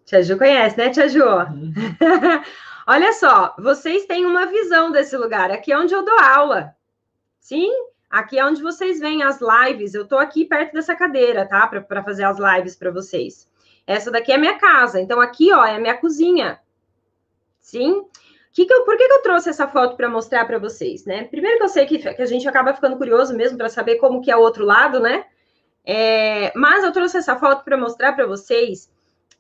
Tia 0.05 0.23
Ju 0.23 0.39
conhece, 0.39 0.79
né, 0.79 0.91
Tia 0.91 1.09
Ju? 1.09 1.25
Uhum. 1.25 1.73
Olha 2.87 3.13
só, 3.13 3.53
vocês 3.59 4.07
têm 4.07 4.25
uma 4.25 4.47
visão 4.47 4.93
desse 4.93 5.17
lugar. 5.17 5.51
Aqui 5.51 5.73
é 5.73 5.79
onde 5.79 5.93
eu 5.93 6.05
dou 6.05 6.19
aula. 6.21 6.73
Sim? 7.41 7.69
Aqui 8.09 8.39
é 8.39 8.47
onde 8.47 8.63
vocês 8.63 9.01
veem 9.01 9.25
as 9.25 9.41
lives. 9.41 9.93
Eu 9.93 10.05
estou 10.05 10.21
aqui 10.21 10.45
perto 10.45 10.73
dessa 10.73 10.95
cadeira, 10.95 11.49
tá? 11.49 11.67
Para 11.67 12.05
fazer 12.05 12.23
as 12.23 12.39
lives 12.39 12.77
para 12.77 12.93
vocês. 12.93 13.49
Essa 13.87 14.11
daqui 14.11 14.33
é 14.33 14.39
minha 14.39 14.59
casa. 14.59 15.01
Então, 15.01 15.21
aqui, 15.21 15.53
ó, 15.53 15.65
é 15.65 15.77
a 15.77 15.81
minha 15.81 15.97
cozinha. 15.97 16.61
Sim? 17.61 18.05
Que 18.53 18.65
que 18.65 18.73
eu, 18.73 18.85
por 18.85 18.97
que, 18.97 19.07
que 19.07 19.13
eu 19.13 19.23
trouxe 19.23 19.51
essa 19.51 19.69
foto 19.69 19.97
para 19.97 20.09
mostrar 20.09 20.47
para 20.47 20.59
vocês, 20.59 21.05
né? 21.05 21.25
Primeiro 21.25 21.59
que 21.59 21.65
eu 21.65 21.69
sei 21.69 21.85
que, 21.85 21.99
que, 21.99 22.23
a 22.23 22.27
gente 22.27 22.49
acaba 22.49 22.73
ficando 22.73 22.97
curioso 22.97 23.37
mesmo 23.37 23.59
para 23.59 23.69
saber 23.69 23.97
como 23.97 24.23
que 24.23 24.31
é 24.31 24.37
o 24.37 24.41
outro 24.41 24.65
lado, 24.65 24.99
né? 24.99 25.27
É, 25.85 26.53
mas 26.57 26.83
eu 26.83 26.91
trouxe 26.91 27.19
essa 27.19 27.37
foto 27.37 27.65
para 27.65 27.77
mostrar 27.77 28.15
para 28.15 28.27
vocês 28.27 28.91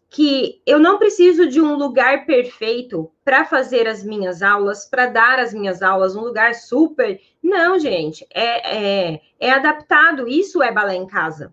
que 0.09 0.63
eu 0.65 0.79
não 0.79 0.99
preciso 0.99 1.47
de 1.47 1.61
um 1.61 1.75
lugar 1.75 2.27
perfeito 2.27 3.11
para 3.25 3.45
fazer 3.45 3.89
as 3.89 4.05
minhas 4.05 4.43
aulas, 4.43 4.87
para 4.87 5.07
dar 5.07 5.39
as 5.39 5.53
minhas 5.53 5.83
aulas, 5.83 6.15
um 6.15 6.21
lugar 6.21 6.55
super. 6.55 7.21
Não, 7.43 7.79
gente, 7.79 8.27
é, 8.33 9.15
é, 9.15 9.21
é 9.41 9.51
adaptado. 9.51 10.29
Isso 10.29 10.63
é 10.63 10.71
balé 10.71 10.95
em 10.95 11.07
casa. 11.07 11.53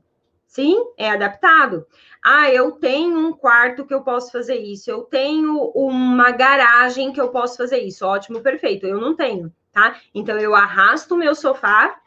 Sim, 0.54 0.86
é 0.98 1.10
adaptado. 1.10 1.88
Ah, 2.24 2.48
eu 2.52 2.74
tenho 2.74 3.18
um 3.18 3.34
quarto 3.34 3.88
que 3.88 3.94
eu 3.94 4.04
posso 4.04 4.32
fazer 4.32 4.58
isso, 4.58 4.88
eu 4.88 5.02
tenho 5.02 5.58
uma 5.74 6.30
garagem 6.30 7.12
que 7.12 7.20
eu 7.20 7.30
posso 7.30 7.58
fazer 7.58 7.80
isso. 7.80 8.06
Ótimo, 8.06 8.40
perfeito. 8.40 8.86
Eu 8.86 9.02
não 9.02 9.16
tenho, 9.16 9.52
tá? 9.72 10.00
Então 10.14 10.38
eu 10.38 10.54
arrasto 10.54 11.16
o 11.16 11.18
meu 11.18 11.34
sofá 11.34 12.00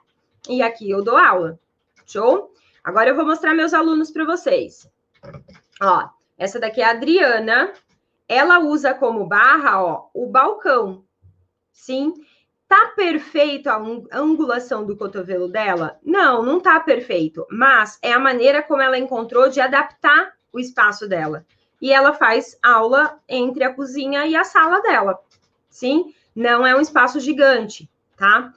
e 0.49 0.63
aqui 0.63 0.89
eu 0.89 1.03
dou 1.03 1.17
aula. 1.17 1.59
Show? 2.07 2.55
Agora 2.85 3.09
eu 3.09 3.17
vou 3.17 3.27
mostrar 3.27 3.53
meus 3.53 3.75
alunos 3.75 4.13
para 4.13 4.25
vocês. 4.25 4.89
Ó, 5.83 6.09
essa 6.39 6.61
daqui 6.61 6.81
é 6.81 6.85
a 6.85 6.91
Adriana. 6.91 7.73
Ela 8.29 8.61
usa 8.61 8.95
como 8.95 9.27
barra, 9.27 9.83
ó, 9.83 10.05
o 10.15 10.29
balcão. 10.29 11.05
Sim. 11.73 12.15
Tá 12.69 12.93
perfeito 12.97 13.69
a 13.69 13.77
angulação 14.13 14.85
do 14.85 14.97
cotovelo 14.97 15.49
dela? 15.49 15.99
Não, 16.05 16.43
não 16.43 16.61
tá 16.61 16.81
perfeito, 16.81 17.47
mas 17.51 17.99
é 18.03 18.13
a 18.13 18.19
maneira 18.19 18.63
como 18.63 18.83
ela 18.83 18.99
encontrou 18.99 19.49
de 19.49 19.61
adaptar 19.61 20.33
o 20.53 20.59
espaço 20.59 21.09
dela. 21.09 21.47
E 21.81 21.93
ela 21.93 22.13
faz 22.13 22.59
aula 22.63 23.21
entre 23.29 23.63
a 23.63 23.73
cozinha 23.73 24.27
e 24.27 24.35
a 24.35 24.43
sala 24.43 24.81
dela. 24.81 25.19
Sim? 25.69 26.13
Não 26.35 26.67
é 26.67 26.75
um 26.75 26.81
espaço 26.81 27.21
gigante, 27.21 27.89
tá? 28.17 28.53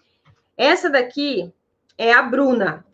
Essa 0.57 0.89
daqui 0.89 1.53
é 1.97 2.11
a 2.11 2.21
Bruna. 2.21 2.85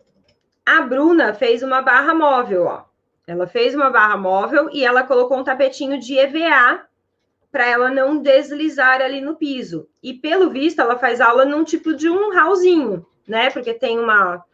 A 0.66 0.82
Bruna 0.82 1.32
fez 1.32 1.62
uma 1.62 1.80
barra 1.80 2.12
móvel, 2.14 2.64
ó. 2.66 2.84
Ela 3.26 3.46
fez 3.46 3.74
uma 3.74 3.88
barra 3.88 4.16
móvel 4.16 4.68
e 4.72 4.84
ela 4.84 5.02
colocou 5.02 5.38
um 5.38 5.44
tapetinho 5.44 5.98
de 5.98 6.18
EVA 6.18 6.86
para 7.56 7.66
ela 7.66 7.90
não 7.90 8.18
deslizar 8.18 9.00
ali 9.00 9.22
no 9.22 9.34
piso. 9.34 9.88
E 10.02 10.12
pelo 10.12 10.50
visto, 10.50 10.78
ela 10.78 10.98
faz 10.98 11.22
aula 11.22 11.42
num 11.42 11.64
tipo 11.64 11.94
de 11.94 12.06
um 12.06 12.30
hallzinho, 12.30 13.06
né? 13.26 13.48
Porque 13.48 13.72
tem 13.72 13.98
uma. 13.98 14.44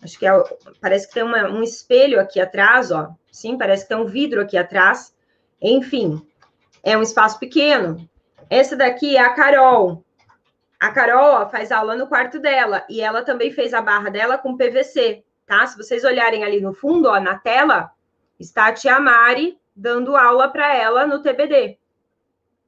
Acho 0.00 0.16
que 0.16 0.24
é. 0.24 0.32
Parece 0.80 1.08
que 1.08 1.14
tem 1.14 1.24
uma, 1.24 1.48
um 1.48 1.60
espelho 1.60 2.20
aqui 2.20 2.40
atrás, 2.40 2.92
ó. 2.92 3.10
Sim, 3.32 3.58
parece 3.58 3.82
que 3.82 3.88
tem 3.88 3.96
um 3.96 4.06
vidro 4.06 4.40
aqui 4.40 4.56
atrás. 4.56 5.12
Enfim, 5.60 6.24
é 6.84 6.96
um 6.96 7.02
espaço 7.02 7.36
pequeno. 7.40 8.08
Essa 8.48 8.76
daqui 8.76 9.16
é 9.16 9.20
a 9.20 9.34
Carol. 9.34 10.04
A 10.78 10.92
Carol 10.92 11.42
ó, 11.42 11.48
faz 11.48 11.72
aula 11.72 11.96
no 11.96 12.06
quarto 12.06 12.38
dela 12.38 12.86
e 12.88 13.00
ela 13.00 13.24
também 13.24 13.50
fez 13.50 13.74
a 13.74 13.82
barra 13.82 14.08
dela 14.08 14.38
com 14.38 14.56
PVC, 14.56 15.24
tá? 15.44 15.66
Se 15.66 15.76
vocês 15.76 16.04
olharem 16.04 16.44
ali 16.44 16.60
no 16.60 16.72
fundo, 16.72 17.08
ó, 17.08 17.18
na 17.18 17.36
tela, 17.36 17.90
está 18.38 18.66
a 18.66 18.72
tia 18.72 19.00
Mari 19.00 19.58
dando 19.74 20.14
aula 20.14 20.46
para 20.48 20.76
ela 20.76 21.08
no 21.08 21.20
TBD 21.20 21.79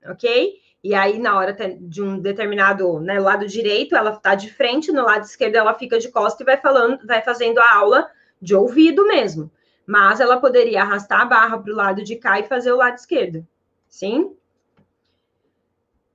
ok? 0.06 0.60
E 0.84 0.94
aí, 0.94 1.18
na 1.18 1.36
hora 1.36 1.56
de 1.80 2.02
um 2.02 2.18
determinado 2.18 2.98
né, 2.98 3.20
lado 3.20 3.46
direito, 3.46 3.94
ela 3.94 4.14
está 4.14 4.34
de 4.34 4.52
frente, 4.52 4.90
no 4.90 5.04
lado 5.04 5.24
esquerdo 5.24 5.54
ela 5.54 5.74
fica 5.74 5.98
de 5.98 6.10
costa 6.10 6.42
e 6.42 6.46
vai 6.46 6.56
falando, 6.56 7.06
vai 7.06 7.22
fazendo 7.22 7.58
a 7.60 7.74
aula 7.74 8.10
de 8.40 8.54
ouvido 8.54 9.06
mesmo. 9.06 9.50
Mas 9.86 10.18
ela 10.18 10.40
poderia 10.40 10.82
arrastar 10.82 11.20
a 11.20 11.24
barra 11.24 11.58
para 11.58 11.72
o 11.72 11.76
lado 11.76 12.02
de 12.02 12.16
cá 12.16 12.40
e 12.40 12.48
fazer 12.48 12.72
o 12.72 12.76
lado 12.76 12.96
esquerdo. 12.96 13.46
Sim? 13.88 14.36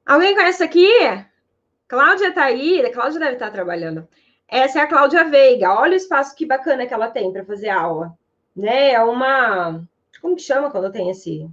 Alguém 0.06 0.36
conhece 0.36 0.64
aqui? 0.64 0.90
Cláudia 1.88 2.34
tá 2.34 2.44
aí, 2.44 2.86
a 2.86 2.92
Cláudia 2.92 3.20
deve 3.20 3.34
estar 3.34 3.52
trabalhando. 3.52 4.08
Essa 4.48 4.80
é 4.80 4.82
a 4.82 4.88
Cláudia 4.88 5.24
Veiga. 5.26 5.74
Olha 5.74 5.94
o 5.94 5.98
espaço 5.98 6.36
que 6.36 6.46
bacana 6.46 6.86
que 6.86 6.94
ela 6.94 7.10
tem 7.10 7.32
para 7.32 7.46
fazer 7.46 7.70
aula. 7.70 8.18
Né? 8.56 8.92
É 8.92 9.04
uma. 9.04 9.82
Como 10.22 10.36
que 10.36 10.42
chama 10.42 10.72
quando 10.72 10.92
tem 10.92 11.10
esse 11.10 11.50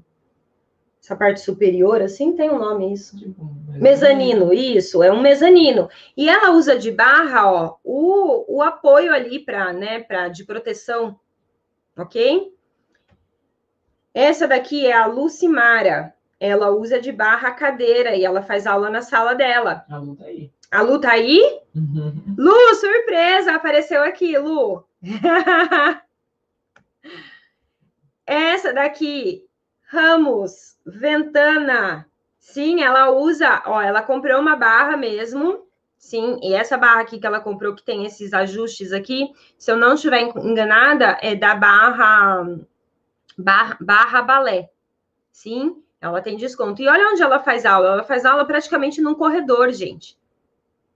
essa 1.04 1.14
parte 1.14 1.40
superior, 1.40 2.00
assim, 2.00 2.34
tem 2.34 2.48
um 2.48 2.58
nome 2.58 2.94
isso. 2.94 3.18
Tipo, 3.18 3.44
mezanino, 3.74 4.54
isso, 4.54 5.02
é 5.02 5.12
um 5.12 5.20
mezanino. 5.20 5.90
E 6.16 6.30
ela 6.30 6.52
usa 6.52 6.78
de 6.78 6.90
barra, 6.90 7.52
ó, 7.52 7.76
o, 7.84 8.56
o 8.56 8.62
apoio 8.62 9.12
ali 9.12 9.38
para, 9.38 9.70
né, 9.70 10.00
para 10.00 10.28
de 10.28 10.44
proteção, 10.44 11.20
ok? 11.94 12.50
Essa 14.14 14.48
daqui 14.48 14.86
é 14.86 14.94
a 14.94 15.04
Lucimara. 15.04 16.14
Ela 16.40 16.70
usa 16.70 16.98
de 16.98 17.12
barra 17.12 17.48
a 17.48 17.54
cadeira 17.54 18.16
e 18.16 18.24
ela 18.24 18.40
faz 18.40 18.66
aula 18.66 18.88
na 18.88 19.02
sala 19.02 19.34
dela. 19.34 19.84
A 19.90 19.98
Lu 19.98 20.16
tá 20.16 20.24
aí. 20.24 20.50
A 20.70 20.80
Lu 20.80 20.98
tá 21.00 21.10
aí? 21.12 21.60
Uhum. 21.74 22.34
Lu, 22.38 22.74
surpresa, 22.76 23.52
apareceu 23.52 24.02
aqui, 24.02 24.38
Lu. 24.38 24.82
Essa 28.26 28.72
daqui, 28.72 29.44
Ramos. 29.86 30.76
Ventana. 30.84 32.06
Sim, 32.38 32.82
ela 32.82 33.10
usa, 33.10 33.62
ó, 33.66 33.80
ela 33.80 34.02
comprou 34.02 34.40
uma 34.40 34.54
barra 34.54 34.96
mesmo. 34.96 35.66
Sim, 35.96 36.38
e 36.42 36.52
essa 36.52 36.76
barra 36.76 37.00
aqui 37.00 37.18
que 37.18 37.26
ela 37.26 37.40
comprou, 37.40 37.74
que 37.74 37.82
tem 37.82 38.04
esses 38.04 38.34
ajustes 38.34 38.92
aqui, 38.92 39.32
se 39.56 39.70
eu 39.70 39.76
não 39.76 39.94
estiver 39.94 40.20
enganada, 40.20 41.16
é 41.22 41.34
da 41.34 41.54
barra, 41.54 42.44
barra, 43.38 43.78
barra 43.80 44.22
balé. 44.22 44.70
Sim, 45.32 45.82
ela 46.00 46.20
tem 46.20 46.36
desconto. 46.36 46.82
E 46.82 46.88
olha 46.88 47.08
onde 47.08 47.22
ela 47.22 47.40
faz 47.40 47.64
aula. 47.64 47.88
Ela 47.88 48.04
faz 48.04 48.26
aula 48.26 48.44
praticamente 48.44 49.00
num 49.00 49.14
corredor, 49.14 49.72
gente. 49.72 50.18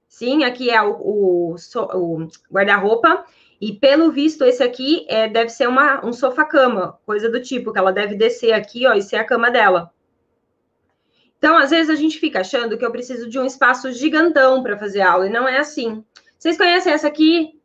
Sim, 0.07 0.45
aqui 0.45 0.70
é 0.70 0.82
o, 0.82 0.93
o, 1.01 1.55
o 1.55 2.28
guarda-roupa 2.53 3.24
e 3.61 3.72
pelo 3.72 4.12
visto, 4.12 4.44
esse 4.44 4.62
aqui 4.62 5.04
é, 5.09 5.28
deve 5.28 5.50
ser 5.50 5.68
uma, 5.68 6.04
um 6.06 6.12
sofá-cama, 6.12 6.98
coisa 7.04 7.28
do 7.28 7.42
tipo, 7.42 7.72
que 7.72 7.78
ela 7.78 7.92
deve 7.92 8.14
descer 8.14 8.52
aqui, 8.52 8.86
ó, 8.86 8.94
e 8.94 9.02
ser 9.02 9.16
a 9.16 9.24
cama 9.24 9.50
dela. 9.50 9.92
Então, 11.38 11.56
às 11.56 11.70
vezes, 11.70 11.90
a 11.90 11.96
gente 11.96 12.18
fica 12.18 12.40
achando 12.40 12.78
que 12.78 12.84
eu 12.84 12.92
preciso 12.92 13.28
de 13.28 13.38
um 13.38 13.44
espaço 13.44 13.92
gigantão 13.92 14.62
para 14.62 14.78
fazer 14.78 15.00
aula, 15.00 15.26
e 15.26 15.30
não 15.30 15.46
é 15.48 15.59
assim. 15.59 16.04
Vocês 16.38 16.56
conhecem 16.56 16.92
essa 16.92 17.09
aqui? 17.09 17.61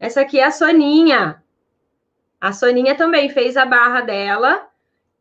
Essa 0.00 0.22
aqui 0.22 0.40
é 0.40 0.44
a 0.44 0.50
Soninha. 0.50 1.42
A 2.40 2.52
Soninha 2.52 2.96
também 2.96 3.28
fez 3.28 3.56
a 3.56 3.66
barra 3.66 4.00
dela. 4.00 4.68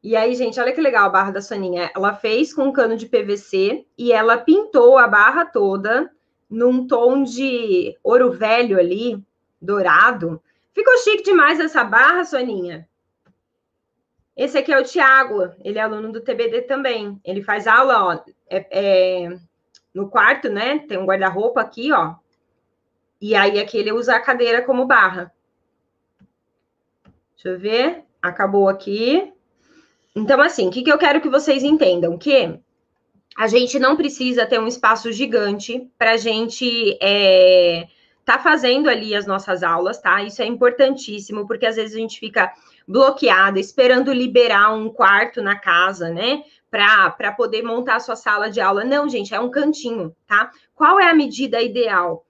E 0.01 0.15
aí, 0.15 0.33
gente, 0.33 0.59
olha 0.59 0.71
que 0.71 0.81
legal 0.81 1.05
a 1.05 1.09
barra 1.09 1.31
da 1.31 1.41
Soninha. 1.41 1.91
Ela 1.93 2.15
fez 2.15 2.53
com 2.53 2.63
um 2.63 2.71
cano 2.71 2.97
de 2.97 3.05
PVC 3.05 3.85
e 3.97 4.11
ela 4.11 4.37
pintou 4.37 4.97
a 4.97 5.07
barra 5.07 5.45
toda 5.45 6.09
num 6.49 6.87
tom 6.87 7.21
de 7.23 7.95
ouro 8.03 8.31
velho 8.31 8.79
ali, 8.79 9.23
dourado. 9.61 10.41
Ficou 10.73 10.97
chique 10.99 11.23
demais 11.23 11.59
essa 11.59 11.83
barra, 11.83 12.23
Soninha. 12.23 12.87
Esse 14.35 14.57
aqui 14.57 14.71
é 14.73 14.79
o 14.79 14.83
Tiago, 14.83 15.51
ele 15.63 15.77
é 15.77 15.81
aluno 15.81 16.11
do 16.11 16.21
TBD 16.21 16.63
também. 16.63 17.19
Ele 17.23 17.43
faz 17.43 17.67
aula, 17.67 18.03
ó, 18.03 18.19
é, 18.49 18.67
é, 18.71 19.37
no 19.93 20.09
quarto, 20.09 20.49
né? 20.49 20.79
Tem 20.79 20.97
um 20.97 21.05
guarda-roupa 21.05 21.61
aqui, 21.61 21.91
ó. 21.91 22.15
E 23.19 23.35
aí 23.35 23.59
aqui 23.59 23.77
ele 23.77 23.91
usa 23.91 24.15
a 24.15 24.21
cadeira 24.21 24.63
como 24.63 24.87
barra. 24.87 25.31
Deixa 27.35 27.49
eu 27.49 27.59
ver. 27.59 28.03
Acabou 28.21 28.69
aqui. 28.69 29.31
Então, 30.15 30.41
assim, 30.41 30.67
o 30.67 30.71
que, 30.71 30.83
que 30.83 30.91
eu 30.91 30.97
quero 30.97 31.21
que 31.21 31.29
vocês 31.29 31.63
entendam? 31.63 32.17
Que 32.17 32.59
a 33.37 33.47
gente 33.47 33.79
não 33.79 33.95
precisa 33.95 34.45
ter 34.45 34.59
um 34.59 34.67
espaço 34.67 35.11
gigante 35.11 35.89
para 35.97 36.11
a 36.11 36.17
gente 36.17 36.97
é, 37.01 37.87
tá 38.25 38.39
fazendo 38.39 38.89
ali 38.89 39.15
as 39.15 39.25
nossas 39.25 39.63
aulas, 39.63 39.99
tá? 39.99 40.21
Isso 40.23 40.41
é 40.41 40.45
importantíssimo, 40.45 41.47
porque 41.47 41.65
às 41.65 41.75
vezes 41.75 41.95
a 41.95 41.99
gente 41.99 42.19
fica 42.19 42.51
bloqueada, 42.87 43.59
esperando 43.59 44.13
liberar 44.13 44.73
um 44.73 44.89
quarto 44.89 45.41
na 45.41 45.57
casa, 45.57 46.09
né? 46.09 46.43
Para 46.69 47.31
poder 47.35 47.63
montar 47.63 47.95
a 47.95 47.99
sua 47.99 48.15
sala 48.15 48.49
de 48.49 48.61
aula. 48.61 48.83
Não, 48.83 49.09
gente, 49.09 49.33
é 49.33 49.39
um 49.39 49.51
cantinho, 49.51 50.15
tá? 50.27 50.51
Qual 50.73 50.99
é 50.99 51.09
a 51.09 51.13
medida 51.13 51.61
ideal? 51.61 52.25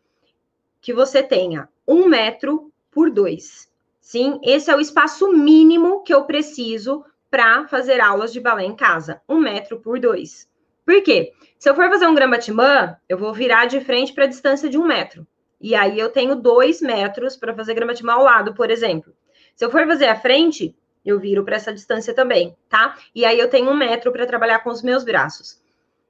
Que 0.80 0.94
você 0.94 1.22
tenha 1.22 1.70
um 1.88 2.08
metro 2.08 2.72
por 2.90 3.10
dois. 3.10 3.70
Sim, 4.00 4.40
esse 4.44 4.72
é 4.72 4.76
o 4.76 4.82
espaço 4.82 5.32
mínimo 5.32 6.04
que 6.04 6.14
eu 6.14 6.26
preciso 6.26 7.06
para 7.30 7.68
fazer 7.68 8.02
aulas 8.02 8.34
de 8.34 8.42
balé 8.42 8.66
em 8.66 8.76
casa. 8.76 9.22
Um 9.30 9.40
metro 9.40 9.80
por 9.80 10.00
dois. 10.00 10.50
Por 10.86 11.02
quê? 11.04 11.32
Se 11.58 11.70
eu 11.70 11.76
for 11.76 11.88
fazer 11.90 12.08
um 12.08 12.16
gramatimã, 12.16 12.98
eu 13.08 13.18
vou 13.18 13.34
virar 13.34 13.68
de 13.68 13.80
frente 13.80 14.12
para 14.12 14.26
a 14.26 14.28
distância 14.28 14.70
de 14.70 14.78
um 14.78 14.86
metro. 14.86 15.26
E 15.62 15.76
aí 15.76 16.00
eu 16.00 16.10
tenho 16.10 16.36
dois 16.36 16.82
metros 16.82 17.38
para 17.38 17.54
fazer 17.54 17.74
gramatimã 17.74 18.14
ao 18.14 18.24
lado, 18.24 18.54
por 18.54 18.72
exemplo. 18.72 19.14
Se 19.56 19.64
eu 19.64 19.70
for 19.70 19.86
fazer 19.86 20.08
a 20.08 20.16
frente, 20.16 20.76
eu 21.06 21.20
viro 21.20 21.44
para 21.44 21.56
essa 21.56 21.74
distância 21.74 22.14
também, 22.14 22.56
tá? 22.68 22.98
E 23.14 23.24
aí 23.26 23.38
eu 23.40 23.50
tenho 23.50 23.70
um 23.70 23.76
metro 23.76 24.12
para 24.12 24.26
trabalhar 24.26 24.60
com 24.60 24.70
os 24.70 24.82
meus 24.82 25.04
braços. 25.04 25.62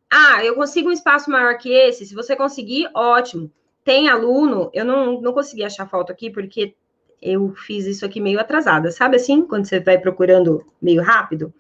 Ah, 0.09 0.43
eu 0.43 0.55
consigo 0.55 0.89
um 0.89 0.93
espaço 0.93 1.29
maior 1.29 1.57
que 1.57 1.71
esse? 1.71 2.05
Se 2.05 2.15
você 2.15 2.35
conseguir, 2.35 2.89
ótimo. 2.93 3.51
Tem 3.83 4.09
aluno, 4.09 4.69
eu 4.73 4.85
não, 4.85 5.21
não 5.21 5.33
consegui 5.33 5.63
achar 5.63 5.89
foto 5.89 6.11
aqui, 6.11 6.29
porque 6.29 6.75
eu 7.21 7.53
fiz 7.53 7.85
isso 7.85 8.05
aqui 8.05 8.19
meio 8.19 8.39
atrasada, 8.39 8.91
sabe 8.91 9.15
assim? 9.15 9.45
Quando 9.45 9.65
você 9.65 9.79
vai 9.79 9.97
procurando 9.97 10.65
meio 10.81 11.01
rápido. 11.01 11.53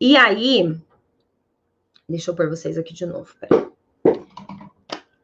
E 0.00 0.16
aí, 0.16 0.78
Deixa 2.08 2.30
eu 2.30 2.34
pôr 2.34 2.48
vocês 2.48 2.78
aqui 2.78 2.94
de 2.94 3.04
novo. 3.04 3.30
Pera. 3.38 3.70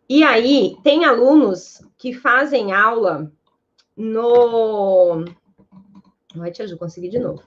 E 0.09 0.23
aí, 0.23 0.77
tem 0.83 1.05
alunos 1.05 1.83
que 1.97 2.13
fazem 2.13 2.73
aula 2.73 3.33
no. 3.97 5.25
Vai, 6.35 6.51
Tia 6.51 6.67
Ju, 6.67 6.77
consegui 6.77 7.09
de 7.09 7.19
novo. 7.19 7.43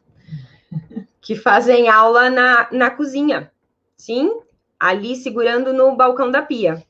Que 1.22 1.36
fazem 1.36 1.90
aula 1.90 2.30
na, 2.30 2.68
na 2.72 2.90
cozinha. 2.90 3.52
Sim? 3.96 4.42
Ali 4.80 5.16
segurando 5.16 5.74
no 5.74 5.96
balcão 5.96 6.32
da 6.32 6.42
pia. 6.42 6.84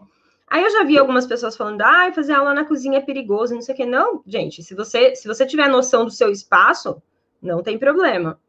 Aí 0.47 0.63
eu 0.63 0.69
já 0.69 0.83
vi 0.83 0.97
algumas 0.97 1.25
pessoas 1.25 1.57
falando, 1.57 1.81
ah, 1.81 2.09
fazer 2.13 2.33
aula 2.33 2.53
na 2.53 2.63
cozinha 2.63 2.99
é 2.99 3.01
perigoso, 3.01 3.53
não 3.53 3.61
sei 3.61 3.73
o 3.73 3.77
que. 3.77 3.85
Não, 3.85 4.23
gente, 4.25 4.63
se 4.63 4.73
você, 4.73 5.15
se 5.15 5.27
você 5.27 5.45
tiver 5.45 5.67
noção 5.67 6.05
do 6.05 6.11
seu 6.11 6.31
espaço, 6.31 7.01
não 7.41 7.61
tem 7.61 7.77
problema. 7.77 8.39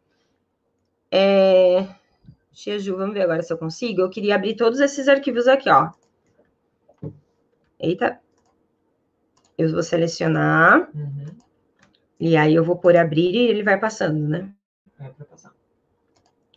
É... 1.11 1.89
Tia 2.53 2.79
Ju, 2.79 2.97
vamos 2.97 3.15
ver 3.15 3.23
agora 3.23 3.43
se 3.43 3.53
eu 3.53 3.59
consigo. 3.59 4.01
Eu 4.01 4.11
queria 4.11 4.37
abrir 4.37 4.55
todos 4.55 4.79
esses 4.79 5.09
arquivos 5.09 5.49
aqui, 5.49 5.69
ó. 5.71 5.91
Eita. 7.79 8.21
Eu 9.57 9.73
vou 9.73 9.83
selecionar. 9.83 10.89
Uhum. 10.95 11.27
E 12.21 12.37
aí 12.37 12.55
eu 12.55 12.65
vou 12.65 12.77
por 12.77 12.97
abrir 12.97 13.35
e 13.35 13.49
ele 13.49 13.63
vai 13.63 13.79
passando, 13.79 14.29
né? 14.29 14.53
É 15.01 15.09
passar. 15.25 15.53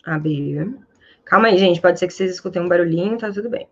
Abrir. 0.03 0.78
Calma 1.24 1.47
aí, 1.47 1.57
gente. 1.57 1.82
Pode 1.82 1.99
ser 1.99 2.07
que 2.07 2.13
vocês 2.13 2.32
escutem 2.32 2.61
um 2.61 2.67
barulhinho, 2.67 3.17
tá 3.17 3.32
tudo 3.32 3.49
bem. 3.49 3.67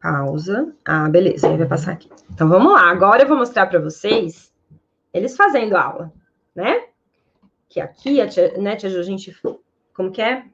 Pausa. 0.00 0.72
Ah, 0.84 1.08
beleza. 1.08 1.48
Ele 1.48 1.58
vai 1.58 1.66
passar 1.66 1.92
aqui. 1.92 2.10
Então 2.30 2.48
vamos 2.48 2.72
lá. 2.72 2.90
Agora 2.90 3.22
eu 3.22 3.28
vou 3.28 3.36
mostrar 3.36 3.66
para 3.66 3.80
vocês 3.80 4.52
eles 5.12 5.36
fazendo 5.36 5.76
aula, 5.76 6.12
né? 6.54 6.84
Que 7.68 7.80
aqui, 7.80 8.20
a 8.20 8.28
tia, 8.28 8.58
né, 8.58 8.76
tia 8.76 8.90
Ju, 8.90 9.00
a 9.00 9.02
gente. 9.02 9.34
Como 9.94 10.12
que 10.12 10.20
é? 10.20 10.44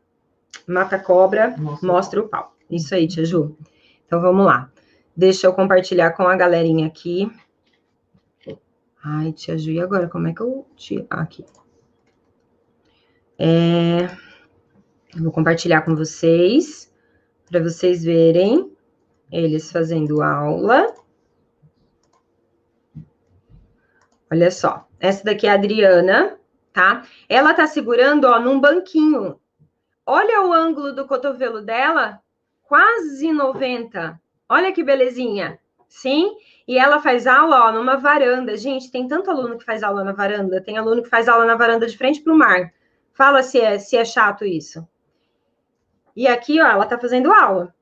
Mata 0.66 0.96
a 0.96 1.00
cobra, 1.00 1.56
Nossa. 1.56 1.86
mostra 1.86 2.20
o 2.20 2.28
pau. 2.28 2.56
Isso 2.70 2.94
aí, 2.94 3.08
tia 3.08 3.24
Ju. 3.24 3.56
Então 4.06 4.20
vamos 4.20 4.46
lá. 4.46 4.71
Deixa 5.16 5.46
eu 5.46 5.52
compartilhar 5.52 6.12
com 6.12 6.26
a 6.26 6.36
galerinha 6.36 6.86
aqui. 6.86 7.30
Ai, 9.04 9.32
tia 9.32 9.58
Ju, 9.58 9.70
e 9.70 9.80
agora? 9.80 10.08
Como 10.08 10.28
é 10.28 10.32
que 10.32 10.40
eu 10.40 10.66
tiro? 10.76 11.06
Ah, 11.10 11.22
aqui. 11.22 11.44
É... 13.38 14.04
Eu 15.14 15.24
vou 15.24 15.32
compartilhar 15.32 15.82
com 15.82 15.94
vocês, 15.94 16.90
para 17.50 17.60
vocês 17.60 18.02
verem 18.02 18.72
eles 19.30 19.70
fazendo 19.70 20.22
aula. 20.22 20.94
Olha 24.30 24.50
só, 24.50 24.88
essa 24.98 25.24
daqui 25.24 25.46
é 25.46 25.50
a 25.50 25.54
Adriana, 25.54 26.38
tá? 26.72 27.04
Ela 27.28 27.52
tá 27.52 27.66
segurando, 27.66 28.24
ó, 28.24 28.40
num 28.40 28.58
banquinho. 28.58 29.38
Olha 30.06 30.42
o 30.42 30.52
ângulo 30.52 30.94
do 30.94 31.06
cotovelo 31.06 31.60
dela, 31.60 32.22
quase 32.62 33.30
90. 33.30 34.18
Olha 34.48 34.72
que 34.72 34.82
belezinha. 34.82 35.58
Sim? 35.88 36.36
E 36.66 36.78
ela 36.78 37.00
faz 37.00 37.26
aula 37.26 37.66
ó, 37.66 37.72
numa 37.72 37.96
varanda. 37.96 38.56
Gente, 38.56 38.90
tem 38.90 39.06
tanto 39.06 39.30
aluno 39.30 39.58
que 39.58 39.64
faz 39.64 39.82
aula 39.82 40.02
na 40.02 40.12
varanda. 40.12 40.60
Tem 40.60 40.78
aluno 40.78 41.02
que 41.02 41.08
faz 41.08 41.28
aula 41.28 41.44
na 41.44 41.54
varanda 41.54 41.86
de 41.86 41.96
frente 41.96 42.20
para 42.20 42.32
o 42.32 42.38
mar. 42.38 42.72
Fala 43.12 43.42
se 43.42 43.60
é, 43.60 43.78
se 43.78 43.96
é 43.96 44.04
chato 44.04 44.44
isso. 44.44 44.86
E 46.14 46.26
aqui, 46.26 46.60
ó, 46.60 46.66
ela 46.66 46.86
tá 46.86 46.98
fazendo 46.98 47.32
aula. 47.32 47.74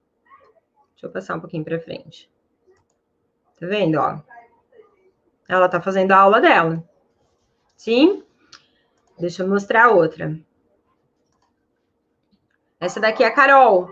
Deixa 0.92 1.06
eu 1.06 1.10
passar 1.10 1.36
um 1.36 1.40
pouquinho 1.40 1.64
para 1.64 1.80
frente. 1.80 2.30
Tá 3.58 3.66
vendo, 3.66 3.96
ó? 3.96 4.20
Ela 5.48 5.68
tá 5.68 5.80
fazendo 5.80 6.12
a 6.12 6.18
aula 6.18 6.40
dela. 6.40 6.82
Sim? 7.76 8.24
Deixa 9.18 9.42
eu 9.42 9.48
mostrar 9.48 9.88
outra. 9.88 10.38
Essa 12.78 12.98
daqui 12.98 13.22
é 13.22 13.26
a 13.26 13.34
Carol. 13.34 13.88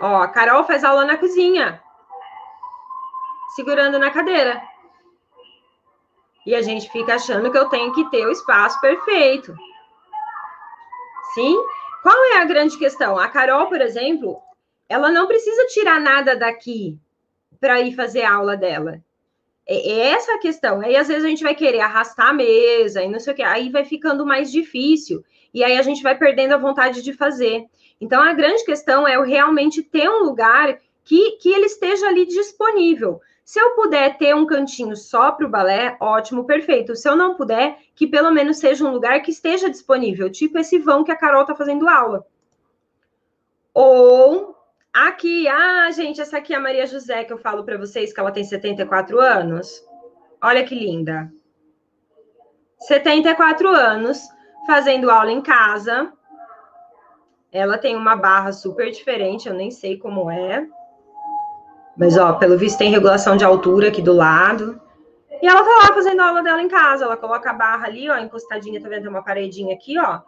Ó, 0.00 0.22
a 0.22 0.28
Carol 0.28 0.64
faz 0.64 0.84
aula 0.84 1.04
na 1.04 1.16
cozinha 1.16 1.82
segurando 3.58 3.98
na 3.98 4.08
cadeira. 4.12 4.62
E 6.46 6.54
a 6.54 6.62
gente 6.62 6.88
fica 6.92 7.16
achando 7.16 7.50
que 7.50 7.58
eu 7.58 7.68
tenho 7.68 7.92
que 7.92 8.08
ter 8.08 8.24
o 8.24 8.30
espaço 8.30 8.80
perfeito. 8.80 9.52
Sim? 11.34 11.56
Qual 12.00 12.24
é 12.26 12.38
a 12.38 12.44
grande 12.44 12.78
questão? 12.78 13.18
A 13.18 13.26
Carol, 13.26 13.66
por 13.66 13.80
exemplo, 13.80 14.40
ela 14.88 15.10
não 15.10 15.26
precisa 15.26 15.66
tirar 15.66 16.00
nada 16.00 16.36
daqui 16.36 16.96
para 17.60 17.80
ir 17.80 17.96
fazer 17.96 18.22
a 18.22 18.32
aula 18.32 18.56
dela. 18.56 19.02
É, 19.66 19.90
é 19.90 19.98
essa 20.10 20.34
a 20.34 20.38
questão. 20.38 20.80
Aí, 20.80 20.94
às 20.96 21.08
vezes, 21.08 21.24
a 21.24 21.28
gente 21.28 21.42
vai 21.42 21.56
querer 21.56 21.80
arrastar 21.80 22.28
a 22.28 22.32
mesa 22.32 23.02
e 23.02 23.08
não 23.08 23.18
sei 23.18 23.32
o 23.32 23.36
que. 23.36 23.42
Aí 23.42 23.70
vai 23.70 23.84
ficando 23.84 24.24
mais 24.24 24.52
difícil. 24.52 25.24
E 25.52 25.64
aí 25.64 25.78
a 25.78 25.82
gente 25.82 26.02
vai 26.02 26.16
perdendo 26.16 26.52
a 26.52 26.58
vontade 26.58 27.02
de 27.02 27.12
fazer. 27.12 27.66
Então, 28.00 28.22
a 28.22 28.32
grande 28.32 28.64
questão 28.64 29.06
é 29.06 29.16
eu 29.16 29.22
realmente 29.22 29.82
ter 29.82 30.08
um 30.08 30.22
lugar 30.24 30.78
que, 31.04 31.32
que 31.32 31.48
ele 31.48 31.66
esteja 31.66 32.06
ali 32.06 32.26
disponível. 32.26 33.20
Se 33.48 33.58
eu 33.58 33.70
puder 33.70 34.18
ter 34.18 34.36
um 34.36 34.44
cantinho 34.44 34.94
só 34.94 35.32
para 35.32 35.46
o 35.46 35.48
balé, 35.48 35.96
ótimo, 36.00 36.44
perfeito. 36.44 36.94
Se 36.94 37.08
eu 37.08 37.16
não 37.16 37.34
puder, 37.34 37.78
que 37.94 38.06
pelo 38.06 38.30
menos 38.30 38.58
seja 38.58 38.84
um 38.84 38.92
lugar 38.92 39.22
que 39.22 39.30
esteja 39.30 39.70
disponível, 39.70 40.30
tipo 40.30 40.58
esse 40.58 40.78
vão 40.78 41.02
que 41.02 41.10
a 41.10 41.16
Carol 41.16 41.40
está 41.40 41.54
fazendo 41.54 41.88
aula. 41.88 42.26
Ou 43.72 44.54
aqui, 44.92 45.48
ah, 45.48 45.90
gente, 45.90 46.20
essa 46.20 46.36
aqui 46.36 46.52
é 46.52 46.56
a 46.56 46.60
Maria 46.60 46.86
José, 46.86 47.24
que 47.24 47.32
eu 47.32 47.38
falo 47.38 47.64
para 47.64 47.78
vocês 47.78 48.12
que 48.12 48.20
ela 48.20 48.30
tem 48.30 48.44
74 48.44 49.18
anos. 49.18 49.82
Olha 50.42 50.62
que 50.62 50.74
linda. 50.74 51.32
74 52.80 53.66
anos, 53.68 54.28
fazendo 54.68 55.10
aula 55.10 55.32
em 55.32 55.40
casa. 55.40 56.12
Ela 57.50 57.78
tem 57.78 57.96
uma 57.96 58.14
barra 58.14 58.52
super 58.52 58.90
diferente, 58.90 59.48
eu 59.48 59.54
nem 59.54 59.70
sei 59.70 59.96
como 59.96 60.30
é. 60.30 60.68
Mas, 61.96 62.18
ó, 62.18 62.34
pelo 62.34 62.58
visto 62.58 62.76
tem 62.76 62.90
regulação 62.90 63.34
de 63.34 63.46
altura 63.46 63.88
aqui 63.88 64.02
do 64.02 64.12
lado. 64.12 64.78
E 65.40 65.46
ela 65.48 65.64
tá 65.64 65.70
lá 65.70 65.94
fazendo 65.94 66.20
aula 66.20 66.42
dela 66.42 66.60
em 66.60 66.68
casa. 66.68 67.06
Ela 67.06 67.16
coloca 67.16 67.48
a 67.48 67.54
barra 67.54 67.86
ali, 67.86 68.10
ó, 68.10 68.18
encostadinha, 68.18 68.78
tá 68.78 68.90
vendo? 68.90 69.00
Tem 69.00 69.10
uma 69.10 69.24
paredinha 69.24 69.74
aqui, 69.74 69.98
ó. 69.98 70.20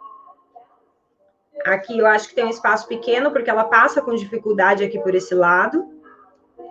Aqui 1.63 1.99
eu 1.99 2.07
acho 2.07 2.27
que 2.29 2.33
tem 2.33 2.43
um 2.43 2.49
espaço 2.49 2.87
pequeno, 2.87 3.29
porque 3.29 3.49
ela 3.49 3.65
passa 3.65 4.01
com 4.01 4.15
dificuldade 4.15 4.83
aqui 4.83 4.97
por 4.97 5.13
esse 5.13 5.35
lado. 5.35 5.87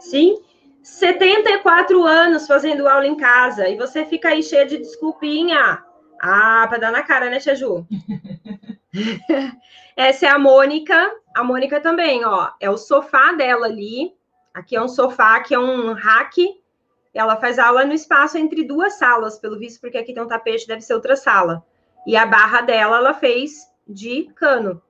Sim? 0.01 0.43
74 0.83 2.03
anos 2.03 2.49
fazendo 2.49 2.89
aula 2.89 3.07
em 3.07 3.17
casa. 3.17 3.69
E 3.69 3.77
você 3.77 4.05
fica 4.05 4.31
aí 4.31 4.43
cheia 4.43 4.67
de 4.67 4.77
desculpinha. 4.77 5.85
Ah, 6.21 6.67
pra 6.69 6.77
dar 6.79 6.93
na 6.93 7.03
cara, 7.03 7.31
né, 7.31 7.41
Tia 7.41 7.57
Ju? 7.57 7.87
Essa 9.97 10.27
é 10.27 10.29
a 10.29 10.39
Mônica. 10.39 10.95
A 11.35 11.43
Mônica 11.43 11.81
também, 11.81 12.25
ó. 12.25 12.51
É 12.61 12.69
o 12.69 12.77
sofá 12.77 13.33
dela 13.33 13.67
ali. 13.67 14.15
Aqui 14.53 14.77
é 14.77 14.83
um 14.83 14.89
sofá, 14.89 15.37
aqui 15.37 15.55
é 15.55 15.59
um 15.59 15.95
rack. 15.95 16.61
Ela 17.15 17.37
faz 17.37 17.59
aula 17.59 17.85
no 17.85 17.95
espaço 17.95 18.37
entre 18.37 18.65
duas 18.65 18.99
salas, 18.99 19.39
pelo 19.39 19.59
visto, 19.59 19.81
porque 19.81 19.97
aqui 19.97 20.13
tem 20.13 20.23
um 20.23 20.29
tapete, 20.29 20.67
deve 20.67 20.83
ser 20.83 20.95
outra 20.95 21.17
sala. 21.17 21.65
E 22.07 22.17
a 22.17 22.27
barra 22.27 22.61
dela, 22.61 22.99
ela 22.99 23.15
fez 23.15 23.69
de 23.89 24.25
cano, 24.35 24.81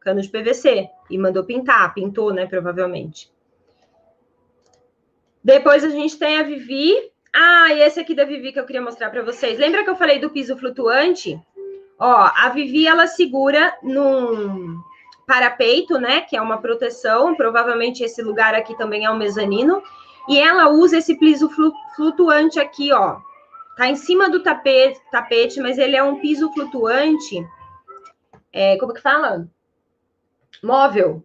cano 0.00 0.20
de 0.20 0.28
PVC, 0.28 0.88
e 1.10 1.18
mandou 1.18 1.44
pintar, 1.44 1.94
pintou, 1.94 2.32
né, 2.32 2.46
provavelmente. 2.46 3.30
Depois 5.42 5.84
a 5.84 5.90
gente 5.90 6.18
tem 6.18 6.38
a 6.38 6.42
Vivi. 6.42 7.12
Ah, 7.38 7.70
e 7.70 7.82
esse 7.82 8.00
aqui 8.00 8.14
da 8.14 8.24
Vivi 8.24 8.50
que 8.50 8.58
eu 8.58 8.64
queria 8.64 8.80
mostrar 8.80 9.10
para 9.10 9.22
vocês. 9.22 9.58
Lembra 9.58 9.84
que 9.84 9.90
eu 9.90 9.96
falei 9.96 10.18
do 10.18 10.30
piso 10.30 10.56
flutuante? 10.56 11.38
Ó, 11.98 12.30
a 12.34 12.48
Vivi, 12.48 12.86
ela 12.86 13.06
segura 13.06 13.76
num 13.82 14.80
parapeito, 15.26 15.98
né? 15.98 16.22
Que 16.22 16.34
é 16.34 16.40
uma 16.40 16.62
proteção. 16.62 17.34
Provavelmente 17.34 18.02
esse 18.02 18.22
lugar 18.22 18.54
aqui 18.54 18.74
também 18.78 19.04
é 19.04 19.10
um 19.10 19.18
mezanino. 19.18 19.82
E 20.26 20.38
ela 20.38 20.70
usa 20.70 20.96
esse 20.96 21.18
piso 21.18 21.50
flutuante 21.94 22.58
aqui, 22.58 22.90
ó. 22.90 23.18
Tá 23.76 23.86
em 23.86 23.96
cima 23.96 24.30
do 24.30 24.42
tapete, 24.42 24.98
tapete 25.12 25.60
mas 25.60 25.76
ele 25.76 25.94
é 25.94 26.02
um 26.02 26.18
piso 26.18 26.50
flutuante. 26.54 27.46
É, 28.50 28.78
como 28.78 28.94
que 28.94 29.02
fala? 29.02 29.46
Móvel. 30.62 31.22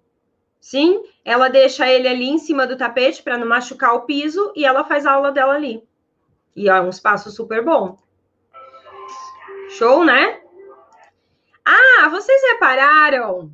Sim, 0.60 1.02
ela 1.24 1.48
deixa 1.48 1.90
ele 1.90 2.10
ali 2.10 2.28
em 2.28 2.38
cima 2.38 2.68
do 2.68 2.76
tapete 2.76 3.24
para 3.24 3.38
não 3.38 3.48
machucar 3.48 3.96
o 3.96 4.02
piso 4.02 4.52
e 4.58 4.66
ela 4.66 4.84
faz 4.84 5.06
a 5.06 5.14
aula 5.14 5.32
dela 5.32 5.54
ali. 5.54 5.90
E 6.56 6.70
é 6.70 6.82
um 6.82 6.90
espaço 6.90 7.32
super 7.32 7.64
bom. 7.64 7.98
Show, 9.70 10.04
né? 10.04 10.42
Ah, 11.66 12.10
vocês 12.10 12.42
repararam 12.54 13.52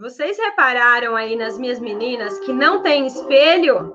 vocês 0.00 0.38
repararam 0.38 1.14
aí 1.14 1.36
nas 1.36 1.58
minhas 1.58 1.78
meninas 1.78 2.38
que 2.38 2.54
não 2.54 2.82
tem 2.82 3.06
espelho? 3.06 3.94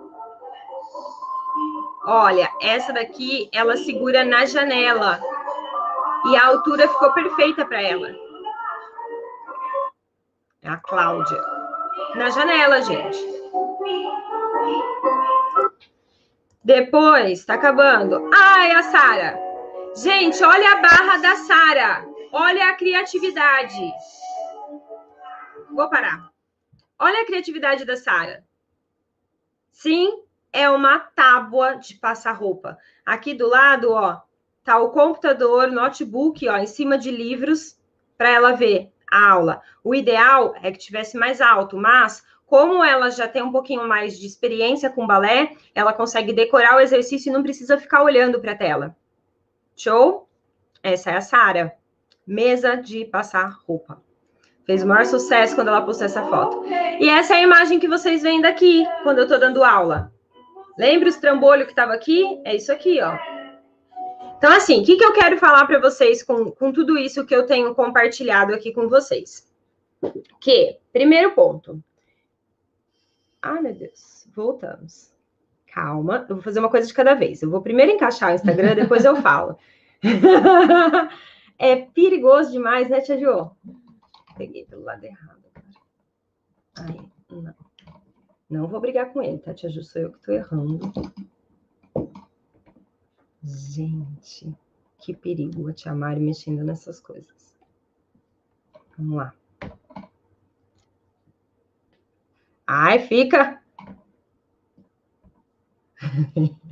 Olha, 2.06 2.48
essa 2.62 2.94
daqui 2.94 3.50
ela 3.52 3.76
segura 3.76 4.24
na 4.24 4.46
janela 4.46 5.20
e 6.28 6.36
a 6.36 6.46
altura 6.46 6.88
ficou 6.88 7.12
perfeita 7.12 7.66
para 7.66 7.82
ela. 7.82 8.12
É 10.62 10.70
a 10.70 10.78
Cláudia. 10.78 11.44
Na 12.14 12.30
janela, 12.30 12.84
gente. 12.84 13.18
Depois, 16.66 17.46
tá 17.46 17.54
acabando. 17.54 18.28
Ai, 18.34 18.72
a 18.72 18.82
Sara. 18.82 19.40
Gente, 19.96 20.44
olha 20.44 20.72
a 20.72 20.82
barra 20.82 21.18
da 21.18 21.36
Sara. 21.36 22.06
Olha 22.32 22.70
a 22.70 22.74
criatividade. 22.74 23.92
Vou 25.72 25.88
parar. 25.88 26.32
Olha 26.98 27.22
a 27.22 27.26
criatividade 27.28 27.86
da 27.86 27.96
Sara. 27.96 28.44
Sim, 29.72 30.24
é 30.52 30.68
uma 30.68 30.98
tábua 30.98 31.76
de 31.76 31.94
passar 31.94 32.32
roupa. 32.32 32.80
Aqui 33.06 33.36
do 33.36 33.48
lado, 33.48 33.92
ó, 33.92 34.22
tá 34.64 34.80
o 34.80 34.90
computador, 34.90 35.72
notebook, 35.72 36.50
ó, 36.50 36.58
em 36.58 36.66
cima 36.66 36.98
de 36.98 37.12
livros 37.12 37.80
para 38.18 38.30
ela 38.30 38.54
ver 38.54 38.92
a 39.08 39.30
aula. 39.30 39.62
O 39.84 39.94
ideal 39.94 40.56
é 40.64 40.72
que 40.72 40.80
tivesse 40.80 41.16
mais 41.16 41.42
alto, 41.42 41.78
mas 41.78 42.26
como 42.46 42.84
ela 42.84 43.10
já 43.10 43.28
tem 43.28 43.42
um 43.42 43.52
pouquinho 43.52 43.88
mais 43.88 44.18
de 44.18 44.28
experiência 44.28 44.90
com 44.90 45.08
balé, 45.08 45.52
ela 45.74 45.94
consegue 45.94 46.32
decorar 46.32 46.78
o 46.78 46.80
exercício 46.80 47.30
e 47.30 47.34
não 47.34 47.44
precisa 47.44 47.78
ficar 47.78 48.04
olhando 48.04 48.40
para 48.40 48.52
a 48.52 48.58
tela. 48.58 48.96
Show? 49.76 50.30
Essa 50.84 51.12
é 51.12 51.18
a 51.18 51.22
Sara. 51.22 51.76
Mesa 52.26 52.76
de 52.76 53.06
passar 53.06 53.58
roupa. 53.68 54.02
Fez 54.66 54.84
o 54.84 54.88
maior 54.88 55.06
sucesso 55.06 55.56
quando 55.56 55.68
ela 55.68 55.82
postou 55.82 56.06
essa 56.06 56.24
foto. 56.24 56.66
E 57.00 57.08
essa 57.08 57.34
é 57.36 57.38
a 57.38 57.44
imagem 57.44 57.80
que 57.80 57.88
vocês 57.88 58.24
veem 58.24 58.42
daqui, 58.42 58.84
quando 59.04 59.20
eu 59.20 59.24
estou 59.26 59.40
dando 59.40 59.64
aula. 59.64 60.12
Lembra 60.78 61.10
os 61.10 61.18
trambolho 61.18 61.66
que 61.66 61.72
estava 61.72 61.94
aqui? 61.94 62.42
É 62.44 62.56
isso 62.56 62.72
aqui, 62.72 63.00
ó. 63.02 63.16
Então, 64.38 64.52
assim, 64.52 64.82
o 64.82 64.86
que, 64.86 64.98
que 64.98 65.06
eu 65.06 65.14
quero 65.14 65.38
falar 65.38 65.66
para 65.66 65.80
vocês 65.80 66.22
com, 66.22 66.52
com 66.52 66.72
tudo 66.72 66.98
isso 66.98 67.26
que 67.26 67.36
eu 67.36 67.46
tenho 67.46 67.74
compartilhado 67.74 68.54
aqui 68.54 68.74
com 68.74 68.90
vocês? 68.90 69.48
Que, 70.40 70.78
primeiro 70.92 71.32
ponto. 71.32 71.82
Ah, 73.46 73.62
meu 73.62 73.76
Deus, 73.76 74.28
voltamos. 74.36 75.14
Calma, 75.68 76.26
eu 76.28 76.36
vou 76.36 76.44
fazer 76.44 76.58
uma 76.58 76.70
coisa 76.70 76.88
de 76.88 76.94
cada 76.96 77.14
vez. 77.14 77.44
Eu 77.44 77.52
vou 77.52 77.62
primeiro 77.62 77.92
encaixar 77.92 78.32
o 78.32 78.36
Instagram, 78.36 78.74
depois 78.74 79.06
eu 79.06 79.16
falo. 79.18 79.56
é 81.60 81.76
perigoso 81.76 82.52
demais, 82.52 82.90
né, 82.90 83.02
Tia 83.02 83.20
Jo? 83.20 83.52
Peguei 84.36 84.66
pelo 84.66 84.82
lado 84.82 85.04
errado. 85.04 85.44
Aí, 86.76 87.00
não. 87.30 87.54
Não 88.50 88.68
vou 88.68 88.82
brigar 88.82 89.14
com 89.14 89.22
ele, 89.22 89.38
tá, 89.38 89.54
Tia 89.54 89.70
Ju? 89.70 89.84
Sou 89.84 90.02
eu 90.02 90.12
que 90.12 90.26
tô 90.26 90.32
errando. 90.32 90.92
Gente, 93.44 94.52
que 94.98 95.16
perigo 95.16 95.70
a 95.70 95.74
Tia 95.74 95.94
Mari 95.94 96.20
mexendo 96.20 96.64
nessas 96.64 97.00
coisas. 97.00 97.56
Vamos 98.98 99.18
lá. 99.18 99.36
Ai, 102.68 103.00
fica. 103.08 103.62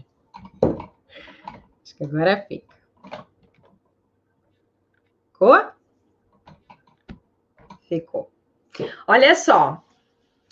Acho 1.83 1.95
que 1.97 2.03
agora 2.03 2.45
fica. 2.47 2.73
Ficou? 5.31 5.71
Ficou. 7.87 8.31
Olha 9.07 9.35
só, 9.35 9.83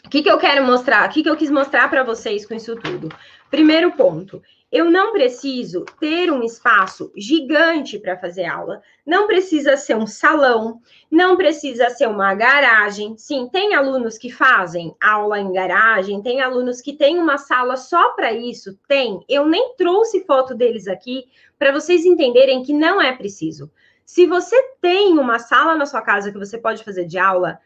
o 0.06 0.10
que, 0.10 0.22
que 0.22 0.30
eu 0.30 0.38
quero 0.38 0.66
mostrar? 0.66 1.10
O 1.10 1.12
que, 1.12 1.24
que 1.24 1.30
eu 1.30 1.38
quis 1.38 1.50
mostrar 1.50 1.90
para 1.90 2.04
vocês 2.04 2.46
com 2.46 2.54
isso 2.54 2.76
tudo? 2.76 3.10
Primeiro 3.50 3.92
ponto, 3.94 4.44
eu 4.72 4.90
não 4.90 5.12
preciso 5.12 5.84
ter 6.00 6.32
um 6.32 6.42
espaço 6.42 7.12
gigante 7.16 8.00
para 8.00 8.18
fazer 8.18 8.46
aula, 8.46 8.82
não 9.06 9.28
precisa 9.28 9.76
ser 9.76 9.98
um 9.98 10.08
salão, 10.08 10.80
não 11.12 11.36
precisa 11.36 11.90
ser 11.90 12.08
uma 12.08 12.34
garagem. 12.34 13.18
Sim, 13.18 13.50
tem 13.52 13.76
alunos 13.76 14.18
que 14.18 14.32
fazem 14.32 14.96
aula 15.02 15.40
em 15.40 15.52
garagem, 15.52 16.22
tem 16.22 16.42
alunos 16.42 16.80
que 16.80 16.94
têm 16.94 17.20
uma 17.20 17.38
sala 17.38 17.76
só 17.76 18.14
para 18.14 18.32
isso, 18.32 18.80
tem. 18.88 19.26
Eu 19.28 19.46
nem 19.46 19.76
trouxe 19.76 20.24
foto 20.26 20.56
deles 20.56 20.88
aqui 20.88 21.26
para 21.60 21.74
vocês 21.74 22.06
entenderem 22.06 22.64
que 22.64 22.74
não 22.74 23.02
é 23.02 23.12
preciso. 23.12 23.70
Se 24.06 24.26
você 24.26 24.56
tem 24.82 25.20
uma 25.20 25.40
sala 25.40 25.76
na 25.76 25.86
sua 25.86 26.02
casa 26.02 26.32
que 26.32 26.38
você 26.38 26.58
pode 26.58 26.84
fazer 26.84 27.06
de 27.06 27.18
aula, 27.18 27.60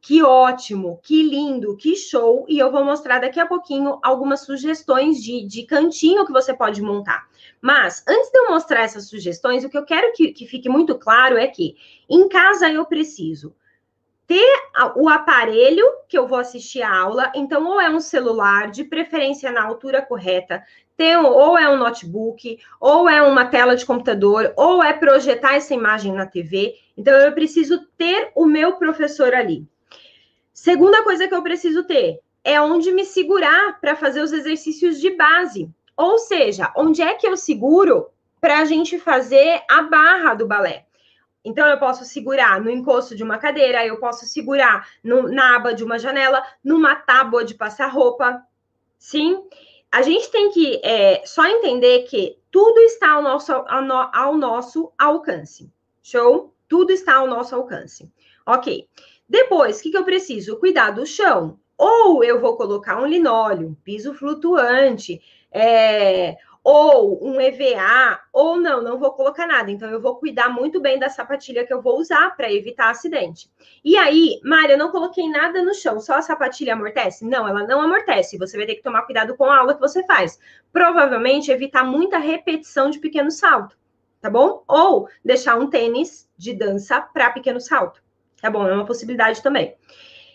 que 0.00 0.22
ótimo, 0.22 0.98
que 1.02 1.22
lindo, 1.22 1.76
que 1.76 1.94
show! 1.94 2.46
E 2.48 2.58
eu 2.58 2.72
vou 2.72 2.84
mostrar 2.84 3.18
daqui 3.18 3.38
a 3.38 3.46
pouquinho 3.46 3.98
algumas 4.02 4.40
sugestões 4.40 5.22
de, 5.22 5.46
de 5.46 5.64
cantinho 5.64 6.24
que 6.24 6.32
você 6.32 6.54
pode 6.54 6.80
montar. 6.80 7.28
Mas, 7.60 8.02
antes 8.08 8.30
de 8.30 8.38
eu 8.38 8.50
mostrar 8.50 8.80
essas 8.80 9.08
sugestões, 9.08 9.62
o 9.62 9.68
que 9.68 9.76
eu 9.76 9.84
quero 9.84 10.12
que, 10.14 10.32
que 10.32 10.46
fique 10.46 10.68
muito 10.68 10.98
claro 10.98 11.36
é 11.36 11.46
que 11.46 11.76
em 12.08 12.28
casa 12.28 12.70
eu 12.70 12.86
preciso 12.86 13.54
ter 14.26 14.62
o 14.94 15.08
aparelho 15.08 15.84
que 16.08 16.16
eu 16.16 16.24
vou 16.24 16.38
assistir 16.38 16.82
a 16.82 16.96
aula, 16.96 17.32
então, 17.34 17.66
ou 17.66 17.80
é 17.80 17.90
um 17.90 17.98
celular, 17.98 18.70
de 18.70 18.84
preferência 18.84 19.50
na 19.50 19.64
altura 19.64 20.00
correta, 20.00 20.62
ter, 20.96 21.18
ou 21.18 21.58
é 21.58 21.68
um 21.68 21.76
notebook, 21.76 22.58
ou 22.80 23.08
é 23.08 23.20
uma 23.20 23.44
tela 23.44 23.74
de 23.74 23.84
computador, 23.84 24.52
ou 24.56 24.84
é 24.84 24.92
projetar 24.92 25.56
essa 25.56 25.74
imagem 25.74 26.12
na 26.12 26.26
TV. 26.26 26.74
Então, 26.96 27.12
eu 27.12 27.32
preciso 27.32 27.84
ter 27.98 28.30
o 28.36 28.46
meu 28.46 28.76
professor 28.76 29.34
ali. 29.34 29.66
Segunda 30.60 31.02
coisa 31.02 31.26
que 31.26 31.34
eu 31.34 31.42
preciso 31.42 31.84
ter 31.84 32.20
é 32.44 32.60
onde 32.60 32.92
me 32.92 33.02
segurar 33.02 33.80
para 33.80 33.96
fazer 33.96 34.20
os 34.20 34.30
exercícios 34.30 35.00
de 35.00 35.08
base. 35.08 35.70
Ou 35.96 36.18
seja, 36.18 36.70
onde 36.76 37.00
é 37.00 37.14
que 37.14 37.26
eu 37.26 37.34
seguro 37.34 38.10
para 38.38 38.58
a 38.58 38.66
gente 38.66 38.98
fazer 38.98 39.62
a 39.70 39.84
barra 39.84 40.34
do 40.34 40.46
balé. 40.46 40.84
Então, 41.42 41.66
eu 41.66 41.78
posso 41.78 42.04
segurar 42.04 42.60
no 42.60 42.70
encosto 42.70 43.16
de 43.16 43.22
uma 43.22 43.38
cadeira, 43.38 43.86
eu 43.86 43.98
posso 43.98 44.26
segurar 44.26 44.86
no, 45.02 45.32
na 45.32 45.56
aba 45.56 45.72
de 45.72 45.82
uma 45.82 45.98
janela, 45.98 46.44
numa 46.62 46.94
tábua 46.94 47.42
de 47.42 47.54
passar 47.54 47.86
roupa. 47.86 48.46
Sim, 48.98 49.42
a 49.90 50.02
gente 50.02 50.30
tem 50.30 50.50
que 50.50 50.78
é, 50.84 51.22
só 51.24 51.46
entender 51.46 52.00
que 52.00 52.36
tudo 52.50 52.78
está 52.80 53.12
ao 53.12 53.22
nosso, 53.22 53.50
ao, 53.50 54.10
ao 54.14 54.36
nosso 54.36 54.92
alcance. 54.98 55.72
Show? 56.02 56.52
Tudo 56.68 56.92
está 56.92 57.14
ao 57.14 57.26
nosso 57.26 57.54
alcance. 57.54 58.12
Ok. 58.44 58.86
Depois, 59.30 59.78
o 59.78 59.82
que, 59.84 59.92
que 59.92 59.96
eu 59.96 60.04
preciso? 60.04 60.58
Cuidar 60.58 60.90
do 60.90 61.06
chão. 61.06 61.56
Ou 61.78 62.24
eu 62.24 62.40
vou 62.40 62.56
colocar 62.56 63.00
um 63.00 63.06
linóleo, 63.06 63.78
piso 63.84 64.12
flutuante, 64.12 65.22
é, 65.52 66.36
ou 66.64 67.24
um 67.24 67.40
EVA, 67.40 68.20
ou 68.32 68.56
não, 68.56 68.82
não 68.82 68.98
vou 68.98 69.12
colocar 69.12 69.46
nada. 69.46 69.70
Então, 69.70 69.88
eu 69.88 70.00
vou 70.00 70.16
cuidar 70.16 70.48
muito 70.48 70.80
bem 70.80 70.98
da 70.98 71.08
sapatilha 71.08 71.64
que 71.64 71.72
eu 71.72 71.80
vou 71.80 72.00
usar 72.00 72.36
para 72.36 72.52
evitar 72.52 72.90
acidente. 72.90 73.48
E 73.84 73.96
aí, 73.96 74.40
Mária, 74.42 74.74
eu 74.74 74.78
não 74.78 74.90
coloquei 74.90 75.28
nada 75.28 75.62
no 75.62 75.74
chão, 75.74 76.00
só 76.00 76.14
a 76.14 76.22
sapatilha 76.22 76.72
amortece? 76.72 77.24
Não, 77.24 77.46
ela 77.46 77.64
não 77.64 77.80
amortece. 77.80 78.36
Você 78.36 78.56
vai 78.56 78.66
ter 78.66 78.74
que 78.74 78.82
tomar 78.82 79.02
cuidado 79.02 79.36
com 79.36 79.44
a 79.44 79.58
aula 79.58 79.74
que 79.74 79.80
você 79.80 80.04
faz. 80.04 80.40
Provavelmente 80.72 81.52
evitar 81.52 81.84
muita 81.84 82.18
repetição 82.18 82.90
de 82.90 82.98
pequeno 82.98 83.30
salto, 83.30 83.78
tá 84.20 84.28
bom? 84.28 84.64
Ou 84.66 85.08
deixar 85.24 85.56
um 85.56 85.70
tênis 85.70 86.28
de 86.36 86.52
dança 86.52 87.00
para 87.00 87.30
pequeno 87.30 87.60
salto. 87.60 88.02
Tá 88.40 88.50
bom, 88.50 88.66
é 88.66 88.72
uma 88.72 88.86
possibilidade 88.86 89.42
também. 89.42 89.74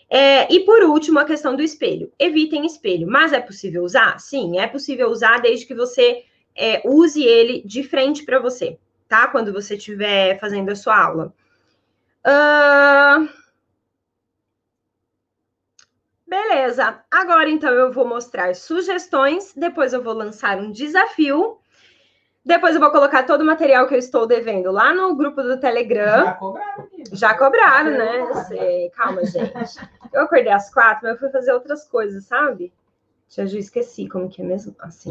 É, 0.08 0.52
e 0.52 0.60
por 0.60 0.82
último, 0.84 1.18
a 1.18 1.24
questão 1.24 1.56
do 1.56 1.62
espelho. 1.62 2.12
Evitem 2.18 2.64
espelho, 2.64 3.08
mas 3.08 3.32
é 3.32 3.40
possível 3.40 3.82
usar? 3.82 4.20
Sim, 4.20 4.58
é 4.58 4.66
possível 4.66 5.08
usar 5.08 5.40
desde 5.40 5.66
que 5.66 5.74
você 5.74 6.24
é, 6.54 6.80
use 6.84 7.22
ele 7.22 7.62
de 7.64 7.82
frente 7.82 8.24
para 8.24 8.38
você, 8.38 8.78
tá? 9.08 9.26
Quando 9.26 9.52
você 9.52 9.76
estiver 9.76 10.38
fazendo 10.38 10.70
a 10.70 10.76
sua 10.76 10.98
aula. 10.98 11.34
Uh... 12.24 13.28
Beleza, 16.28 17.04
agora 17.08 17.48
então 17.48 17.72
eu 17.72 17.92
vou 17.92 18.06
mostrar 18.06 18.54
sugestões, 18.54 19.54
depois 19.56 19.92
eu 19.92 20.02
vou 20.02 20.12
lançar 20.12 20.58
um 20.58 20.72
desafio 20.72 21.58
depois 22.46 22.76
eu 22.76 22.80
vou 22.80 22.92
colocar 22.92 23.24
todo 23.24 23.40
o 23.40 23.44
material 23.44 23.88
que 23.88 23.94
eu 23.94 23.98
estou 23.98 24.24
devendo 24.24 24.70
lá 24.70 24.94
no 24.94 25.16
grupo 25.16 25.42
do 25.42 25.58
Telegram. 25.58 26.24
Já 26.24 26.32
cobraram. 26.34 26.88
Já 27.12 27.36
cobraram, 27.36 27.90
né? 27.90 28.44
Sei. 28.44 28.90
Calma, 28.90 29.24
gente. 29.26 29.80
Eu 30.12 30.22
acordei 30.22 30.52
às 30.52 30.72
quatro, 30.72 31.00
mas 31.02 31.14
eu 31.14 31.18
fui 31.18 31.28
fazer 31.30 31.52
outras 31.52 31.88
coisas, 31.88 32.24
sabe? 32.24 32.72
Já 33.28 33.46
já 33.46 33.58
esqueci 33.58 34.08
como 34.08 34.28
que 34.28 34.42
é 34.42 34.44
mesmo. 34.44 34.76
Assim. 34.78 35.10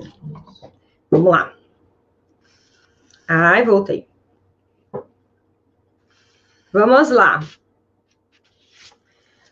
Vamos 1.11 1.29
lá. 1.29 1.53
Ai, 3.27 3.65
voltei. 3.65 4.07
Vamos 6.71 7.09
lá. 7.09 7.41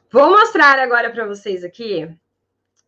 Vou 0.10 0.30
mostrar 0.30 0.80
agora 0.80 1.12
para 1.12 1.28
vocês 1.28 1.66
aqui 1.66 2.18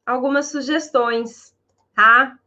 algumas 0.05 0.45
sugestões, 0.45 1.53
tá? 1.93 2.39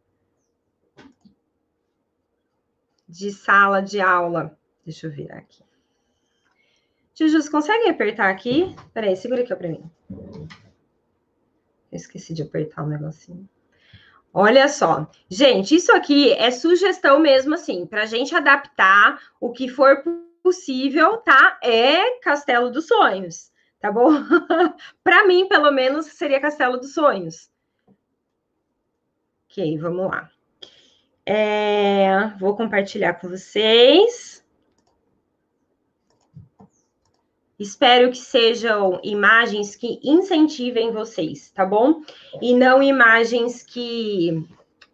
De 3.09 3.33
sala 3.33 3.81
de 3.81 4.01
aula. 4.01 4.57
Deixa 4.85 5.07
eu 5.07 5.11
virar 5.11 5.39
aqui. 5.39 5.63
Jus, 7.15 7.49
consegue 7.49 7.89
apertar 7.89 8.31
aqui? 8.31 8.77
Peraí, 8.95 9.17
segura 9.17 9.43
aqui 9.43 9.55
para 9.55 9.69
mim. 9.69 9.91
Eu 10.11 11.97
esqueci 11.97 12.33
de 12.33 12.43
apertar 12.43 12.83
o 12.83 12.87
um 12.87 12.89
negocinho. 12.89 13.49
Olha 14.33 14.69
só, 14.69 15.11
gente, 15.29 15.75
isso 15.75 15.91
aqui 15.91 16.33
é 16.35 16.51
sugestão 16.51 17.19
mesmo, 17.19 17.55
assim, 17.55 17.87
para 17.87 18.03
a 18.03 18.07
gente 18.07 18.35
adaptar 18.37 19.21
o 19.41 19.51
que 19.51 19.69
for 19.69 20.05
possível, 20.43 21.17
tá? 21.19 21.59
É 21.63 22.21
Castelo 22.21 22.71
dos 22.71 22.87
Sonhos, 22.87 23.51
tá 23.81 23.91
bom? 23.91 24.11
para 25.03 25.27
mim, 25.27 25.49
pelo 25.49 25.73
menos, 25.73 26.07
seria 26.07 26.41
Castelo 26.41 26.77
dos 26.77 26.95
Sonhos. 26.95 27.51
Ok, 29.51 29.79
vamos 29.79 30.09
lá. 30.09 30.31
É, 31.31 32.33
vou 32.41 32.57
compartilhar 32.57 33.13
com 33.21 33.29
vocês. 33.29 34.43
Espero 37.59 38.11
que 38.11 38.17
sejam 38.17 38.99
imagens 39.05 39.77
que 39.77 40.01
incentivem 40.03 40.91
vocês, 40.91 41.51
tá 41.51 41.67
bom? 41.67 42.01
E 42.41 42.55
não 42.55 42.83
imagens 42.83 43.63
que 43.63 44.43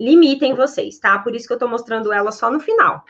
limitem 0.00 0.54
vocês, 0.54 0.98
tá? 0.98 1.20
Por 1.20 1.36
isso 1.36 1.46
que 1.46 1.54
eu 1.54 1.58
tô 1.58 1.68
mostrando 1.68 2.12
ela 2.12 2.32
só 2.32 2.50
no 2.50 2.58
final. 2.58 3.04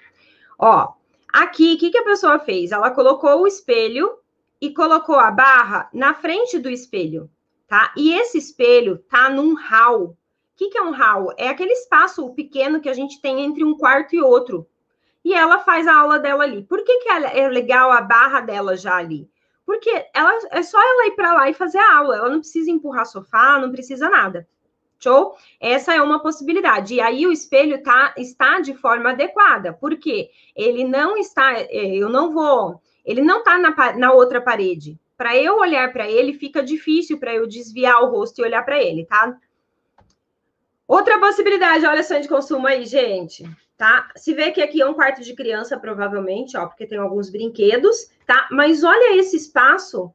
Ó, 0.59 0.93
aqui, 1.33 1.77
o 1.77 1.79
que, 1.79 1.89
que 1.89 1.99
a 1.99 2.05
pessoa 2.05 2.39
fez? 2.39 2.72
Ela 2.72 2.91
colocou 2.91 3.41
o 3.41 3.47
espelho 3.47 4.18
e 4.61 4.75
colocou 4.75 5.14
a 5.14 5.31
barra 5.31 5.89
na 5.95 6.12
frente 6.12 6.59
do 6.59 6.68
espelho, 6.68 7.31
tá? 7.66 7.91
E 7.97 8.12
esse 8.12 8.37
espelho 8.37 8.99
tá 9.09 9.31
num 9.31 9.55
hall. 9.55 10.14
O 10.55 10.57
que, 10.57 10.71
que 10.71 10.79
é 10.79 10.83
um 10.83 10.93
hall? 10.93 11.35
É 11.37 11.49
aquele 11.49 11.73
espaço 11.73 12.33
pequeno 12.33 12.81
que 12.81 12.89
a 12.89 12.95
gente 12.95 13.21
tem 13.21 13.45
entre 13.45 13.65
um 13.65 13.77
quarto 13.77 14.15
e 14.15 14.23
outro. 14.23 14.69
E 15.25 15.35
ela 15.35 15.59
faz 15.59 15.87
a 15.89 15.97
aula 15.97 16.19
dela 16.21 16.45
ali. 16.45 16.63
Por 16.63 16.85
que, 16.85 16.99
que 16.99 17.09
é 17.09 17.49
legal 17.49 17.91
a 17.91 18.01
barra 18.01 18.41
dela 18.41 18.77
já 18.77 18.95
ali? 18.97 19.29
Porque 19.67 20.07
ela, 20.15 20.33
é 20.53 20.63
só 20.63 20.81
ela 20.81 21.09
ir 21.09 21.17
para 21.17 21.33
lá 21.33 21.51
e 21.51 21.55
fazer 21.55 21.79
a 21.79 21.97
aula. 21.97 22.17
Ela 22.17 22.31
não 22.31 22.39
precisa 22.39 22.71
empurrar 22.71 23.05
sofá, 23.05 23.59
não 23.59 23.73
precisa 23.73 24.09
nada. 24.09 24.47
Show? 25.01 25.35
Essa 25.59 25.93
é 25.93 26.01
uma 26.01 26.23
possibilidade. 26.23 26.95
E 26.95 27.01
aí 27.01 27.27
o 27.27 27.33
espelho 27.33 27.83
tá, 27.83 28.15
está 28.17 28.61
de 28.61 28.75
forma 28.75 29.11
adequada, 29.11 29.73
porque 29.73 30.31
ele 30.55 30.85
não 30.85 31.17
está, 31.17 31.53
é, 31.55 31.97
eu 31.97 32.09
não 32.09 32.33
vou, 32.33 32.81
ele 33.05 33.23
não 33.23 33.39
está 33.39 33.59
na, 33.59 33.97
na 33.97 34.13
outra 34.13 34.41
parede. 34.41 34.99
Para 35.17 35.37
eu 35.37 35.59
olhar 35.59 35.93
para 35.93 36.09
ele, 36.09 36.33
fica 36.33 36.63
difícil 36.63 37.19
para 37.19 37.35
eu 37.35 37.47
desviar 37.47 38.03
o 38.03 38.11
rosto 38.11 38.39
e 38.39 38.45
olhar 38.45 38.65
para 38.65 38.83
ele, 38.83 39.05
tá? 39.05 39.37
Outra 40.87 41.18
possibilidade, 41.18 41.87
olha 41.87 42.03
só 42.03 42.18
de 42.18 42.28
consumo 42.28 42.66
aí, 42.66 42.85
gente, 42.85 43.45
tá? 43.76 44.09
Se 44.16 44.35
vê 44.35 44.51
que 44.51 44.61
aqui 44.61 44.82
é 44.82 44.87
um 44.87 44.95
quarto 44.95 45.22
de 45.22 45.35
criança, 45.35 45.78
provavelmente, 45.78 46.57
ó, 46.57 46.66
porque 46.66 46.87
tem 46.87 46.99
alguns 46.99 47.30
brinquedos, 47.30 48.11
tá? 48.26 48.49
Mas 48.51 48.85
olha 48.85 49.18
esse 49.18 49.37
espaço 49.37 50.12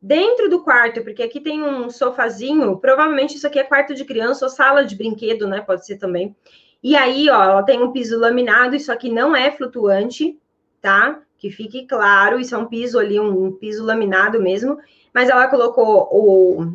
dentro 0.00 0.48
do 0.48 0.62
quarto, 0.62 1.02
porque 1.02 1.22
aqui 1.22 1.40
tem 1.40 1.62
um 1.62 1.88
sofazinho, 1.90 2.78
provavelmente 2.78 3.36
isso 3.36 3.46
aqui 3.46 3.58
é 3.58 3.64
quarto 3.64 3.94
de 3.94 4.04
criança 4.04 4.46
ou 4.46 4.50
sala 4.50 4.84
de 4.84 4.96
brinquedo, 4.96 5.46
né? 5.46 5.60
Pode 5.60 5.86
ser 5.86 5.96
também. 5.96 6.34
E 6.82 6.96
aí, 6.96 7.30
ó, 7.30 7.42
ela 7.42 7.62
tem 7.62 7.80
um 7.80 7.92
piso 7.92 8.18
laminado, 8.18 8.74
isso 8.74 8.90
aqui 8.90 9.08
não 9.08 9.36
é 9.36 9.52
flutuante, 9.52 10.36
tá? 10.80 11.20
Que 11.38 11.50
fique 11.50 11.86
claro, 11.86 12.40
isso 12.40 12.54
é 12.54 12.58
um 12.58 12.66
piso 12.66 12.98
ali, 12.98 13.20
um, 13.20 13.52
piso 13.52 13.84
laminado 13.84 14.40
mesmo, 14.40 14.78
mas 15.14 15.28
ela 15.28 15.46
colocou 15.46 16.08
o, 16.10 16.74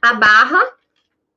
a 0.00 0.14
barra, 0.14 0.62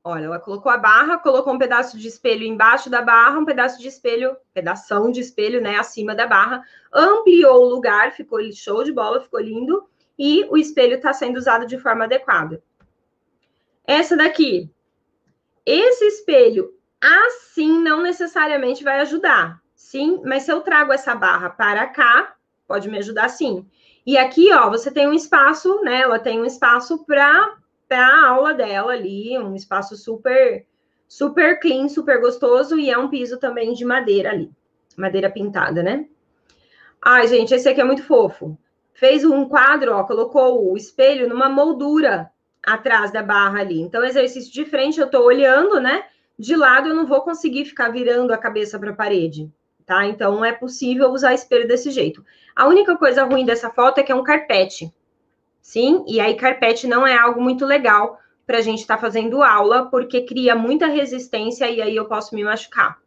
olha, 0.04 0.26
ela 0.26 0.40
colocou 0.40 0.72
a 0.72 0.78
barra, 0.78 1.18
colocou 1.18 1.54
um 1.54 1.60
pedaço 1.60 1.98
de 1.98 2.08
espelho 2.08 2.44
embaixo 2.44 2.90
da 2.90 3.02
barra, 3.02 3.40
um 3.40 3.46
pedaço 3.46 3.80
de 3.80 3.88
espelho, 3.88 4.36
pedação 4.54 5.12
de 5.12 5.20
espelho, 5.20 5.62
né, 5.62 5.78
acima 5.78 6.16
da 6.16 6.26
barra, 6.26 6.64
ampliou 6.92 7.62
o 7.62 7.70
lugar, 7.70 8.12
ficou 8.12 8.40
show 8.52 8.84
de 8.84 8.92
bola, 8.92 9.22
ficou 9.22 9.40
lindo, 9.40 9.88
e 10.18 10.46
o 10.50 10.58
espelho 10.58 10.96
está 10.96 11.14
sendo 11.14 11.38
usado 11.38 11.66
de 11.66 11.78
forma 11.78 12.06
adequada. 12.06 12.62
Essa 13.86 14.18
daqui, 14.18 14.70
esse 15.66 16.06
espelho 16.06 16.74
assim 17.00 17.80
não 17.80 18.02
necessariamente 18.02 18.84
vai 18.84 19.00
ajudar, 19.02 19.62
sim, 19.76 20.22
mas 20.26 20.44
se 20.44 20.52
eu 20.52 20.62
trago 20.62 20.92
essa 20.92 21.16
barra 21.16 21.50
para 21.50 21.88
cá, 21.88 22.36
pode 22.68 22.90
me 22.90 22.98
ajudar 22.98 23.30
sim. 23.30 23.68
E 24.06 24.18
aqui, 24.18 24.52
ó, 24.52 24.70
você 24.70 24.90
tem 24.90 25.08
um 25.08 25.14
espaço, 25.14 25.82
né? 25.82 26.02
Ela 26.02 26.18
tem 26.18 26.40
um 26.42 26.46
espaço 26.46 27.06
para 27.06 27.56
a 27.98 28.28
aula 28.28 28.54
dela 28.54 28.94
ali, 28.94 29.38
um 29.38 29.56
espaço 29.56 29.96
super 29.96 30.66
super 31.08 31.60
clean, 31.60 31.90
super 31.90 32.22
gostoso 32.22 32.80
e 32.80 32.90
é 32.90 32.98
um 32.98 33.10
piso 33.10 33.38
também 33.38 33.74
de 33.74 33.84
madeira 33.84 34.32
ali, 34.32 34.50
madeira 34.98 35.30
pintada, 35.30 35.84
né? 35.84 36.08
Ai, 37.04 37.28
gente, 37.28 37.54
esse 37.54 37.68
aqui 37.68 37.82
é 37.82 37.84
muito 37.84 38.04
fofo 38.04 38.58
fez 39.02 39.26
um 39.26 39.46
quadro, 39.46 39.94
ó, 39.96 40.04
colocou 40.04 40.72
o 40.72 40.78
espelho 40.78 41.28
numa 41.28 41.50
moldura 41.50 42.30
atrás 42.64 43.12
da 43.12 43.24
barra 43.24 43.62
ali. 43.62 43.82
Então, 43.82 44.04
exercício 44.04 44.54
de 44.54 44.64
frente, 44.64 45.00
eu 45.00 45.08
estou 45.08 45.24
olhando, 45.24 45.80
né? 45.80 46.04
De 46.38 46.56
lado, 46.56 46.90
eu 46.90 46.96
não 46.96 47.08
vou 47.08 47.22
conseguir 47.22 47.66
ficar 47.66 47.90
virando 47.90 48.32
a 48.32 48.38
cabeça 48.38 48.78
para 48.78 48.92
a 48.92 48.96
parede, 48.96 49.52
tá? 49.88 50.06
Então, 50.06 50.46
é 50.46 50.52
possível 50.52 51.10
usar 51.10 51.34
espelho 51.34 51.68
desse 51.68 51.90
jeito. 51.90 52.24
A 52.56 52.68
única 52.68 52.96
coisa 52.96 53.24
ruim 53.24 53.44
dessa 53.44 53.72
foto 53.72 53.98
é 53.98 54.04
que 54.04 54.12
é 54.12 54.16
um 54.16 54.24
carpete, 54.24 54.94
sim? 55.72 56.04
E 56.06 56.20
aí, 56.20 56.36
carpete 56.36 56.86
não 56.86 57.08
é 57.08 57.18
algo 57.18 57.42
muito 57.42 57.66
legal 57.66 58.20
para 58.46 58.58
a 58.58 58.62
gente 58.62 58.80
estar 58.80 58.98
tá 58.98 59.02
fazendo 59.02 59.42
aula, 59.42 59.86
porque 59.86 60.22
cria 60.22 60.54
muita 60.54 60.88
resistência 60.88 61.70
e 61.70 61.82
aí 61.82 61.96
eu 61.96 62.06
posso 62.06 62.36
me 62.36 62.44
machucar. 62.44 63.00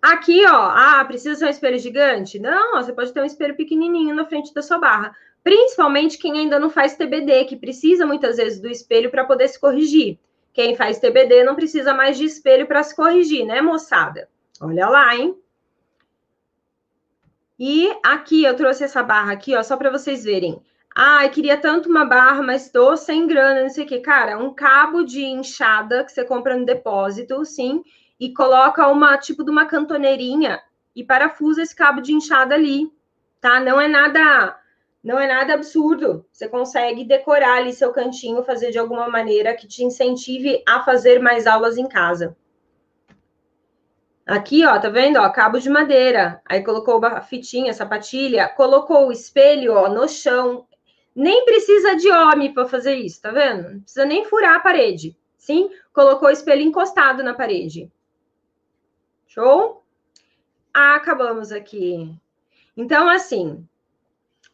Aqui, 0.00 0.46
ó, 0.46 0.70
ah, 0.70 1.04
precisa 1.04 1.34
ser 1.34 1.46
um 1.46 1.50
espelho 1.50 1.78
gigante? 1.78 2.38
Não, 2.38 2.80
você 2.80 2.92
pode 2.92 3.12
ter 3.12 3.20
um 3.20 3.24
espelho 3.24 3.56
pequenininho 3.56 4.14
na 4.14 4.24
frente 4.24 4.54
da 4.54 4.62
sua 4.62 4.78
barra. 4.78 5.12
Principalmente 5.42 6.16
quem 6.16 6.38
ainda 6.38 6.58
não 6.60 6.70
faz 6.70 6.94
TBD, 6.94 7.46
que 7.46 7.56
precisa 7.56 8.06
muitas 8.06 8.36
vezes 8.36 8.60
do 8.60 8.68
espelho 8.68 9.10
para 9.10 9.24
poder 9.24 9.48
se 9.48 9.60
corrigir. 9.60 10.18
Quem 10.52 10.76
faz 10.76 11.00
TBD 11.00 11.42
não 11.42 11.56
precisa 11.56 11.92
mais 11.92 12.16
de 12.16 12.24
espelho 12.24 12.66
para 12.66 12.82
se 12.84 12.94
corrigir, 12.94 13.44
né, 13.44 13.60
moçada? 13.60 14.28
Olha 14.60 14.88
lá, 14.88 15.16
hein? 15.16 15.36
E 17.62 17.94
aqui 18.02 18.42
eu 18.42 18.56
trouxe 18.56 18.84
essa 18.84 19.02
barra 19.02 19.32
aqui, 19.32 19.54
ó, 19.54 19.62
só 19.62 19.76
para 19.76 19.90
vocês 19.90 20.24
verem. 20.24 20.62
Ah, 20.96 21.26
eu 21.26 21.30
queria 21.30 21.58
tanto 21.58 21.90
uma 21.90 22.06
barra, 22.06 22.42
mas 22.42 22.64
estou 22.64 22.96
sem 22.96 23.26
grana, 23.26 23.60
não 23.60 23.68
sei 23.68 23.84
o 23.84 23.86
quê. 23.86 24.00
Cara, 24.00 24.38
um 24.38 24.54
cabo 24.54 25.02
de 25.04 25.22
enxada 25.22 26.02
que 26.02 26.10
você 26.10 26.24
compra 26.24 26.56
no 26.56 26.64
depósito, 26.64 27.44
sim, 27.44 27.82
e 28.18 28.32
coloca 28.32 28.88
uma 28.88 29.18
tipo 29.18 29.44
de 29.44 29.50
uma 29.50 29.66
cantoneirinha 29.66 30.58
e 30.96 31.04
parafusa 31.04 31.62
esse 31.62 31.76
cabo 31.76 32.00
de 32.00 32.14
enxada 32.14 32.54
ali, 32.54 32.90
tá? 33.42 33.60
Não 33.60 33.78
é 33.78 33.86
nada 33.86 34.56
não 35.04 35.18
é 35.18 35.26
nada 35.26 35.52
absurdo. 35.52 36.24
Você 36.32 36.48
consegue 36.48 37.04
decorar 37.04 37.58
ali 37.58 37.74
seu 37.74 37.92
cantinho, 37.92 38.42
fazer 38.42 38.70
de 38.70 38.78
alguma 38.78 39.08
maneira 39.10 39.54
que 39.54 39.68
te 39.68 39.84
incentive 39.84 40.62
a 40.66 40.80
fazer 40.82 41.20
mais 41.20 41.46
aulas 41.46 41.76
em 41.76 41.86
casa. 41.86 42.34
Aqui, 44.30 44.64
ó, 44.64 44.78
tá 44.78 44.88
vendo? 44.88 45.16
Ó, 45.18 45.28
cabo 45.30 45.58
de 45.58 45.68
madeira. 45.68 46.40
Aí 46.46 46.62
colocou 46.62 47.04
a 47.04 47.20
fitinha, 47.20 47.74
sapatilha, 47.74 48.48
colocou 48.48 49.08
o 49.08 49.12
espelho, 49.12 49.72
ó, 49.74 49.88
no 49.88 50.08
chão. 50.08 50.68
Nem 51.12 51.44
precisa 51.44 51.96
de 51.96 52.08
homem 52.08 52.54
para 52.54 52.68
fazer 52.68 52.94
isso, 52.94 53.20
tá 53.20 53.32
vendo? 53.32 53.68
Não 53.72 53.80
precisa 53.80 54.04
nem 54.04 54.24
furar 54.24 54.54
a 54.54 54.60
parede. 54.60 55.16
Sim? 55.36 55.68
Colocou 55.92 56.28
o 56.28 56.30
espelho 56.30 56.62
encostado 56.62 57.24
na 57.24 57.34
parede. 57.34 57.90
Show? 59.26 59.82
Acabamos 60.72 61.50
aqui. 61.50 62.14
Então, 62.76 63.10
assim, 63.10 63.66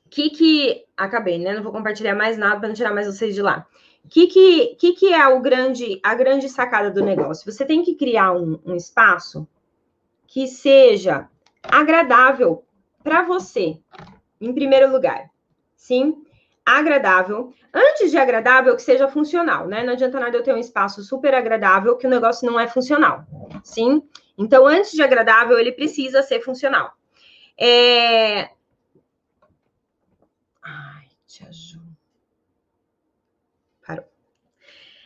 que 0.08 0.30
que 0.30 0.86
acabei, 0.96 1.38
né? 1.38 1.52
Não 1.52 1.62
vou 1.62 1.70
compartilhar 1.70 2.14
mais 2.14 2.38
nada 2.38 2.60
para 2.60 2.68
não 2.68 2.74
tirar 2.74 2.94
mais 2.94 3.08
vocês 3.08 3.34
de 3.34 3.42
lá. 3.42 3.66
Que 4.08 4.26
que, 4.26 4.74
que 4.76 4.94
que 4.94 5.12
é 5.12 5.26
o 5.28 5.38
grande 5.38 6.00
a 6.02 6.14
grande 6.14 6.48
sacada 6.48 6.90
do 6.90 7.04
negócio? 7.04 7.52
Você 7.52 7.66
tem 7.66 7.82
que 7.82 7.94
criar 7.94 8.32
um, 8.32 8.58
um 8.64 8.74
espaço 8.74 9.46
que 10.26 10.46
seja 10.46 11.28
agradável 11.62 12.64
para 13.02 13.22
você, 13.22 13.78
em 14.40 14.52
primeiro 14.52 14.90
lugar. 14.90 15.30
Sim, 15.74 16.24
agradável. 16.64 17.54
Antes 17.72 18.10
de 18.10 18.18
agradável, 18.18 18.74
que 18.74 18.82
seja 18.82 19.06
funcional, 19.06 19.68
né? 19.68 19.84
Não 19.84 19.92
adianta 19.92 20.18
nada 20.18 20.36
eu 20.36 20.42
ter 20.42 20.54
um 20.54 20.58
espaço 20.58 21.02
super 21.02 21.34
agradável 21.34 21.96
que 21.96 22.06
o 22.06 22.10
negócio 22.10 22.46
não 22.50 22.58
é 22.58 22.66
funcional. 22.66 23.24
Sim. 23.62 24.02
Então, 24.36 24.66
antes 24.66 24.92
de 24.92 25.02
agradável, 25.02 25.58
ele 25.58 25.72
precisa 25.72 26.22
ser 26.22 26.40
funcional. 26.40 26.92
É... 27.58 28.50
Ai, 30.62 31.06
tia 31.26 31.52
Ju. 31.52 31.80
Parou. 33.86 34.04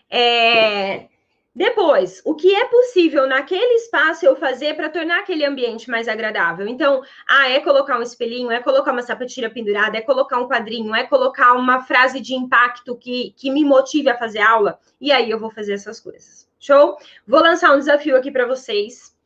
É... 0.09 1.09
Depois, 1.53 2.23
o 2.25 2.35
que 2.35 2.55
é 2.55 2.65
possível 2.67 3.27
naquele 3.27 3.75
espaço 3.75 4.25
eu 4.25 4.37
fazer 4.37 4.75
para 4.75 4.89
tornar 4.89 5.19
aquele 5.19 5.45
ambiente 5.45 5.91
mais 5.91 6.07
agradável? 6.07 6.69
Então, 6.69 7.03
ah, 7.29 7.49
é 7.49 7.59
colocar 7.59 7.99
um 7.99 8.03
espelhinho, 8.03 8.53
é 8.53 8.61
colocar 8.61 8.93
uma 8.93 9.03
sapatilha 9.03 9.51
pendurada, 9.51 9.99
é 9.99 10.01
colocar 10.01 10.39
um 10.39 10.47
quadrinho, 10.47 10.95
é 10.95 11.05
colocar 11.05 11.55
uma 11.55 11.83
frase 11.83 12.21
de 12.21 12.35
impacto 12.35 12.97
que, 12.97 13.35
que 13.37 13.51
me 13.51 13.65
motive 13.65 14.09
a 14.09 14.17
fazer 14.17 14.41
aula, 14.41 14.79
e 15.01 15.11
aí 15.11 15.29
eu 15.29 15.41
vou 15.41 15.51
fazer 15.51 15.73
essas 15.73 15.99
coisas. 15.99 16.49
Show? 16.61 16.97
Vou 17.27 17.41
lançar 17.41 17.75
um 17.75 17.79
desafio 17.79 18.17
aqui 18.17 18.31
para 18.31 18.47
vocês. 18.47 19.17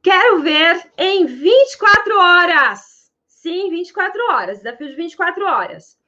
Quero 0.00 0.42
ver 0.42 0.92
em 0.96 1.26
24 1.26 2.18
horas. 2.18 3.10
Sim, 3.26 3.68
24 3.70 4.20
horas. 4.30 4.58
Desafio 4.58 4.88
de 4.90 4.94
24 4.94 5.44
horas. 5.44 5.98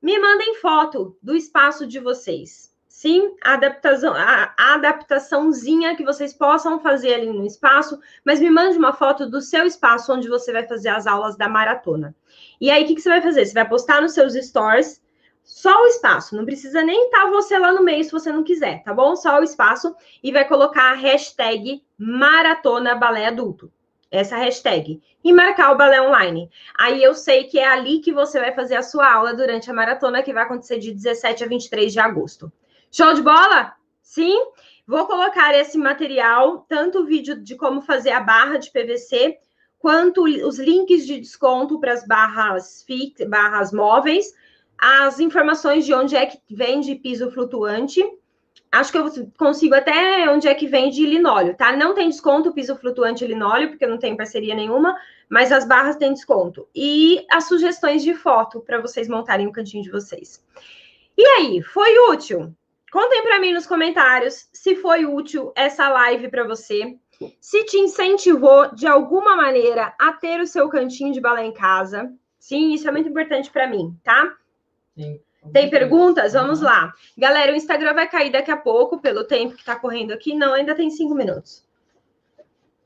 Me 0.00 0.18
mandem 0.18 0.54
foto 0.56 1.18
do 1.20 1.34
espaço 1.34 1.84
de 1.86 1.98
vocês. 1.98 2.69
Sim, 3.00 3.34
a 3.42 3.54
adaptação, 3.54 4.12
a, 4.14 4.54
adaptaçãozinha 4.74 5.96
que 5.96 6.04
vocês 6.04 6.34
possam 6.34 6.78
fazer 6.80 7.14
ali 7.14 7.32
no 7.32 7.46
espaço, 7.46 7.98
mas 8.22 8.40
me 8.40 8.50
mande 8.50 8.76
uma 8.76 8.92
foto 8.92 9.26
do 9.26 9.40
seu 9.40 9.64
espaço 9.64 10.12
onde 10.12 10.28
você 10.28 10.52
vai 10.52 10.66
fazer 10.68 10.90
as 10.90 11.06
aulas 11.06 11.34
da 11.34 11.48
maratona. 11.48 12.14
E 12.60 12.70
aí, 12.70 12.84
o 12.84 12.86
que, 12.86 12.96
que 12.96 13.00
você 13.00 13.08
vai 13.08 13.22
fazer? 13.22 13.46
Você 13.46 13.54
vai 13.54 13.66
postar 13.66 14.02
nos 14.02 14.12
seus 14.12 14.34
stories 14.34 15.02
só 15.42 15.82
o 15.82 15.86
espaço, 15.86 16.36
não 16.36 16.44
precisa 16.44 16.82
nem 16.82 17.06
estar 17.06 17.22
tá 17.22 17.30
você 17.30 17.58
lá 17.58 17.72
no 17.72 17.82
meio 17.82 18.04
se 18.04 18.12
você 18.12 18.30
não 18.30 18.44
quiser, 18.44 18.82
tá 18.82 18.92
bom? 18.92 19.16
Só 19.16 19.40
o 19.40 19.42
espaço 19.42 19.96
e 20.22 20.30
vai 20.30 20.46
colocar 20.46 20.92
a 20.92 20.94
hashtag 20.94 21.82
Maratona 21.96 22.96
Balé 22.96 23.28
Adulto. 23.28 23.72
essa 24.10 24.36
hashtag, 24.36 25.00
e 25.24 25.32
marcar 25.32 25.72
o 25.72 25.78
balé 25.78 26.02
online. 26.02 26.50
Aí 26.78 27.02
eu 27.02 27.14
sei 27.14 27.44
que 27.44 27.58
é 27.58 27.66
ali 27.66 28.00
que 28.00 28.12
você 28.12 28.38
vai 28.38 28.52
fazer 28.52 28.76
a 28.76 28.82
sua 28.82 29.10
aula 29.10 29.32
durante 29.32 29.70
a 29.70 29.74
maratona, 29.74 30.22
que 30.22 30.34
vai 30.34 30.42
acontecer 30.42 30.78
de 30.78 30.92
17 30.92 31.44
a 31.44 31.46
23 31.46 31.90
de 31.90 31.98
agosto. 31.98 32.52
Show 32.90 33.14
de 33.14 33.22
bola? 33.22 33.74
Sim? 34.02 34.36
Vou 34.86 35.06
colocar 35.06 35.54
esse 35.54 35.78
material, 35.78 36.66
tanto 36.68 37.00
o 37.00 37.06
vídeo 37.06 37.40
de 37.40 37.54
como 37.56 37.80
fazer 37.80 38.10
a 38.10 38.20
barra 38.20 38.56
de 38.56 38.70
PVC, 38.70 39.38
quanto 39.78 40.24
os 40.24 40.58
links 40.58 41.06
de 41.06 41.20
desconto 41.20 41.78
para 41.78 41.92
as 41.92 42.06
barras 42.06 42.82
fix, 42.86 43.24
barras 43.28 43.72
móveis, 43.72 44.32
as 44.76 45.20
informações 45.20 45.86
de 45.86 45.94
onde 45.94 46.16
é 46.16 46.26
que 46.26 46.38
vende 46.50 46.94
piso 46.96 47.30
flutuante 47.30 48.02
Acho 48.72 48.92
que 48.92 48.98
eu 48.98 49.32
consigo 49.36 49.74
até 49.74 50.30
onde 50.30 50.46
é 50.46 50.54
que 50.54 50.68
vende 50.68 51.04
linóleo, 51.04 51.56
tá? 51.56 51.76
Não 51.76 51.92
tem 51.92 52.08
desconto 52.08 52.52
piso 52.52 52.76
flutuante 52.76 53.26
linóleo, 53.26 53.68
porque 53.68 53.86
não 53.86 53.98
tem 53.98 54.16
parceria 54.16 54.54
nenhuma, 54.54 54.96
mas 55.28 55.50
as 55.50 55.66
barras 55.66 55.96
têm 55.96 56.14
desconto. 56.14 56.68
E 56.72 57.26
as 57.28 57.48
sugestões 57.48 58.00
de 58.00 58.14
foto 58.14 58.60
para 58.60 58.80
vocês 58.80 59.08
montarem 59.08 59.48
o 59.48 59.52
cantinho 59.52 59.82
de 59.82 59.90
vocês. 59.90 60.44
E 61.18 61.24
aí, 61.24 61.60
foi 61.62 61.98
útil? 62.12 62.54
Contem 62.90 63.22
para 63.22 63.38
mim 63.38 63.52
nos 63.52 63.66
comentários 63.66 64.48
se 64.52 64.74
foi 64.76 65.06
útil 65.06 65.52
essa 65.54 65.88
live 65.88 66.28
para 66.28 66.44
você, 66.44 66.96
se 67.40 67.64
te 67.64 67.76
incentivou 67.76 68.74
de 68.74 68.86
alguma 68.86 69.36
maneira 69.36 69.94
a 69.98 70.12
ter 70.12 70.40
o 70.40 70.46
seu 70.46 70.68
cantinho 70.68 71.12
de 71.12 71.20
balé 71.20 71.44
em 71.44 71.52
casa. 71.52 72.12
Sim, 72.38 72.72
isso 72.72 72.88
é 72.88 72.90
muito 72.90 73.08
importante 73.08 73.50
para 73.50 73.66
mim, 73.66 73.96
tá? 74.02 74.34
Sim. 74.96 75.20
Tem 75.52 75.70
perguntas? 75.70 76.34
Vamos 76.34 76.60
lá. 76.60 76.92
Galera, 77.16 77.52
o 77.52 77.56
Instagram 77.56 77.94
vai 77.94 78.08
cair 78.08 78.30
daqui 78.30 78.50
a 78.50 78.56
pouco, 78.56 79.00
pelo 79.00 79.24
tempo 79.24 79.54
que 79.54 79.60
está 79.60 79.74
correndo 79.76 80.12
aqui. 80.12 80.34
Não, 80.34 80.52
ainda 80.52 80.74
tem 80.74 80.90
cinco 80.90 81.14
minutos. 81.14 81.64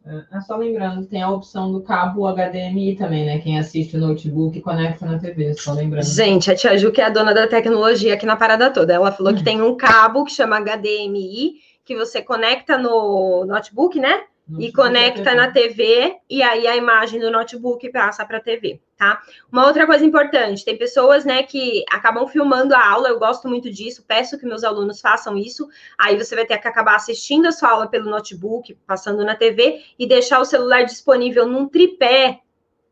É, 0.06 0.40
só 0.42 0.56
lembrando, 0.56 1.06
tem 1.06 1.22
a 1.22 1.30
opção 1.30 1.72
do 1.72 1.80
cabo 1.80 2.28
HDMI 2.30 2.94
também, 2.96 3.24
né? 3.24 3.38
Quem 3.38 3.58
assiste 3.58 3.96
o 3.96 4.00
notebook 4.00 4.60
conecta 4.60 5.06
na 5.06 5.18
TV, 5.18 5.54
só 5.54 5.72
lembrando. 5.72 6.04
Gente, 6.04 6.50
a 6.50 6.54
Tia 6.54 6.76
Ju, 6.76 6.92
que 6.92 7.00
é 7.00 7.06
a 7.06 7.10
dona 7.10 7.32
da 7.32 7.48
tecnologia 7.48 8.12
aqui 8.12 8.26
na 8.26 8.36
parada 8.36 8.70
toda, 8.70 8.92
ela 8.92 9.10
falou 9.10 9.32
que 9.32 9.40
hum. 9.40 9.44
tem 9.44 9.62
um 9.62 9.74
cabo 9.74 10.24
que 10.24 10.32
chama 10.32 10.60
HDMI, 10.60 11.54
que 11.84 11.96
você 11.96 12.20
conecta 12.20 12.76
no 12.76 13.46
notebook, 13.46 13.98
né? 13.98 14.24
E 14.58 14.70
conecta 14.70 15.34
na 15.34 15.50
TV 15.50 16.16
e 16.28 16.42
aí 16.42 16.66
a 16.66 16.76
imagem 16.76 17.18
do 17.18 17.30
notebook 17.30 17.90
passa 17.90 18.26
para 18.26 18.38
a 18.38 18.40
TV, 18.40 18.78
tá? 18.96 19.22
Uma 19.50 19.66
outra 19.66 19.86
coisa 19.86 20.04
importante, 20.04 20.64
tem 20.64 20.76
pessoas, 20.76 21.24
né, 21.24 21.42
que 21.42 21.82
acabam 21.90 22.26
filmando 22.28 22.74
a 22.74 22.86
aula, 22.86 23.08
eu 23.08 23.18
gosto 23.18 23.48
muito 23.48 23.70
disso, 23.70 24.04
peço 24.06 24.38
que 24.38 24.44
meus 24.44 24.62
alunos 24.62 25.00
façam 25.00 25.36
isso, 25.38 25.66
aí 25.98 26.16
você 26.16 26.34
vai 26.34 26.44
ter 26.44 26.58
que 26.58 26.68
acabar 26.68 26.96
assistindo 26.96 27.46
a 27.46 27.52
sua 27.52 27.70
aula 27.70 27.86
pelo 27.86 28.10
notebook, 28.10 28.74
passando 28.86 29.24
na 29.24 29.34
TV 29.34 29.82
e 29.98 30.06
deixar 30.06 30.40
o 30.40 30.44
celular 30.44 30.82
disponível 30.84 31.46
num 31.46 31.66
tripé. 31.66 32.40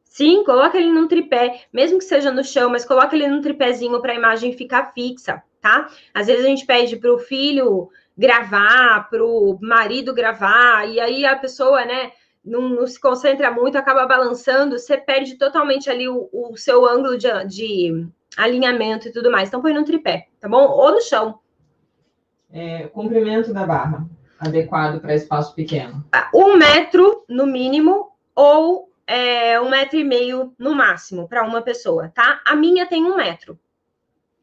Sim, 0.05 0.45
coloca 0.45 0.77
ele 0.77 0.91
num 0.91 1.09
tripé, 1.09 1.67
mesmo 1.73 1.99
que 1.99 2.05
seja 2.05 2.31
no 2.31 2.45
chão, 2.45 2.71
mas 2.71 2.85
coloca 2.85 3.15
ele 3.15 3.29
num 3.29 3.41
tripézinho 3.41 4.01
para 4.01 4.13
a 4.13 4.17
imagem 4.17 4.53
ficar 4.53 4.93
fixa, 4.93 5.43
tá? 5.61 5.89
Às 6.13 6.27
vezes 6.27 6.45
a 6.45 6.49
gente 6.49 6.67
pede 6.67 6.97
para 6.97 7.13
o 7.13 7.19
filho 7.19 7.91
gravar, 8.17 9.09
para 9.09 9.25
o 9.25 9.59
marido 9.61 10.15
gravar, 10.15 10.89
e 10.89 11.01
aí 11.01 11.25
a 11.25 11.37
pessoa, 11.37 11.85
né, 11.85 12.13
não, 12.45 12.69
não, 12.69 12.87
se 12.87 13.01
concentra 13.01 13.51
muito, 13.51 13.79
acaba 13.79 14.07
balançando, 14.07 14.79
você 14.79 14.97
perde 14.97 15.37
totalmente 15.37 15.89
ali 15.89 16.09
o, 16.09 16.29
o 16.33 16.57
seu 16.57 16.87
ângulo 16.87 17.17
de, 17.17 17.29
de, 17.47 18.07
alinhamento 18.37 19.09
e 19.09 19.13
tudo 19.13 19.31
mais. 19.31 19.49
Então 19.49 19.63
põe 19.63 19.73
no 19.73 19.85
tripé, 19.85 20.29
tá 20.41 20.49
bom? 20.49 20.67
Ou 20.67 20.93
no 20.93 21.01
chão. 21.01 21.39
É, 22.51 22.87
comprimento 22.89 23.53
da 23.53 23.65
barra, 23.65 24.07
adequado 24.39 25.01
para 25.01 25.15
espaço 25.15 25.55
pequeno. 25.55 26.05
Ah, 26.13 26.31
um 26.35 26.57
metro 26.57 27.25
no 27.29 27.47
mínimo, 27.47 28.13
ou 28.35 28.91
é, 29.07 29.61
um 29.61 29.71
metro 29.71 29.99
e 29.99 30.05
meio 30.05 30.55
no 30.59 30.75
máximo 30.75 31.29
para 31.29 31.45
uma 31.45 31.63
pessoa, 31.63 32.11
tá? 32.15 32.41
A 32.45 32.55
minha 32.55 32.87
tem 32.87 33.05
um 33.05 33.17
metro. 33.17 33.59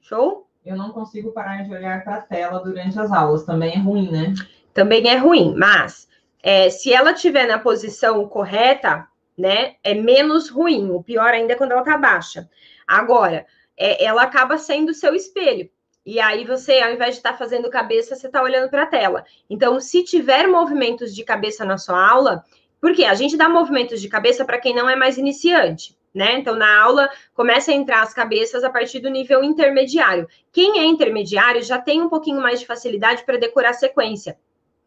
Show? 0.02 0.49
Eu 0.70 0.78
não 0.78 0.92
consigo 0.92 1.32
parar 1.32 1.64
de 1.64 1.74
olhar 1.74 2.04
para 2.04 2.16
a 2.16 2.22
tela 2.22 2.60
durante 2.60 3.00
as 3.00 3.12
aulas. 3.12 3.44
Também 3.44 3.74
é 3.74 3.78
ruim, 3.80 4.12
né? 4.12 4.34
Também 4.74 5.10
é 5.10 5.16
ruim, 5.16 5.56
mas 5.58 6.08
é, 6.44 6.70
se 6.70 6.94
ela 6.94 7.12
estiver 7.12 7.48
na 7.48 7.58
posição 7.58 8.28
correta, 8.28 9.08
né, 9.36 9.76
é 9.84 9.96
menos 9.96 10.48
ruim. 10.48 10.92
O 10.92 11.02
pior 11.02 11.34
ainda 11.34 11.54
é 11.54 11.56
quando 11.56 11.72
ela 11.72 11.82
está 11.82 11.98
baixa. 11.98 12.48
Agora, 12.88 13.48
é, 13.76 14.04
ela 14.04 14.22
acaba 14.22 14.58
sendo 14.58 14.94
seu 14.94 15.16
espelho. 15.16 15.70
E 16.06 16.20
aí 16.20 16.46
você, 16.46 16.80
ao 16.80 16.94
invés 16.94 17.16
de 17.16 17.20
estar 17.20 17.32
tá 17.32 17.38
fazendo 17.38 17.70
cabeça, 17.70 18.16
você 18.16 18.28
está 18.28 18.42
olhando 18.42 18.70
para 18.70 18.84
a 18.84 18.88
tela. 18.88 19.26
Então, 19.50 19.80
se 19.80 20.04
tiver 20.04 20.48
movimentos 20.48 21.16
de 21.16 21.24
cabeça 21.24 21.66
na 21.66 21.78
sua 21.78 22.08
aula, 22.08 22.44
porque 22.80 23.06
a 23.06 23.16
gente 23.16 23.36
dá 23.36 23.50
movimentos 23.50 24.00
de 24.02 24.08
cabeça 24.08 24.46
para 24.46 24.60
quem 24.60 24.76
não 24.76 24.90
é 24.90 24.96
mais 24.96 25.18
iniciante 25.18 25.99
né? 26.14 26.34
Então, 26.34 26.56
na 26.56 26.82
aula, 26.82 27.10
começa 27.34 27.72
a 27.72 27.74
entrar 27.74 28.02
as 28.02 28.14
cabeças 28.14 28.64
a 28.64 28.70
partir 28.70 29.00
do 29.00 29.10
nível 29.10 29.44
intermediário. 29.44 30.28
Quem 30.52 30.80
é 30.80 30.86
intermediário 30.86 31.64
já 31.64 31.78
tem 31.78 32.02
um 32.02 32.10
pouquinho 32.10 32.42
mais 32.42 32.60
de 32.60 32.66
facilidade 32.66 33.24
para 33.24 33.38
decorar 33.38 33.72
a 33.72 33.74
sequência, 33.74 34.38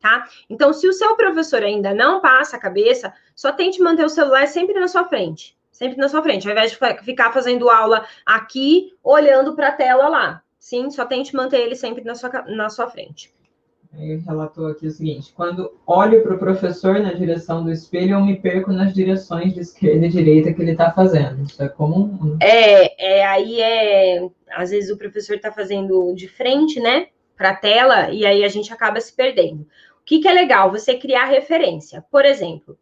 tá? 0.01 0.25
Então, 0.49 0.73
se 0.73 0.89
o 0.89 0.93
seu 0.93 1.17
professor 1.17 1.63
ainda 1.63 1.95
não 1.95 2.21
passa 2.21 2.57
a 2.57 2.61
cabeça, 2.61 3.13
só 3.35 3.53
tente 3.53 3.81
manter 3.81 4.05
o 4.05 4.09
celular 4.09 4.47
sempre 4.49 4.79
na 4.79 4.89
sua 4.89 5.05
frente. 5.05 5.57
Sempre 5.71 5.97
na 5.97 6.09
sua 6.09 6.23
frente, 6.23 6.47
ao 6.47 6.53
invés 6.53 6.71
de 6.71 6.79
ficar 7.03 7.33
fazendo 7.33 7.71
aula 7.71 8.07
aqui, 8.27 8.93
olhando 9.03 9.57
para 9.57 9.69
a 9.69 9.73
tela 9.73 10.07
lá. 10.07 10.43
Sim, 10.59 10.91
só 10.91 11.05
tente 11.05 11.35
manter 11.35 11.61
ele 11.61 11.75
sempre 11.75 12.05
na 12.05 12.15
sua, 12.15 12.31
na 12.47 12.69
sua 12.69 12.89
frente. 12.89 13.35
Ele 13.99 14.23
relatou 14.27 14.69
aqui 14.69 14.87
o 14.87 14.91
seguinte: 14.91 15.33
quando 15.35 15.73
olho 15.87 16.23
para 16.23 16.35
o 16.35 16.39
professor 16.39 16.99
na 16.99 17.13
direção 17.13 17.63
do 17.63 17.71
espelho, 17.71 18.15
eu 18.15 18.25
me 18.25 18.41
perco 18.41 18.73
nas 18.73 18.95
direções 18.95 19.53
de 19.53 19.61
esquerda 19.61 20.07
e 20.07 20.11
direita 20.11 20.53
que 20.53 20.63
ele 20.63 20.73
está 20.73 20.91
fazendo. 20.91 21.43
Isso 21.43 21.63
é 21.63 21.69
comum? 21.69 22.39
É, 22.41 23.19
é, 23.19 23.27
aí 23.27 23.61
é. 23.61 24.27
Às 24.51 24.71
vezes 24.71 24.91
o 24.91 24.99
professor 24.99 25.37
está 25.37 25.53
fazendo 25.53 26.15
de 26.15 26.29
frente, 26.29 26.81
né, 26.81 27.09
para 27.37 27.51
a 27.51 27.57
tela, 27.57 28.11
e 28.11 28.25
aí 28.27 28.45
a 28.45 28.49
gente 28.49 28.73
acaba 28.73 29.01
se 29.01 29.15
perdendo. 29.15 29.63
O 29.63 30.05
que, 30.05 30.21
que 30.21 30.29
é 30.29 30.33
legal? 30.33 30.71
Você 30.71 30.95
criar 30.97 31.27
referência. 31.27 32.05
Por 32.11 32.25
exemplo, 32.25 32.77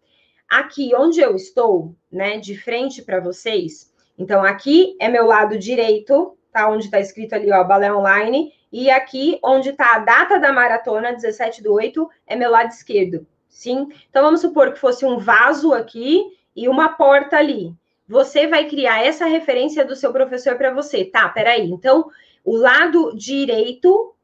aqui 0.48 0.92
onde 0.94 1.20
eu 1.20 1.36
estou, 1.36 1.94
né, 2.10 2.38
de 2.38 2.56
frente 2.56 3.02
para 3.02 3.20
vocês. 3.20 3.92
Então, 4.18 4.44
aqui 4.44 4.96
é 5.00 5.08
meu 5.08 5.26
lado 5.26 5.58
direito, 5.58 6.36
tá? 6.52 6.68
Onde 6.68 6.86
está 6.86 6.98
escrito 6.98 7.34
ali, 7.34 7.52
ó, 7.52 7.62
balé 7.62 7.92
online 7.92 8.52
e 8.72 8.90
aqui, 8.90 9.38
onde 9.42 9.70
está 9.70 9.96
a 9.96 9.98
data 9.98 10.38
da 10.38 10.52
maratona, 10.52 11.12
17 11.12 11.62
do 11.62 11.72
8, 11.72 12.08
é 12.26 12.36
meu 12.36 12.50
lado 12.50 12.70
esquerdo. 12.70 13.26
Sim? 13.48 13.88
Então, 14.08 14.22
vamos 14.22 14.40
supor 14.40 14.72
que 14.72 14.78
fosse 14.78 15.04
um 15.04 15.18
vaso 15.18 15.72
aqui 15.72 16.24
e 16.54 16.68
uma 16.68 16.90
porta 16.90 17.36
ali. 17.36 17.74
Você 18.06 18.46
vai 18.46 18.68
criar 18.68 19.04
essa 19.04 19.26
referência 19.26 19.84
do 19.84 19.96
seu 19.96 20.12
professor 20.12 20.56
para 20.56 20.72
você. 20.72 21.04
Tá, 21.04 21.28
peraí. 21.28 21.70
Então, 21.70 22.10
o 22.44 22.56
lado 22.56 23.12
direito 23.16 24.14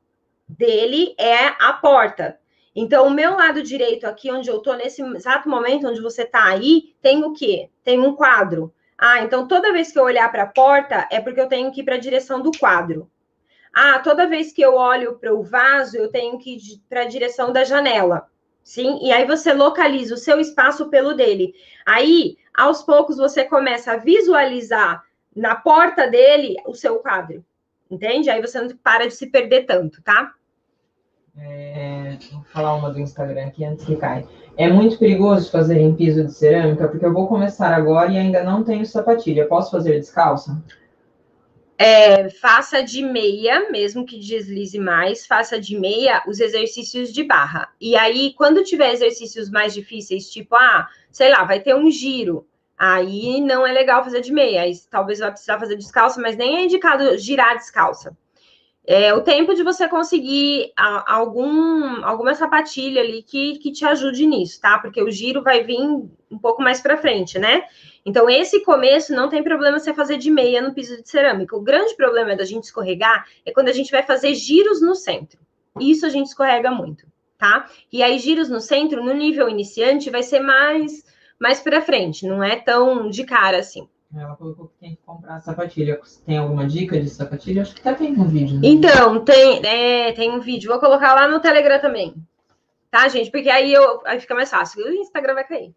dele 0.49 1.15
é 1.19 1.49
a 1.59 1.73
porta. 1.73 2.39
Então, 2.75 3.07
o 3.07 3.11
meu 3.11 3.37
lado 3.37 3.63
direito 3.63 4.07
aqui, 4.07 4.31
onde 4.31 4.49
eu 4.49 4.59
estou 4.59 4.77
nesse 4.77 5.03
exato 5.03 5.49
momento, 5.49 5.89
onde 5.89 6.01
você 6.01 6.23
está 6.23 6.45
aí, 6.45 6.95
tem 7.03 7.25
o 7.25 7.33
quê? 7.33 7.71
Tem 7.83 7.99
um 7.99 8.15
quadro. 8.15 8.73
Ah, 8.99 9.21
então 9.21 9.47
toda 9.47 9.73
vez 9.73 9.93
que 9.93 9.99
eu 9.99 10.05
olhar 10.05 10.31
para 10.31 10.45
a 10.45 10.47
porta, 10.47 11.07
é 11.11 11.21
porque 11.21 11.41
eu 11.41 11.49
tenho 11.49 11.71
que 11.71 11.81
ir 11.81 11.85
para 11.85 11.97
a 11.97 12.01
direção 12.01 12.41
do 12.41 12.51
quadro. 12.51 13.11
Ah, 13.79 13.99
toda 13.99 14.27
vez 14.27 14.55
que 14.55 14.63
eu 14.63 14.75
olho 14.75 15.19
para 15.19 15.35
o 15.35 15.43
vaso, 15.43 15.99
eu 15.99 16.11
tenho 16.11 16.39
que 16.39 16.57
ir 16.57 16.83
para 16.89 17.03
a 17.03 17.07
direção 17.07 17.53
da 17.53 17.63
janela. 17.63 18.27
Sim, 18.63 18.99
e 19.03 19.13
aí 19.13 19.27
você 19.27 19.53
localiza 19.53 20.15
o 20.15 20.17
seu 20.17 20.41
espaço 20.41 20.89
pelo 20.89 21.13
dele. 21.13 21.53
Aí, 21.85 22.39
aos 22.55 22.83
poucos, 22.83 23.19
você 23.19 23.45
começa 23.45 23.93
a 23.93 23.99
visualizar 23.99 25.05
na 25.37 25.55
porta 25.57 26.09
dele 26.09 26.57
o 26.67 26.73
seu 26.73 27.01
quadro. 27.01 27.45
Entende? 27.91 28.31
Aí 28.31 28.41
você 28.41 28.59
não 28.63 28.75
para 28.79 29.09
de 29.09 29.15
se 29.15 29.27
perder 29.27 29.67
tanto, 29.67 30.03
tá? 30.03 30.33
É, 31.39 32.17
vou 32.33 32.43
falar 32.45 32.77
uma 32.77 32.91
do 32.91 32.99
Instagram 32.99 33.49
aqui 33.49 33.63
antes 33.63 33.85
que 33.85 33.97
caia. 33.97 34.27
É 34.57 34.71
muito 34.71 34.99
perigoso 34.99 35.51
fazer 35.51 35.79
em 35.79 35.95
piso 35.95 36.25
de 36.25 36.33
cerâmica, 36.33 36.89
porque 36.89 37.05
eu 37.05 37.13
vou 37.13 37.29
começar 37.29 37.75
agora 37.75 38.11
e 38.11 38.17
ainda 38.17 38.43
não 38.43 38.65
tenho 38.65 38.87
sapatilha. 38.87 39.47
Posso 39.47 39.71
fazer 39.71 40.01
descalça? 40.01 40.65
É, 41.79 42.31
faça 42.31 42.83
de 42.83 43.03
meia, 43.03 43.71
mesmo 43.71 44.07
que 44.07 44.19
deslize 44.19 44.79
mais, 44.79 45.27
faça 45.27 45.61
de 45.61 45.79
meia 45.79 46.23
os 46.27 46.41
exercícios 46.41 47.13
de 47.13 47.23
barra. 47.23 47.71
E 47.81 47.95
aí, 47.95 48.33
quando 48.35 48.65
tiver 48.65 48.93
exercícios 48.93 49.51
mais 49.51 49.75
difíceis, 49.75 50.31
tipo, 50.31 50.55
ah, 50.57 50.89
sei 51.11 51.31
lá, 51.31 51.45
vai 51.45 51.61
ter 51.61 51.75
um 51.75 51.91
giro, 51.91 52.47
aí 52.79 53.41
não 53.43 53.67
é 53.67 53.73
legal 53.73 54.03
fazer 54.03 54.23
de 54.23 54.33
meia. 54.33 54.63
Aí 54.63 54.73
talvez 54.91 55.19
vai 55.19 55.31
precisar 55.31 55.59
fazer 55.59 55.77
descalça, 55.77 56.21
mas 56.21 56.37
nem 56.37 56.57
é 56.57 56.65
indicado 56.65 57.19
girar 57.19 57.57
descalça. 57.57 58.17
É 58.87 59.13
o 59.13 59.21
tempo 59.21 59.53
de 59.53 59.65
você 59.65 59.89
conseguir 59.89 60.73
algum, 60.77 62.05
alguma 62.05 62.37
sapatilha 62.37 63.03
ali 63.03 63.21
que, 63.23 63.59
que 63.59 63.73
te 63.73 63.85
ajude 63.85 64.25
nisso, 64.25 64.61
tá? 64.61 64.79
Porque 64.79 65.03
o 65.03 65.11
giro 65.11 65.43
vai 65.43 65.65
vir 65.65 65.81
um 65.81 66.39
pouco 66.41 66.63
mais 66.63 66.81
para 66.81 66.97
frente, 66.97 67.37
né? 67.37 67.65
Então, 68.05 68.31
esse 68.31 68.63
começo 68.63 69.13
não 69.13 69.29
tem 69.29 69.43
problema 69.43 69.81
você 69.81 69.93
fazer 69.93 70.19
de 70.19 70.31
meia 70.31 70.63
no 70.63 70.73
piso 70.73 71.03
de 71.03 71.09
cerâmica. 71.09 71.57
O 71.57 71.63
grande 71.63 71.97
problema 71.97 72.37
da 72.37 72.45
gente 72.45 72.65
escorregar 72.65 73.27
é 73.45 73.51
quando 73.51 73.69
a 73.69 73.73
gente 73.73 73.91
vai 73.91 74.05
fazer 74.05 74.33
giros 74.35 74.81
no 74.81 74.95
centro. 74.95 75.41
Isso 75.81 76.07
a 76.07 76.09
gente 76.09 76.27
escorrega 76.27 76.71
muito, 76.71 77.09
tá? 77.37 77.69
E 77.93 78.05
aí, 78.05 78.21
giros 78.21 78.49
no 78.49 78.61
centro, 78.61 79.03
no 79.03 79.13
nível 79.13 79.49
iniciante, 79.49 80.11
vai 80.11 80.23
ser 80.23 80.39
mais 80.39 81.05
mais 81.39 81.61
para 81.61 81.83
frente, 81.83 82.27
não 82.27 82.43
é 82.43 82.57
tão 82.57 83.11
de 83.11 83.25
cara 83.25 83.59
assim. 83.59 83.87
Ela 84.15 84.37
colocou 84.37 84.69
que 84.69 84.79
tem 84.79 84.95
que 84.95 85.03
comprar 85.03 85.41
sapatilha. 85.41 86.01
Tem 86.25 86.39
alguma 86.39 86.67
dica 86.67 87.01
de 87.01 87.09
sapatilha? 87.11 87.63
Acho 87.63 87.75
que 87.75 87.81
até 87.81 87.95
tem 87.95 88.13
um 88.13 88.29
vídeo. 88.29 88.61
Né? 88.61 88.69
Então, 88.69 89.25
tem, 89.25 89.65
é, 89.67 90.13
tem 90.13 90.31
um 90.31 90.41
vídeo. 90.41 90.71
Vou 90.71 90.81
colocar 90.81 91.15
lá 91.15 91.27
no 91.27 91.41
Telegram 91.41 91.81
também. 91.81 92.15
Tá, 92.91 93.09
gente? 93.09 93.31
Porque 93.31 93.51
aí, 93.51 93.73
eu, 93.73 94.01
aí 94.07 94.21
fica 94.21 94.35
mais 94.35 94.49
fácil. 94.49 94.85
O 94.85 94.89
Instagram 94.91 95.35
vai 95.35 95.45
cair. 95.45 95.75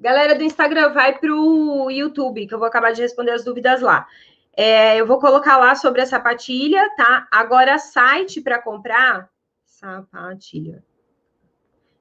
Galera 0.00 0.34
do 0.34 0.42
Instagram, 0.42 0.92
vai 0.92 1.18
pro 1.18 1.90
YouTube, 1.90 2.46
que 2.46 2.54
eu 2.54 2.58
vou 2.58 2.66
acabar 2.66 2.92
de 2.92 3.02
responder 3.02 3.30
as 3.30 3.44
dúvidas 3.44 3.80
lá. 3.80 4.06
É, 4.56 4.96
eu 4.96 5.06
vou 5.06 5.18
colocar 5.18 5.56
lá 5.56 5.74
sobre 5.74 6.00
a 6.00 6.06
sapatilha, 6.06 6.88
tá? 6.96 7.28
Agora, 7.30 7.78
site 7.78 8.40
para 8.40 8.60
comprar. 8.60 9.28
Sapatilha. 9.64 10.82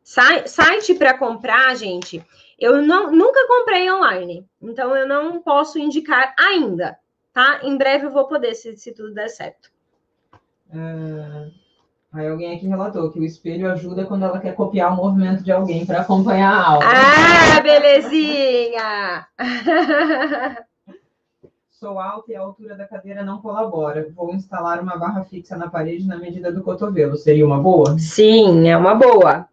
Site 0.03 0.95
para 0.95 1.17
comprar, 1.17 1.75
gente. 1.75 2.25
Eu 2.63 2.81
não, 2.81 3.11
nunca 3.11 3.45
comprei 3.45 3.91
online, 3.91 4.47
então 4.61 4.95
eu 4.95 5.05
não 5.05 5.41
posso 5.41 5.77
indicar 5.77 6.33
ainda, 6.39 6.97
tá? 7.33 7.59
Em 7.61 7.77
breve 7.77 8.05
eu 8.05 8.09
vou 8.09 8.25
poder, 8.25 8.55
se, 8.55 8.77
se 8.77 8.93
tudo 8.93 9.13
der 9.13 9.27
certo. 9.27 9.69
Uh, 10.69 11.51
aí 12.13 12.25
alguém 12.25 12.55
aqui 12.55 12.65
relatou 12.65 13.11
que 13.11 13.19
o 13.19 13.25
espelho 13.25 13.69
ajuda 13.69 14.05
quando 14.05 14.23
ela 14.23 14.39
quer 14.39 14.55
copiar 14.55 14.93
o 14.93 14.95
movimento 14.95 15.43
de 15.43 15.51
alguém 15.51 15.85
para 15.85 15.99
acompanhar 15.99 16.53
a 16.53 16.65
aula. 16.65 16.85
Ah, 16.85 17.59
belezinha! 17.59 19.27
Sou 21.69 21.99
alta 21.99 22.31
e 22.31 22.35
a 22.37 22.39
altura 22.39 22.77
da 22.77 22.87
cadeira 22.87 23.25
não 23.25 23.41
colabora. 23.41 24.07
Vou 24.15 24.33
instalar 24.33 24.81
uma 24.81 24.97
barra 24.97 25.25
fixa 25.25 25.57
na 25.57 25.69
parede 25.69 26.07
na 26.07 26.15
medida 26.15 26.49
do 26.49 26.63
cotovelo. 26.63 27.17
Seria 27.17 27.45
uma 27.45 27.59
boa? 27.59 27.99
Sim, 27.99 28.69
é 28.69 28.77
uma 28.77 28.95
boa. 28.95 29.49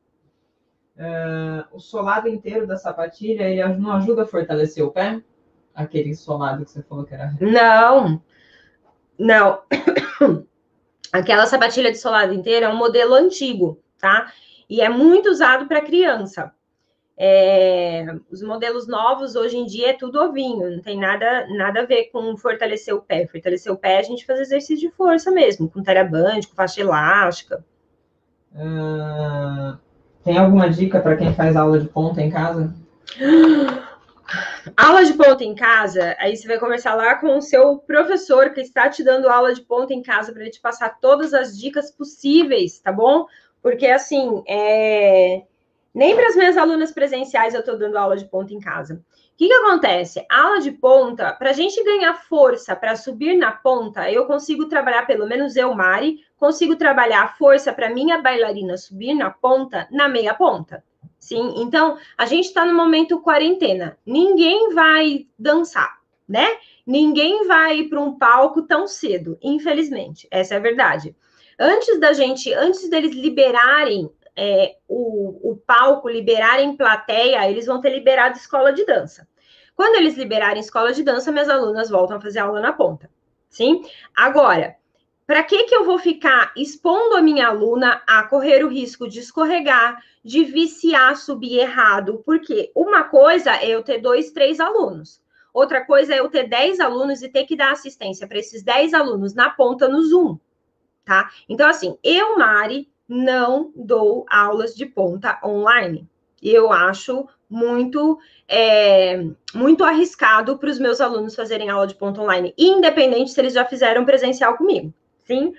Uh, 1.00 1.64
o 1.72 1.80
solado 1.80 2.28
inteiro 2.28 2.66
da 2.66 2.76
sapatilha, 2.76 3.44
ele 3.44 3.66
não 3.78 3.92
ajuda 3.92 4.24
a 4.24 4.26
fortalecer 4.26 4.84
o 4.84 4.90
pé? 4.90 5.22
Aquele 5.74 6.14
solado 6.14 6.62
que 6.62 6.70
você 6.70 6.82
falou 6.82 7.06
que 7.06 7.14
era. 7.14 7.34
Não, 7.40 8.22
não. 9.18 9.62
Aquela 11.10 11.46
sapatilha 11.46 11.90
de 11.90 11.96
solado 11.96 12.34
inteiro 12.34 12.66
é 12.66 12.68
um 12.68 12.76
modelo 12.76 13.14
antigo, 13.14 13.82
tá? 13.98 14.30
E 14.68 14.82
é 14.82 14.90
muito 14.90 15.30
usado 15.30 15.66
para 15.66 15.80
criança. 15.80 16.52
É, 17.16 18.04
os 18.30 18.42
modelos 18.42 18.86
novos 18.86 19.36
hoje 19.36 19.56
em 19.56 19.64
dia 19.64 19.90
é 19.90 19.92
tudo 19.94 20.20
ovinho, 20.20 20.70
não 20.70 20.82
tem 20.82 20.98
nada, 20.98 21.46
nada 21.48 21.80
a 21.80 21.86
ver 21.86 22.10
com 22.10 22.36
fortalecer 22.36 22.94
o 22.94 23.00
pé. 23.00 23.26
Fortalecer 23.26 23.72
o 23.72 23.76
pé 23.76 23.98
a 23.98 24.02
gente 24.02 24.26
faz 24.26 24.38
exercício 24.38 24.88
de 24.88 24.94
força 24.94 25.30
mesmo, 25.30 25.68
com 25.70 25.82
teraband, 25.82 26.40
com 26.46 26.54
faixa 26.54 26.82
elástica. 26.82 27.64
Uh, 28.52 29.78
tem 30.24 30.38
alguma 30.38 30.68
dica 30.68 31.00
para 31.00 31.16
quem 31.16 31.34
faz 31.34 31.56
aula 31.56 31.78
de 31.78 31.88
ponta 31.88 32.20
em 32.20 32.30
casa? 32.30 32.74
Aula 34.76 35.04
de 35.04 35.14
ponta 35.14 35.42
em 35.42 35.56
casa, 35.56 36.14
aí 36.20 36.36
você 36.36 36.46
vai 36.46 36.56
conversar 36.56 36.94
lá 36.94 37.16
com 37.16 37.36
o 37.36 37.42
seu 37.42 37.78
professor 37.78 38.50
que 38.50 38.60
está 38.60 38.88
te 38.88 39.02
dando 39.02 39.28
aula 39.28 39.52
de 39.52 39.60
ponta 39.60 39.92
em 39.92 40.02
casa 40.02 40.32
para 40.32 40.42
ele 40.42 40.52
te 40.52 40.60
passar 40.60 41.00
todas 41.00 41.34
as 41.34 41.58
dicas 41.58 41.90
possíveis, 41.90 42.78
tá 42.78 42.92
bom? 42.92 43.26
Porque 43.60 43.88
assim, 43.88 44.44
é... 44.46 45.42
nem 45.94 46.14
para 46.14 46.28
as 46.28 46.36
minhas 46.36 46.56
alunas 46.56 46.92
presenciais 46.92 47.54
eu 47.54 47.60
estou 47.60 47.78
dando 47.78 47.96
aula 47.96 48.16
de 48.16 48.24
ponta 48.26 48.54
em 48.54 48.60
casa 48.60 49.02
que, 49.40 49.48
que 49.48 49.54
acontece? 49.54 50.22
Aula 50.28 50.60
de 50.60 50.70
ponta, 50.70 51.32
para 51.32 51.48
a 51.48 51.54
gente 51.54 51.82
ganhar 51.82 52.12
força 52.12 52.76
para 52.76 52.94
subir 52.94 53.38
na 53.38 53.50
ponta, 53.50 54.12
eu 54.12 54.26
consigo 54.26 54.68
trabalhar, 54.68 55.06
pelo 55.06 55.26
menos 55.26 55.56
eu, 55.56 55.74
Mari, 55.74 56.18
consigo 56.36 56.76
trabalhar 56.76 57.22
a 57.22 57.28
força 57.28 57.72
para 57.72 57.88
minha 57.88 58.20
bailarina 58.20 58.76
subir 58.76 59.14
na 59.14 59.30
ponta, 59.30 59.88
na 59.90 60.10
meia 60.10 60.34
ponta. 60.34 60.84
Sim, 61.18 61.54
então 61.56 61.96
a 62.18 62.26
gente 62.26 62.48
está 62.48 62.66
no 62.66 62.74
momento 62.74 63.22
quarentena. 63.22 63.96
Ninguém 64.04 64.74
vai 64.74 65.26
dançar, 65.38 65.90
né? 66.28 66.46
Ninguém 66.86 67.46
vai 67.46 67.84
para 67.84 67.98
um 67.98 68.18
palco 68.18 68.60
tão 68.66 68.86
cedo, 68.86 69.38
infelizmente. 69.40 70.28
Essa 70.30 70.52
é 70.52 70.56
a 70.58 70.60
verdade. 70.60 71.16
Antes 71.58 71.98
da 71.98 72.12
gente, 72.12 72.52
antes 72.52 72.90
deles 72.90 73.14
liberarem 73.14 74.10
é, 74.42 74.76
o, 74.88 75.50
o 75.50 75.56
palco, 75.56 76.08
liberarem 76.08 76.74
plateia, 76.74 77.46
eles 77.50 77.66
vão 77.66 77.78
ter 77.78 77.90
liberado 77.90 78.38
escola 78.38 78.72
de 78.72 78.86
dança. 78.86 79.28
Quando 79.76 79.96
eles 79.96 80.16
liberarem 80.16 80.60
escola 80.60 80.94
de 80.94 81.02
dança, 81.02 81.30
minhas 81.30 81.50
alunas 81.50 81.90
voltam 81.90 82.16
a 82.16 82.20
fazer 82.20 82.38
aula 82.38 82.58
na 82.58 82.72
ponta. 82.72 83.10
Sim? 83.50 83.82
Agora, 84.16 84.76
para 85.26 85.42
que, 85.42 85.64
que 85.64 85.76
eu 85.76 85.84
vou 85.84 85.98
ficar 85.98 86.54
expondo 86.56 87.16
a 87.16 87.22
minha 87.22 87.48
aluna 87.48 88.02
a 88.06 88.22
correr 88.22 88.64
o 88.64 88.68
risco 88.68 89.06
de 89.06 89.20
escorregar, 89.20 90.02
de 90.24 90.42
viciar, 90.44 91.16
subir 91.16 91.58
errado? 91.58 92.22
Porque 92.24 92.72
uma 92.74 93.04
coisa 93.04 93.54
é 93.56 93.68
eu 93.68 93.82
ter 93.82 93.98
dois, 93.98 94.30
três 94.30 94.58
alunos. 94.58 95.20
Outra 95.52 95.84
coisa 95.84 96.14
é 96.14 96.20
eu 96.20 96.30
ter 96.30 96.48
dez 96.48 96.80
alunos 96.80 97.20
e 97.20 97.28
ter 97.28 97.44
que 97.44 97.56
dar 97.56 97.72
assistência 97.72 98.26
para 98.26 98.38
esses 98.38 98.62
dez 98.62 98.94
alunos 98.94 99.34
na 99.34 99.50
ponta 99.50 99.86
no 99.86 100.02
Zoom, 100.02 100.38
tá? 101.04 101.28
Então, 101.46 101.68
assim, 101.68 101.98
eu, 102.02 102.38
Mari, 102.38 102.90
não 103.10 103.72
dou 103.74 104.24
aulas 104.30 104.72
de 104.72 104.86
ponta 104.86 105.40
online. 105.44 106.08
Eu 106.40 106.72
acho 106.72 107.28
muito 107.48 108.20
é, 108.46 109.26
muito 109.52 109.82
arriscado 109.82 110.56
para 110.56 110.70
os 110.70 110.78
meus 110.78 111.00
alunos 111.00 111.34
fazerem 111.34 111.68
aula 111.68 111.88
de 111.88 111.96
ponto 111.96 112.20
online, 112.20 112.54
independente 112.56 113.32
se 113.32 113.40
eles 113.40 113.52
já 113.52 113.64
fizeram 113.64 114.04
presencial 114.04 114.56
comigo, 114.56 114.94
sim? 115.26 115.48
O 115.48 115.54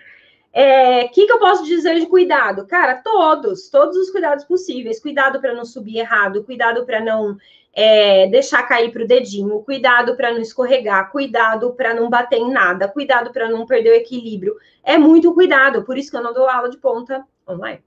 é, 0.54 1.08
que, 1.10 1.26
que 1.26 1.32
eu 1.32 1.39
posso 1.39 1.66
dizer 1.66 1.99
de 1.99 2.06
cuidado? 2.06 2.66
Cara, 2.66 3.02
todos, 3.04 3.70
todos 3.70 3.95
os 3.97 4.10
cuidados 4.10 4.43
possíveis. 4.43 4.99
Cuidado 4.99 5.39
para 5.39 5.54
não 5.54 5.64
subir 5.64 5.97
errado, 5.97 6.43
cuidado 6.43 6.86
para 6.86 6.99
não 6.99 7.38
é, 7.74 8.28
deixar 8.28 8.64
cair 8.64 8.91
para 8.91 9.04
o 9.04 9.08
dedinho, 9.08 9.62
cuidado 9.62 10.16
para 10.16 10.32
não 10.34 10.41
escorregar, 10.41 11.10
cuidado 11.10 11.74
para 11.74 11.93
não 11.93 12.10
bater 12.10 12.39
em 12.39 12.52
nada, 12.52 12.88
cuidado 12.88 13.32
para 13.32 13.49
não 13.49 13.66
perder 13.66 13.91
o 13.91 13.95
equilíbrio. 13.95 14.56
É 14.84 14.97
muito 14.97 15.34
cuidado, 15.34 15.84
por 15.84 15.97
isso 15.97 16.12
que 16.12 16.18
eu 16.18 16.24
não 16.24 16.34
dou 16.34 16.49
aula 16.49 16.70
de 16.70 16.78
ponta 16.78 17.26
online. 17.52 17.82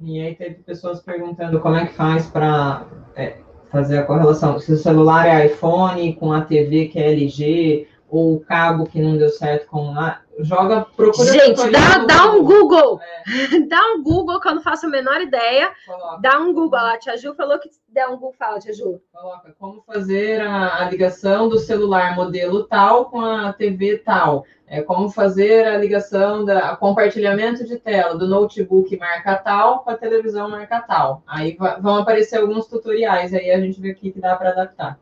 E 0.00 0.20
aí 0.20 0.34
teve 0.34 0.56
pessoas 0.56 1.00
perguntando 1.00 1.60
como 1.60 1.74
é 1.74 1.86
que 1.86 1.94
faz 1.94 2.26
para 2.26 2.86
é, 3.16 3.38
fazer 3.70 3.98
a 3.98 4.04
correlação. 4.04 4.58
Se 4.60 4.72
o 4.72 4.76
celular 4.76 5.26
é 5.26 5.46
iPhone 5.46 6.14
com 6.14 6.32
a 6.32 6.42
TV 6.42 6.86
que 6.86 6.98
é 6.98 7.12
LG, 7.12 7.88
ou 8.08 8.36
o 8.36 8.40
cabo 8.40 8.86
que 8.86 9.00
não 9.00 9.16
deu 9.16 9.28
certo 9.30 9.66
com 9.66 9.90
a. 9.90 10.20
Joga, 10.40 10.86
procura. 10.96 11.32
Gente, 11.32 11.70
dá, 11.70 11.98
dá 12.06 12.30
um 12.30 12.44
Google. 12.44 13.00
É. 13.00 13.60
dá 13.66 13.80
um 13.94 14.02
Google 14.02 14.40
que 14.40 14.48
eu 14.48 14.54
não 14.54 14.62
faço 14.62 14.86
a 14.86 14.88
menor 14.88 15.20
ideia. 15.20 15.72
Coloca. 15.84 16.20
Dá 16.20 16.38
um 16.38 16.52
Google. 16.52 16.78
A 16.78 16.96
Tia 16.96 17.16
Ju 17.16 17.34
falou 17.34 17.58
que 17.58 17.68
dá 17.88 18.08
um 18.08 18.16
Google. 18.16 18.34
Fala, 18.38 18.60
Tia 18.60 18.72
Ju. 18.72 19.00
Coloca 19.12 19.54
como 19.58 19.82
fazer 19.82 20.40
a, 20.40 20.84
a 20.84 20.90
ligação 20.90 21.48
do 21.48 21.58
celular 21.58 22.14
modelo 22.14 22.64
tal 22.64 23.06
com 23.06 23.20
a 23.20 23.52
TV 23.52 23.98
tal. 23.98 24.44
É 24.70 24.82
como 24.82 25.08
fazer 25.08 25.66
a 25.66 25.78
ligação 25.78 26.44
da 26.44 26.76
compartilhamento 26.76 27.64
de 27.64 27.76
tela 27.78 28.16
do 28.16 28.28
notebook 28.28 28.96
marca 28.98 29.34
tal 29.36 29.80
com 29.80 29.90
a 29.90 29.96
televisão 29.96 30.48
marca 30.48 30.80
tal. 30.80 31.22
Aí 31.26 31.56
vão 31.80 31.96
aparecer 31.96 32.36
alguns 32.36 32.66
tutoriais 32.66 33.34
aí 33.34 33.50
a 33.50 33.58
gente 33.58 33.80
vê 33.80 33.90
o 33.90 33.94
que, 33.94 34.12
que 34.12 34.20
dá 34.20 34.36
para 34.36 34.50
adaptar. 34.50 34.98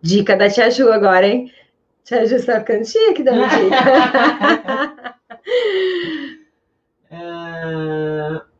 Dica 0.00 0.36
da 0.36 0.48
Tia 0.48 0.70
Ju 0.70 0.90
agora, 0.90 1.26
hein? 1.26 1.52
Tia 2.04 2.26
Ju 2.26 2.36
está 2.36 2.60
ficando 2.60 2.84
chique 2.84 3.22
dando 3.22 3.46
dica. 3.48 5.16
uh... 7.12 8.52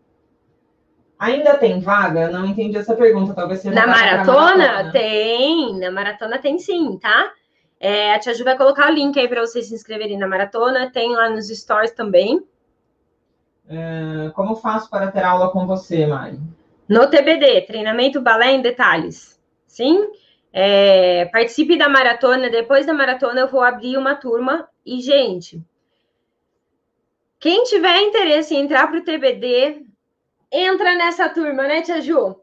Ainda 1.19 1.57
tem 1.57 1.81
vaga? 1.81 2.29
Não 2.31 2.45
entendi 2.45 2.77
essa 2.77 2.97
pergunta. 2.97 3.33
Talvez 3.33 3.61
seja. 3.61 3.75
Na 3.75 3.87
maratona? 3.87 4.57
maratona? 4.57 4.93
Tem. 4.93 5.79
Na 5.79 5.91
maratona 5.91 6.39
tem 6.39 6.59
sim, 6.59 6.99
tá? 6.99 7.33
É, 7.79 8.15
a 8.15 8.19
Tia 8.19 8.35
Ju 8.35 8.43
vai 8.43 8.57
colocar 8.57 8.91
o 8.91 8.95
link 8.95 9.19
aí 9.19 9.29
para 9.29 9.41
vocês 9.41 9.67
se 9.67 9.75
inscreverem 9.75 10.19
na 10.19 10.27
maratona. 10.27 10.91
Tem 10.91 11.15
lá 11.15 11.31
nos 11.31 11.49
stories 11.49 11.93
também. 11.93 12.45
É, 13.69 14.31
como 14.35 14.57
faço 14.57 14.91
para 14.91 15.13
ter 15.13 15.23
aula 15.23 15.51
com 15.51 15.67
você, 15.67 16.07
Mari? 16.07 16.41
No 16.89 17.09
TBD, 17.09 17.63
treinamento 17.63 18.21
balé 18.21 18.53
em 18.53 18.61
detalhes. 18.61 19.41
Sim? 19.67 20.09
É, 20.53 21.25
participe 21.27 21.77
da 21.77 21.89
maratona. 21.89 22.51
Depois 22.51 22.85
da 22.85 22.93
maratona, 22.93 23.41
eu 23.41 23.49
vou 23.49 23.63
abrir 23.63 23.97
uma 23.97 24.15
turma. 24.15 24.69
E, 24.85 25.01
gente, 25.01 25.63
quem 27.41 27.65
tiver 27.65 28.03
interesse 28.03 28.55
em 28.55 28.61
entrar 28.61 28.87
para 28.87 28.99
o 28.99 29.05
TBD, 29.05 29.85
entra 30.51 30.95
nessa 30.95 31.29
turma, 31.29 31.63
né, 31.63 31.83
Tia 31.83 32.01
Ju? 32.01 32.37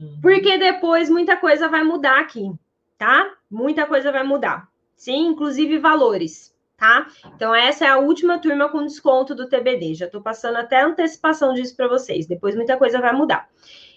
Uhum. 0.00 0.18
Porque 0.20 0.58
depois 0.58 1.10
muita 1.10 1.36
coisa 1.36 1.68
vai 1.68 1.84
mudar 1.84 2.18
aqui, 2.18 2.50
tá? 2.98 3.34
Muita 3.50 3.86
coisa 3.86 4.10
vai 4.10 4.24
mudar. 4.24 4.68
Sim, 4.96 5.26
inclusive 5.26 5.78
valores, 5.78 6.54
tá? 6.76 7.06
Então, 7.34 7.54
essa 7.54 7.84
é 7.84 7.88
a 7.88 7.98
última 7.98 8.38
turma 8.38 8.68
com 8.68 8.84
desconto 8.84 9.34
do 9.34 9.48
TBD. 9.48 9.94
Já 9.94 10.06
estou 10.06 10.22
passando 10.22 10.56
até 10.56 10.80
antecipação 10.80 11.52
disso 11.54 11.76
para 11.76 11.88
vocês. 11.88 12.26
Depois 12.26 12.56
muita 12.56 12.76
coisa 12.76 13.00
vai 13.00 13.12
mudar. 13.12 13.48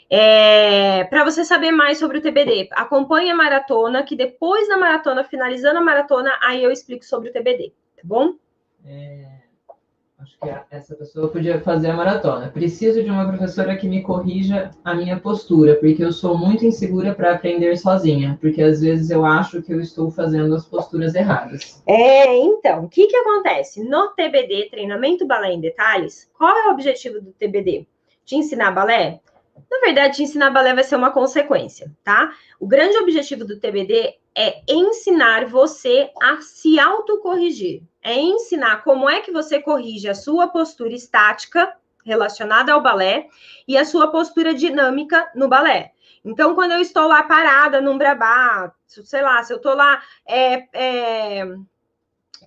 É, 0.09 1.03
para 1.05 1.23
você 1.23 1.43
saber 1.43 1.71
mais 1.71 1.97
sobre 1.97 2.19
o 2.19 2.21
TBD, 2.21 2.69
acompanhe 2.71 3.31
a 3.31 3.35
maratona, 3.35 4.03
que 4.03 4.15
depois 4.15 4.67
da 4.67 4.77
maratona, 4.77 5.23
finalizando 5.23 5.79
a 5.79 5.83
maratona, 5.83 6.31
aí 6.43 6.63
eu 6.63 6.71
explico 6.71 7.03
sobre 7.03 7.29
o 7.29 7.33
TBD, 7.33 7.73
tá 7.95 8.01
bom? 8.03 8.35
É, 8.85 9.25
acho 10.19 10.37
que 10.39 10.49
essa 10.69 10.95
pessoa 10.95 11.29
podia 11.29 11.59
fazer 11.59 11.89
a 11.89 11.95
maratona. 11.95 12.49
Preciso 12.49 13.03
de 13.03 13.09
uma 13.09 13.27
professora 13.27 13.75
que 13.75 13.87
me 13.87 14.03
corrija 14.03 14.69
a 14.83 14.93
minha 14.93 15.19
postura, 15.19 15.75
porque 15.75 16.03
eu 16.03 16.11
sou 16.11 16.37
muito 16.37 16.63
insegura 16.63 17.15
para 17.15 17.33
aprender 17.33 17.75
sozinha, 17.75 18.37
porque 18.39 18.61
às 18.61 18.81
vezes 18.81 19.09
eu 19.09 19.25
acho 19.25 19.63
que 19.63 19.73
eu 19.73 19.81
estou 19.81 20.11
fazendo 20.11 20.53
as 20.53 20.67
posturas 20.67 21.15
erradas. 21.15 21.81
É, 21.87 22.35
então, 22.37 22.85
o 22.85 22.89
que 22.89 23.07
que 23.07 23.17
acontece? 23.17 23.83
No 23.83 24.09
TBD, 24.09 24.69
treinamento 24.69 25.25
balé 25.25 25.51
em 25.51 25.61
detalhes, 25.61 26.29
qual 26.37 26.55
é 26.55 26.67
o 26.67 26.73
objetivo 26.73 27.19
do 27.19 27.31
TBD? 27.31 27.87
Te 28.23 28.35
ensinar 28.35 28.71
balé? 28.71 29.19
Na 29.69 29.79
verdade, 29.79 30.23
ensinar 30.23 30.51
balé 30.51 30.73
vai 30.73 30.83
ser 30.83 30.95
uma 30.95 31.11
consequência, 31.11 31.91
tá? 32.03 32.33
O 32.59 32.67
grande 32.67 32.97
objetivo 32.97 33.45
do 33.45 33.59
TBD 33.59 34.15
é 34.35 34.61
ensinar 34.67 35.45
você 35.45 36.11
a 36.21 36.41
se 36.41 36.79
autocorrigir. 36.79 37.83
É 38.01 38.13
ensinar 38.13 38.83
como 38.83 39.09
é 39.09 39.21
que 39.21 39.31
você 39.31 39.61
corrige 39.61 40.09
a 40.09 40.15
sua 40.15 40.47
postura 40.47 40.93
estática 40.93 41.73
relacionada 42.05 42.73
ao 42.73 42.81
balé 42.81 43.27
e 43.67 43.77
a 43.77 43.85
sua 43.85 44.11
postura 44.11 44.53
dinâmica 44.53 45.31
no 45.33 45.47
balé. 45.47 45.91
Então, 46.23 46.53
quando 46.53 46.71
eu 46.71 46.79
estou 46.79 47.07
lá 47.07 47.23
parada 47.23 47.79
num 47.79 47.97
brabá, 47.97 48.73
sei 48.85 49.21
lá, 49.21 49.41
se 49.43 49.53
eu 49.53 49.57
estou 49.57 49.73
lá 49.73 50.01
é, 50.27 50.67
é, 50.73 51.45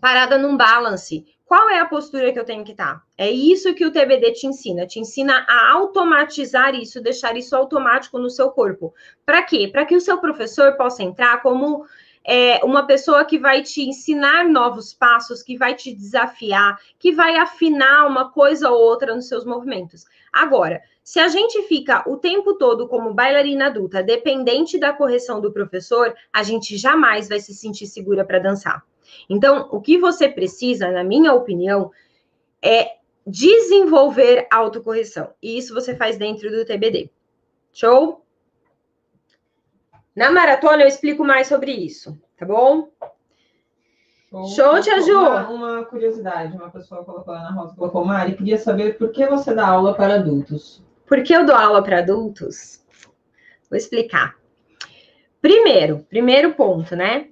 parada 0.01 0.37
num 0.37 0.57
balance, 0.57 1.25
qual 1.49 1.71
é 1.71 1.79
a 1.79 1.87
postura 1.87 2.31
que 2.31 2.39
eu 2.39 2.45
tenho 2.45 2.63
que 2.63 2.73
estar? 2.73 3.03
É 3.17 3.31
isso 3.31 3.73
que 3.73 3.87
o 3.87 3.91
TBD 3.91 4.33
te 4.33 4.47
ensina, 4.47 4.87
te 4.87 5.01
ensina 5.01 5.47
a 5.49 5.73
automatizar 5.73 6.75
isso, 6.75 7.01
deixar 7.01 7.39
isso 7.39 7.57
automático 7.57 8.19
no 8.19 8.29
seu 8.29 8.51
corpo. 8.51 8.93
Para 9.25 9.43
quê? 9.43 9.67
Para 9.67 9.87
que 9.87 9.97
o 9.97 10.01
seu 10.01 10.19
professor 10.19 10.77
possa 10.77 11.03
entrar 11.03 11.41
como 11.41 11.87
é, 12.23 12.63
uma 12.63 12.87
pessoa 12.87 13.25
que 13.25 13.39
vai 13.39 13.63
te 13.63 13.81
ensinar 13.81 14.47
novos 14.47 14.93
passos, 14.93 15.43
que 15.43 15.57
vai 15.57 15.75
te 15.75 15.95
desafiar, 15.95 16.79
que 16.99 17.13
vai 17.13 17.37
afinar 17.39 18.07
uma 18.07 18.31
coisa 18.31 18.69
ou 18.69 18.79
outra 18.79 19.15
nos 19.15 19.27
seus 19.27 19.47
movimentos. 19.47 20.05
Agora, 20.31 20.83
se 21.03 21.19
a 21.19 21.29
gente 21.29 21.63
fica 21.63 22.05
o 22.07 22.19
tempo 22.19 22.59
todo 22.59 22.87
como 22.87 23.15
bailarina 23.15 23.69
adulta, 23.69 24.03
dependente 24.03 24.79
da 24.79 24.93
correção 24.93 25.41
do 25.41 25.51
professor, 25.51 26.15
a 26.31 26.43
gente 26.43 26.77
jamais 26.77 27.27
vai 27.27 27.41
se 27.41 27.55
sentir 27.55 27.87
segura 27.87 28.23
para 28.23 28.39
dançar. 28.39 28.85
Então, 29.29 29.69
o 29.71 29.81
que 29.81 29.99
você 29.99 30.29
precisa, 30.29 30.91
na 30.91 31.05
minha 31.05 31.33
opinião, 31.35 31.91
é 32.63 32.99
desenvolver 33.27 34.47
autocorreção. 34.51 35.31
E 35.43 35.59
isso 35.59 35.75
você 35.75 35.95
faz 35.95 36.17
dentro 36.17 36.51
do 36.51 36.65
TBD. 36.65 37.11
Show? 37.73 38.25
Na 40.17 40.33
maratona 40.33 40.83
eu 40.83 40.89
explico 40.89 41.25
mais 41.25 41.47
sobre 41.47 41.71
isso, 41.71 42.21
tá 42.37 42.45
bom? 42.45 42.89
Show, 44.55 44.81
Tia 44.83 45.01
Ju! 45.01 45.17
Uma, 45.17 45.49
uma, 45.49 45.85
curiosidade, 45.85 46.57
uma 46.57 46.71
pessoa 46.71 47.05
colocou 47.05 47.33
lá 47.33 47.45
na 47.45 47.53
rosa, 47.53 47.75
colocou, 47.75 48.05
Mari, 48.05 48.37
queria 48.37 48.59
saber 48.59 48.99
por 48.99 49.11
que 49.11 49.27
você 49.27 49.55
dá 49.55 49.67
aula 49.67 49.95
para 49.95 50.17
adultos. 50.17 50.83
Por 51.07 51.23
que 51.23 51.33
eu 51.33 51.47
dou 51.47 51.55
aula 51.55 51.83
para 51.83 52.01
adultos? 52.01 52.85
Vou 53.71 53.77
explicar. 53.77 54.37
Primeiro, 55.41 56.05
primeiro 56.11 56.53
ponto, 56.53 56.97
né? 56.97 57.29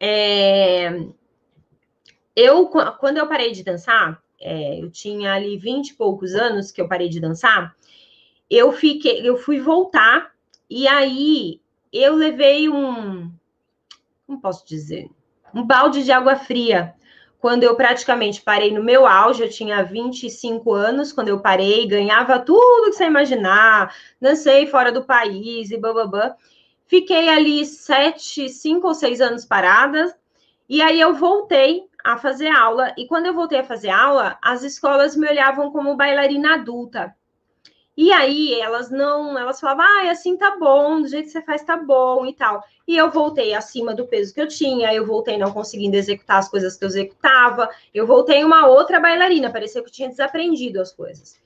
É, 0.00 1.06
eu, 2.34 2.66
quando 2.66 3.18
eu 3.18 3.28
parei 3.28 3.52
de 3.52 3.62
dançar, 3.62 4.20
é, 4.40 4.80
eu 4.80 4.90
tinha 4.90 5.34
ali 5.34 5.58
20 5.58 5.90
e 5.90 5.94
poucos 5.94 6.34
anos 6.34 6.72
que 6.72 6.80
eu 6.80 6.88
parei 6.88 7.08
de 7.08 7.20
dançar, 7.20 7.76
eu 8.48 8.72
fiquei, 8.72 9.28
eu 9.28 9.36
fui 9.36 9.60
voltar, 9.60 10.32
e 10.68 10.88
aí 10.88 11.60
eu 11.92 12.14
levei 12.14 12.68
um, 12.68 13.30
como 14.26 14.40
posso 14.40 14.66
dizer? 14.66 15.10
Um 15.52 15.64
balde 15.64 16.04
de 16.04 16.12
água 16.12 16.36
fria. 16.36 16.94
Quando 17.40 17.64
eu 17.64 17.74
praticamente 17.74 18.42
parei 18.42 18.70
no 18.70 18.82
meu 18.82 19.06
auge, 19.06 19.42
eu 19.42 19.50
tinha 19.50 19.82
25 19.82 20.72
anos, 20.72 21.12
quando 21.12 21.28
eu 21.28 21.40
parei, 21.40 21.86
ganhava 21.86 22.38
tudo 22.38 22.90
que 22.90 22.96
você 22.96 23.06
imaginar, 23.06 23.94
dancei 24.20 24.66
fora 24.66 24.92
do 24.92 25.04
país 25.04 25.70
e 25.70 25.76
bababã. 25.76 26.32
Fiquei 26.90 27.28
ali 27.28 27.64
sete, 27.64 28.48
cinco 28.48 28.88
ou 28.88 28.94
seis 28.94 29.20
anos 29.20 29.44
parada, 29.44 30.12
e 30.68 30.82
aí 30.82 31.00
eu 31.00 31.14
voltei 31.14 31.84
a 32.02 32.18
fazer 32.18 32.48
aula. 32.48 32.92
E 32.98 33.06
quando 33.06 33.26
eu 33.26 33.32
voltei 33.32 33.60
a 33.60 33.64
fazer 33.64 33.90
aula, 33.90 34.36
as 34.42 34.64
escolas 34.64 35.14
me 35.14 35.28
olhavam 35.28 35.70
como 35.70 35.94
bailarina 35.94 36.54
adulta. 36.54 37.14
E 37.96 38.10
aí 38.10 38.60
elas 38.60 38.90
não, 38.90 39.38
elas 39.38 39.60
falavam, 39.60 39.84
ah, 39.84 40.10
assim 40.10 40.36
tá 40.36 40.56
bom, 40.58 41.00
do 41.00 41.06
jeito 41.06 41.26
que 41.26 41.30
você 41.30 41.42
faz 41.42 41.62
tá 41.62 41.76
bom 41.76 42.26
e 42.26 42.32
tal. 42.32 42.60
E 42.88 42.96
eu 42.96 43.08
voltei 43.08 43.54
acima 43.54 43.94
do 43.94 44.08
peso 44.08 44.34
que 44.34 44.40
eu 44.40 44.48
tinha, 44.48 44.92
eu 44.92 45.06
voltei 45.06 45.38
não 45.38 45.52
conseguindo 45.52 45.94
executar 45.94 46.38
as 46.38 46.48
coisas 46.48 46.76
que 46.76 46.84
eu 46.84 46.88
executava, 46.88 47.70
eu 47.94 48.04
voltei 48.04 48.42
uma 48.42 48.66
outra 48.66 48.98
bailarina, 48.98 49.52
parecia 49.52 49.80
que 49.80 49.88
eu 49.88 49.92
tinha 49.92 50.08
desaprendido 50.08 50.80
as 50.80 50.92
coisas. 50.92 51.39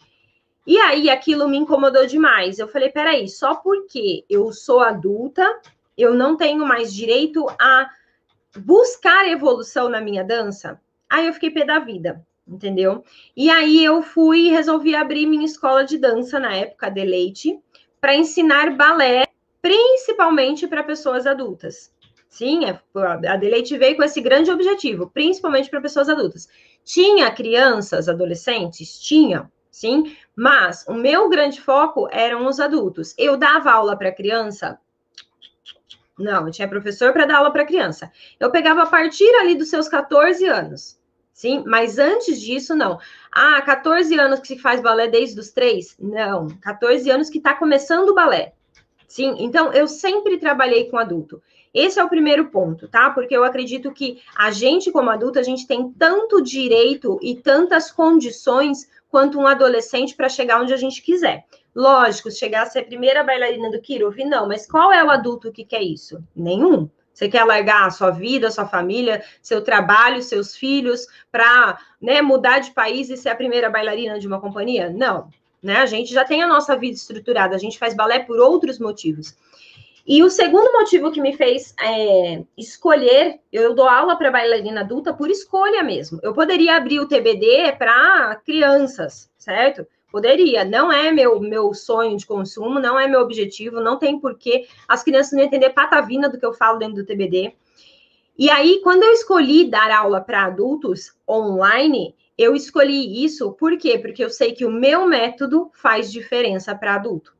E 0.66 0.78
aí 0.78 1.10
aquilo 1.10 1.48
me 1.48 1.58
incomodou 1.58 2.06
demais. 2.06 2.58
Eu 2.58 2.68
falei, 2.68 2.90
peraí, 2.90 3.28
só 3.28 3.54
porque 3.54 4.24
eu 4.28 4.52
sou 4.52 4.80
adulta, 4.80 5.60
eu 5.96 6.14
não 6.14 6.36
tenho 6.36 6.64
mais 6.66 6.92
direito 6.92 7.46
a 7.60 7.90
buscar 8.56 9.28
evolução 9.28 9.88
na 9.88 10.00
minha 10.00 10.24
dança, 10.24 10.80
aí 11.10 11.26
eu 11.26 11.32
fiquei 11.32 11.50
pé 11.50 11.64
da 11.64 11.78
vida, 11.78 12.24
entendeu? 12.46 13.04
E 13.36 13.50
aí 13.50 13.84
eu 13.84 14.02
fui 14.02 14.48
resolvi 14.48 14.94
abrir 14.94 15.26
minha 15.26 15.44
escola 15.44 15.84
de 15.84 15.98
dança 15.98 16.38
na 16.38 16.54
época, 16.54 16.90
Deleite, 16.90 17.58
para 18.00 18.14
ensinar 18.14 18.70
balé, 18.76 19.26
principalmente 19.60 20.66
para 20.66 20.82
pessoas 20.82 21.26
adultas. 21.26 21.92
Sim, 22.28 22.64
é, 22.64 22.80
a 23.28 23.36
Deleite 23.36 23.78
veio 23.78 23.96
com 23.96 24.02
esse 24.02 24.20
grande 24.20 24.50
objetivo, 24.50 25.08
principalmente 25.08 25.70
para 25.70 25.80
pessoas 25.80 26.08
adultas. 26.08 26.48
Tinha 26.84 27.30
crianças, 27.30 28.08
adolescentes? 28.08 28.98
Tinha, 29.00 29.50
sim, 29.76 30.16
mas 30.36 30.84
o 30.88 30.94
meu 30.94 31.28
grande 31.28 31.60
foco 31.60 32.08
eram 32.10 32.46
os 32.46 32.60
adultos. 32.60 33.14
Eu 33.18 33.36
dava 33.36 33.72
aula 33.72 33.96
para 33.96 34.12
criança 34.12 34.78
não, 36.18 36.46
eu 36.46 36.52
tinha 36.52 36.68
professor 36.68 37.12
para 37.12 37.26
dar 37.26 37.38
aula 37.38 37.50
para 37.50 37.66
criança. 37.66 38.10
Eu 38.38 38.50
pegava 38.50 38.82
a 38.82 38.86
partir 38.86 39.28
ali 39.36 39.54
dos 39.54 39.68
seus 39.68 39.88
14 39.88 40.46
anos. 40.46 40.98
Sim, 41.32 41.64
mas 41.66 41.98
antes 41.98 42.40
disso, 42.40 42.76
não. 42.76 42.98
Ah, 43.32 43.60
14 43.62 44.16
anos 44.18 44.38
que 44.38 44.46
se 44.46 44.58
faz 44.58 44.80
balé 44.80 45.08
desde 45.08 45.38
os 45.40 45.50
três? 45.50 45.96
Não, 45.98 46.46
14 46.62 47.10
anos 47.10 47.28
que 47.28 47.38
está 47.38 47.54
começando 47.54 48.10
o 48.10 48.14
balé. 48.14 48.54
Sim, 49.08 49.34
então 49.40 49.72
eu 49.72 49.88
sempre 49.88 50.38
trabalhei 50.38 50.88
com 50.88 50.96
adulto. 50.96 51.42
Esse 51.74 51.98
é 51.98 52.04
o 52.04 52.08
primeiro 52.08 52.50
ponto, 52.50 52.86
tá? 52.86 53.10
Porque 53.10 53.36
eu 53.36 53.42
acredito 53.42 53.92
que 53.92 54.22
a 54.36 54.52
gente, 54.52 54.92
como 54.92 55.10
adulto, 55.10 55.40
a 55.40 55.42
gente 55.42 55.66
tem 55.66 55.90
tanto 55.92 56.40
direito 56.40 57.18
e 57.20 57.34
tantas 57.34 57.90
condições 57.90 58.88
quanto 59.10 59.38
um 59.38 59.46
adolescente 59.46 60.14
para 60.14 60.28
chegar 60.28 60.62
onde 60.62 60.72
a 60.72 60.76
gente 60.76 61.02
quiser. 61.02 61.44
Lógico, 61.74 62.30
chegar 62.30 62.62
a 62.62 62.66
ser 62.66 62.80
a 62.80 62.84
primeira 62.84 63.24
bailarina 63.24 63.70
do 63.70 63.80
Kirov, 63.80 64.16
não, 64.24 64.46
mas 64.46 64.66
qual 64.66 64.92
é 64.92 65.02
o 65.02 65.10
adulto 65.10 65.50
que 65.50 65.64
quer 65.64 65.82
isso? 65.82 66.22
Nenhum. 66.34 66.88
Você 67.12 67.28
quer 67.28 67.44
largar 67.44 67.86
a 67.86 67.90
sua 67.90 68.10
vida, 68.10 68.48
a 68.48 68.50
sua 68.50 68.66
família, 68.66 69.22
seu 69.40 69.62
trabalho, 69.62 70.22
seus 70.22 70.56
filhos, 70.56 71.06
para 71.30 71.78
né, 72.00 72.20
mudar 72.22 72.58
de 72.58 72.72
país 72.72 73.08
e 73.08 73.16
ser 73.16 73.28
a 73.28 73.36
primeira 73.36 73.70
bailarina 73.70 74.18
de 74.18 74.26
uma 74.26 74.40
companhia? 74.40 74.90
Não. 74.90 75.28
Né? 75.62 75.76
A 75.76 75.86
gente 75.86 76.12
já 76.12 76.24
tem 76.24 76.42
a 76.42 76.46
nossa 76.46 76.76
vida 76.76 76.94
estruturada, 76.94 77.54
a 77.54 77.58
gente 77.58 77.78
faz 77.78 77.94
balé 77.94 78.18
por 78.18 78.38
outros 78.38 78.78
motivos. 78.78 79.34
E 80.06 80.22
o 80.22 80.28
segundo 80.28 80.70
motivo 80.72 81.10
que 81.10 81.20
me 81.20 81.34
fez 81.34 81.74
é, 81.82 82.44
escolher, 82.58 83.40
eu 83.50 83.74
dou 83.74 83.88
aula 83.88 84.16
para 84.16 84.30
bailarina 84.30 84.82
adulta 84.82 85.14
por 85.14 85.30
escolha 85.30 85.82
mesmo. 85.82 86.20
Eu 86.22 86.34
poderia 86.34 86.76
abrir 86.76 87.00
o 87.00 87.08
TBD 87.08 87.72
para 87.78 88.36
crianças, 88.44 89.30
certo? 89.38 89.86
Poderia, 90.12 90.62
não 90.62 90.92
é 90.92 91.10
meu, 91.10 91.40
meu 91.40 91.72
sonho 91.72 92.18
de 92.18 92.26
consumo, 92.26 92.78
não 92.78 93.00
é 93.00 93.08
meu 93.08 93.20
objetivo, 93.20 93.80
não 93.80 93.98
tem 93.98 94.20
porquê 94.20 94.66
as 94.86 95.02
crianças 95.02 95.32
não 95.32 95.42
entender 95.42 95.70
patavina 95.70 96.28
do 96.28 96.38
que 96.38 96.44
eu 96.44 96.52
falo 96.52 96.78
dentro 96.78 96.96
do 96.96 97.06
TBD. 97.06 97.54
E 98.38 98.50
aí, 98.50 98.80
quando 98.84 99.04
eu 99.04 99.12
escolhi 99.12 99.70
dar 99.70 99.90
aula 99.90 100.20
para 100.20 100.44
adultos 100.44 101.16
online, 101.28 102.14
eu 102.36 102.54
escolhi 102.54 103.24
isso 103.24 103.52
por 103.52 103.78
quê? 103.78 103.98
Porque 103.98 104.22
eu 104.22 104.28
sei 104.28 104.52
que 104.52 104.66
o 104.66 104.70
meu 104.70 105.06
método 105.06 105.70
faz 105.72 106.12
diferença 106.12 106.74
para 106.74 106.94
adulto. 106.96 107.33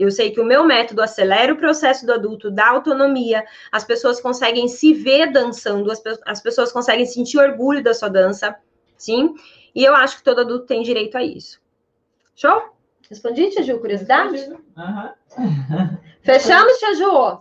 Eu 0.00 0.10
sei 0.10 0.30
que 0.30 0.40
o 0.40 0.44
meu 0.44 0.64
método 0.64 1.02
acelera 1.02 1.52
o 1.52 1.58
processo 1.58 2.06
do 2.06 2.14
adulto, 2.14 2.50
dá 2.50 2.70
autonomia, 2.70 3.44
as 3.70 3.84
pessoas 3.84 4.18
conseguem 4.18 4.66
se 4.66 4.94
ver 4.94 5.30
dançando, 5.30 5.92
as, 5.92 6.02
as 6.24 6.40
pessoas 6.40 6.72
conseguem 6.72 7.04
sentir 7.04 7.38
orgulho 7.38 7.82
da 7.82 7.92
sua 7.92 8.08
dança, 8.08 8.56
sim? 8.96 9.34
E 9.74 9.84
eu 9.84 9.94
acho 9.94 10.16
que 10.16 10.22
todo 10.24 10.40
adulto 10.40 10.64
tem 10.64 10.82
direito 10.82 11.18
a 11.18 11.22
isso. 11.22 11.60
Show? 12.34 12.74
Respondi, 13.10 13.50
Tia 13.50 13.62
Ju, 13.62 13.78
curiosidade? 13.78 14.38
Uhum. 14.74 15.98
Fechamos, 16.22 16.78
Tia 16.78 16.94
Ju? 16.94 17.38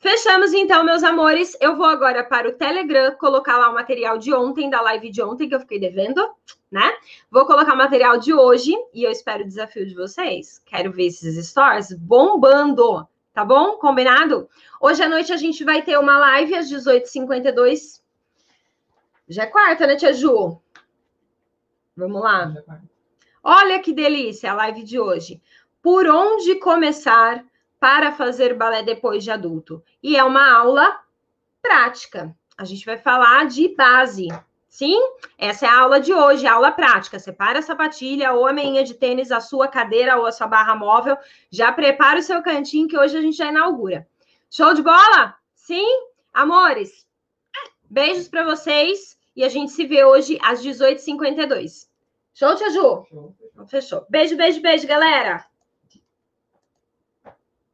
Fechamos, 0.00 0.52
então, 0.54 0.82
meus 0.82 1.04
amores. 1.04 1.56
Eu 1.60 1.76
vou 1.76 1.86
agora 1.86 2.24
para 2.24 2.48
o 2.48 2.52
Telegram 2.52 3.12
colocar 3.12 3.58
lá 3.58 3.70
o 3.70 3.74
material 3.74 4.18
de 4.18 4.34
ontem, 4.34 4.68
da 4.68 4.80
live 4.80 5.08
de 5.10 5.22
ontem, 5.22 5.48
que 5.48 5.54
eu 5.54 5.60
fiquei 5.60 5.78
devendo, 5.78 6.28
né? 6.70 6.92
Vou 7.30 7.46
colocar 7.46 7.74
o 7.74 7.78
material 7.78 8.18
de 8.18 8.32
hoje 8.32 8.74
e 8.92 9.04
eu 9.04 9.10
espero 9.10 9.42
o 9.42 9.46
desafio 9.46 9.86
de 9.86 9.94
vocês. 9.94 10.60
Quero 10.64 10.92
ver 10.92 11.06
esses 11.06 11.46
stories 11.48 11.92
bombando, 11.92 13.06
tá 13.32 13.44
bom? 13.44 13.76
Combinado? 13.78 14.48
Hoje 14.80 15.02
à 15.02 15.08
noite 15.08 15.32
a 15.32 15.36
gente 15.36 15.64
vai 15.64 15.82
ter 15.82 15.98
uma 15.98 16.18
live 16.18 16.54
às 16.54 16.70
18h52. 16.70 18.02
Já 19.28 19.44
é 19.44 19.46
quarta, 19.46 19.86
né, 19.86 19.96
Tia 19.96 20.12
Ju? 20.12 20.60
Vamos 21.96 22.22
lá. 22.22 22.52
Olha 23.42 23.78
que 23.80 23.92
delícia 23.92 24.50
a 24.50 24.54
live 24.54 24.82
de 24.82 24.98
hoje. 24.98 25.40
Por 25.80 26.06
onde 26.08 26.56
começar 26.56 27.44
para 27.78 28.12
fazer 28.12 28.54
balé 28.54 28.82
depois 28.82 29.22
de 29.22 29.30
adulto? 29.30 29.82
E 30.02 30.16
é 30.16 30.24
uma 30.24 30.52
aula 30.52 31.00
prática. 31.62 32.36
A 32.58 32.64
gente 32.64 32.84
vai 32.84 32.98
falar 32.98 33.46
de 33.46 33.74
base. 33.74 34.28
Sim? 34.76 35.00
Essa 35.38 35.64
é 35.64 35.68
a 35.70 35.80
aula 35.80 35.98
de 35.98 36.12
hoje, 36.12 36.46
aula 36.46 36.70
prática. 36.70 37.18
Separa 37.18 37.60
a 37.60 37.62
sapatilha 37.62 38.34
ou 38.34 38.46
a 38.46 38.52
meinha 38.52 38.84
de 38.84 38.92
tênis, 38.92 39.32
a 39.32 39.40
sua 39.40 39.68
cadeira 39.68 40.18
ou 40.18 40.26
a 40.26 40.32
sua 40.32 40.46
barra 40.46 40.74
móvel. 40.74 41.16
Já 41.50 41.72
prepara 41.72 42.18
o 42.18 42.22
seu 42.22 42.42
cantinho 42.42 42.86
que 42.86 42.98
hoje 42.98 43.16
a 43.16 43.22
gente 43.22 43.38
já 43.38 43.48
inaugura. 43.48 44.06
Show 44.50 44.74
de 44.74 44.82
bola? 44.82 45.34
Sim? 45.54 45.88
Amores, 46.30 47.06
beijos 47.88 48.28
para 48.28 48.44
vocês 48.44 49.18
e 49.34 49.42
a 49.44 49.48
gente 49.48 49.72
se 49.72 49.86
vê 49.86 50.04
hoje 50.04 50.38
às 50.42 50.62
18h52. 50.62 51.88
Show, 52.34 52.54
Tia 52.56 52.68
Ju? 52.68 53.06
Show. 53.08 53.34
Fechou. 53.68 54.06
Beijo, 54.10 54.36
beijo, 54.36 54.60
beijo, 54.60 54.86
galera. 54.86 55.42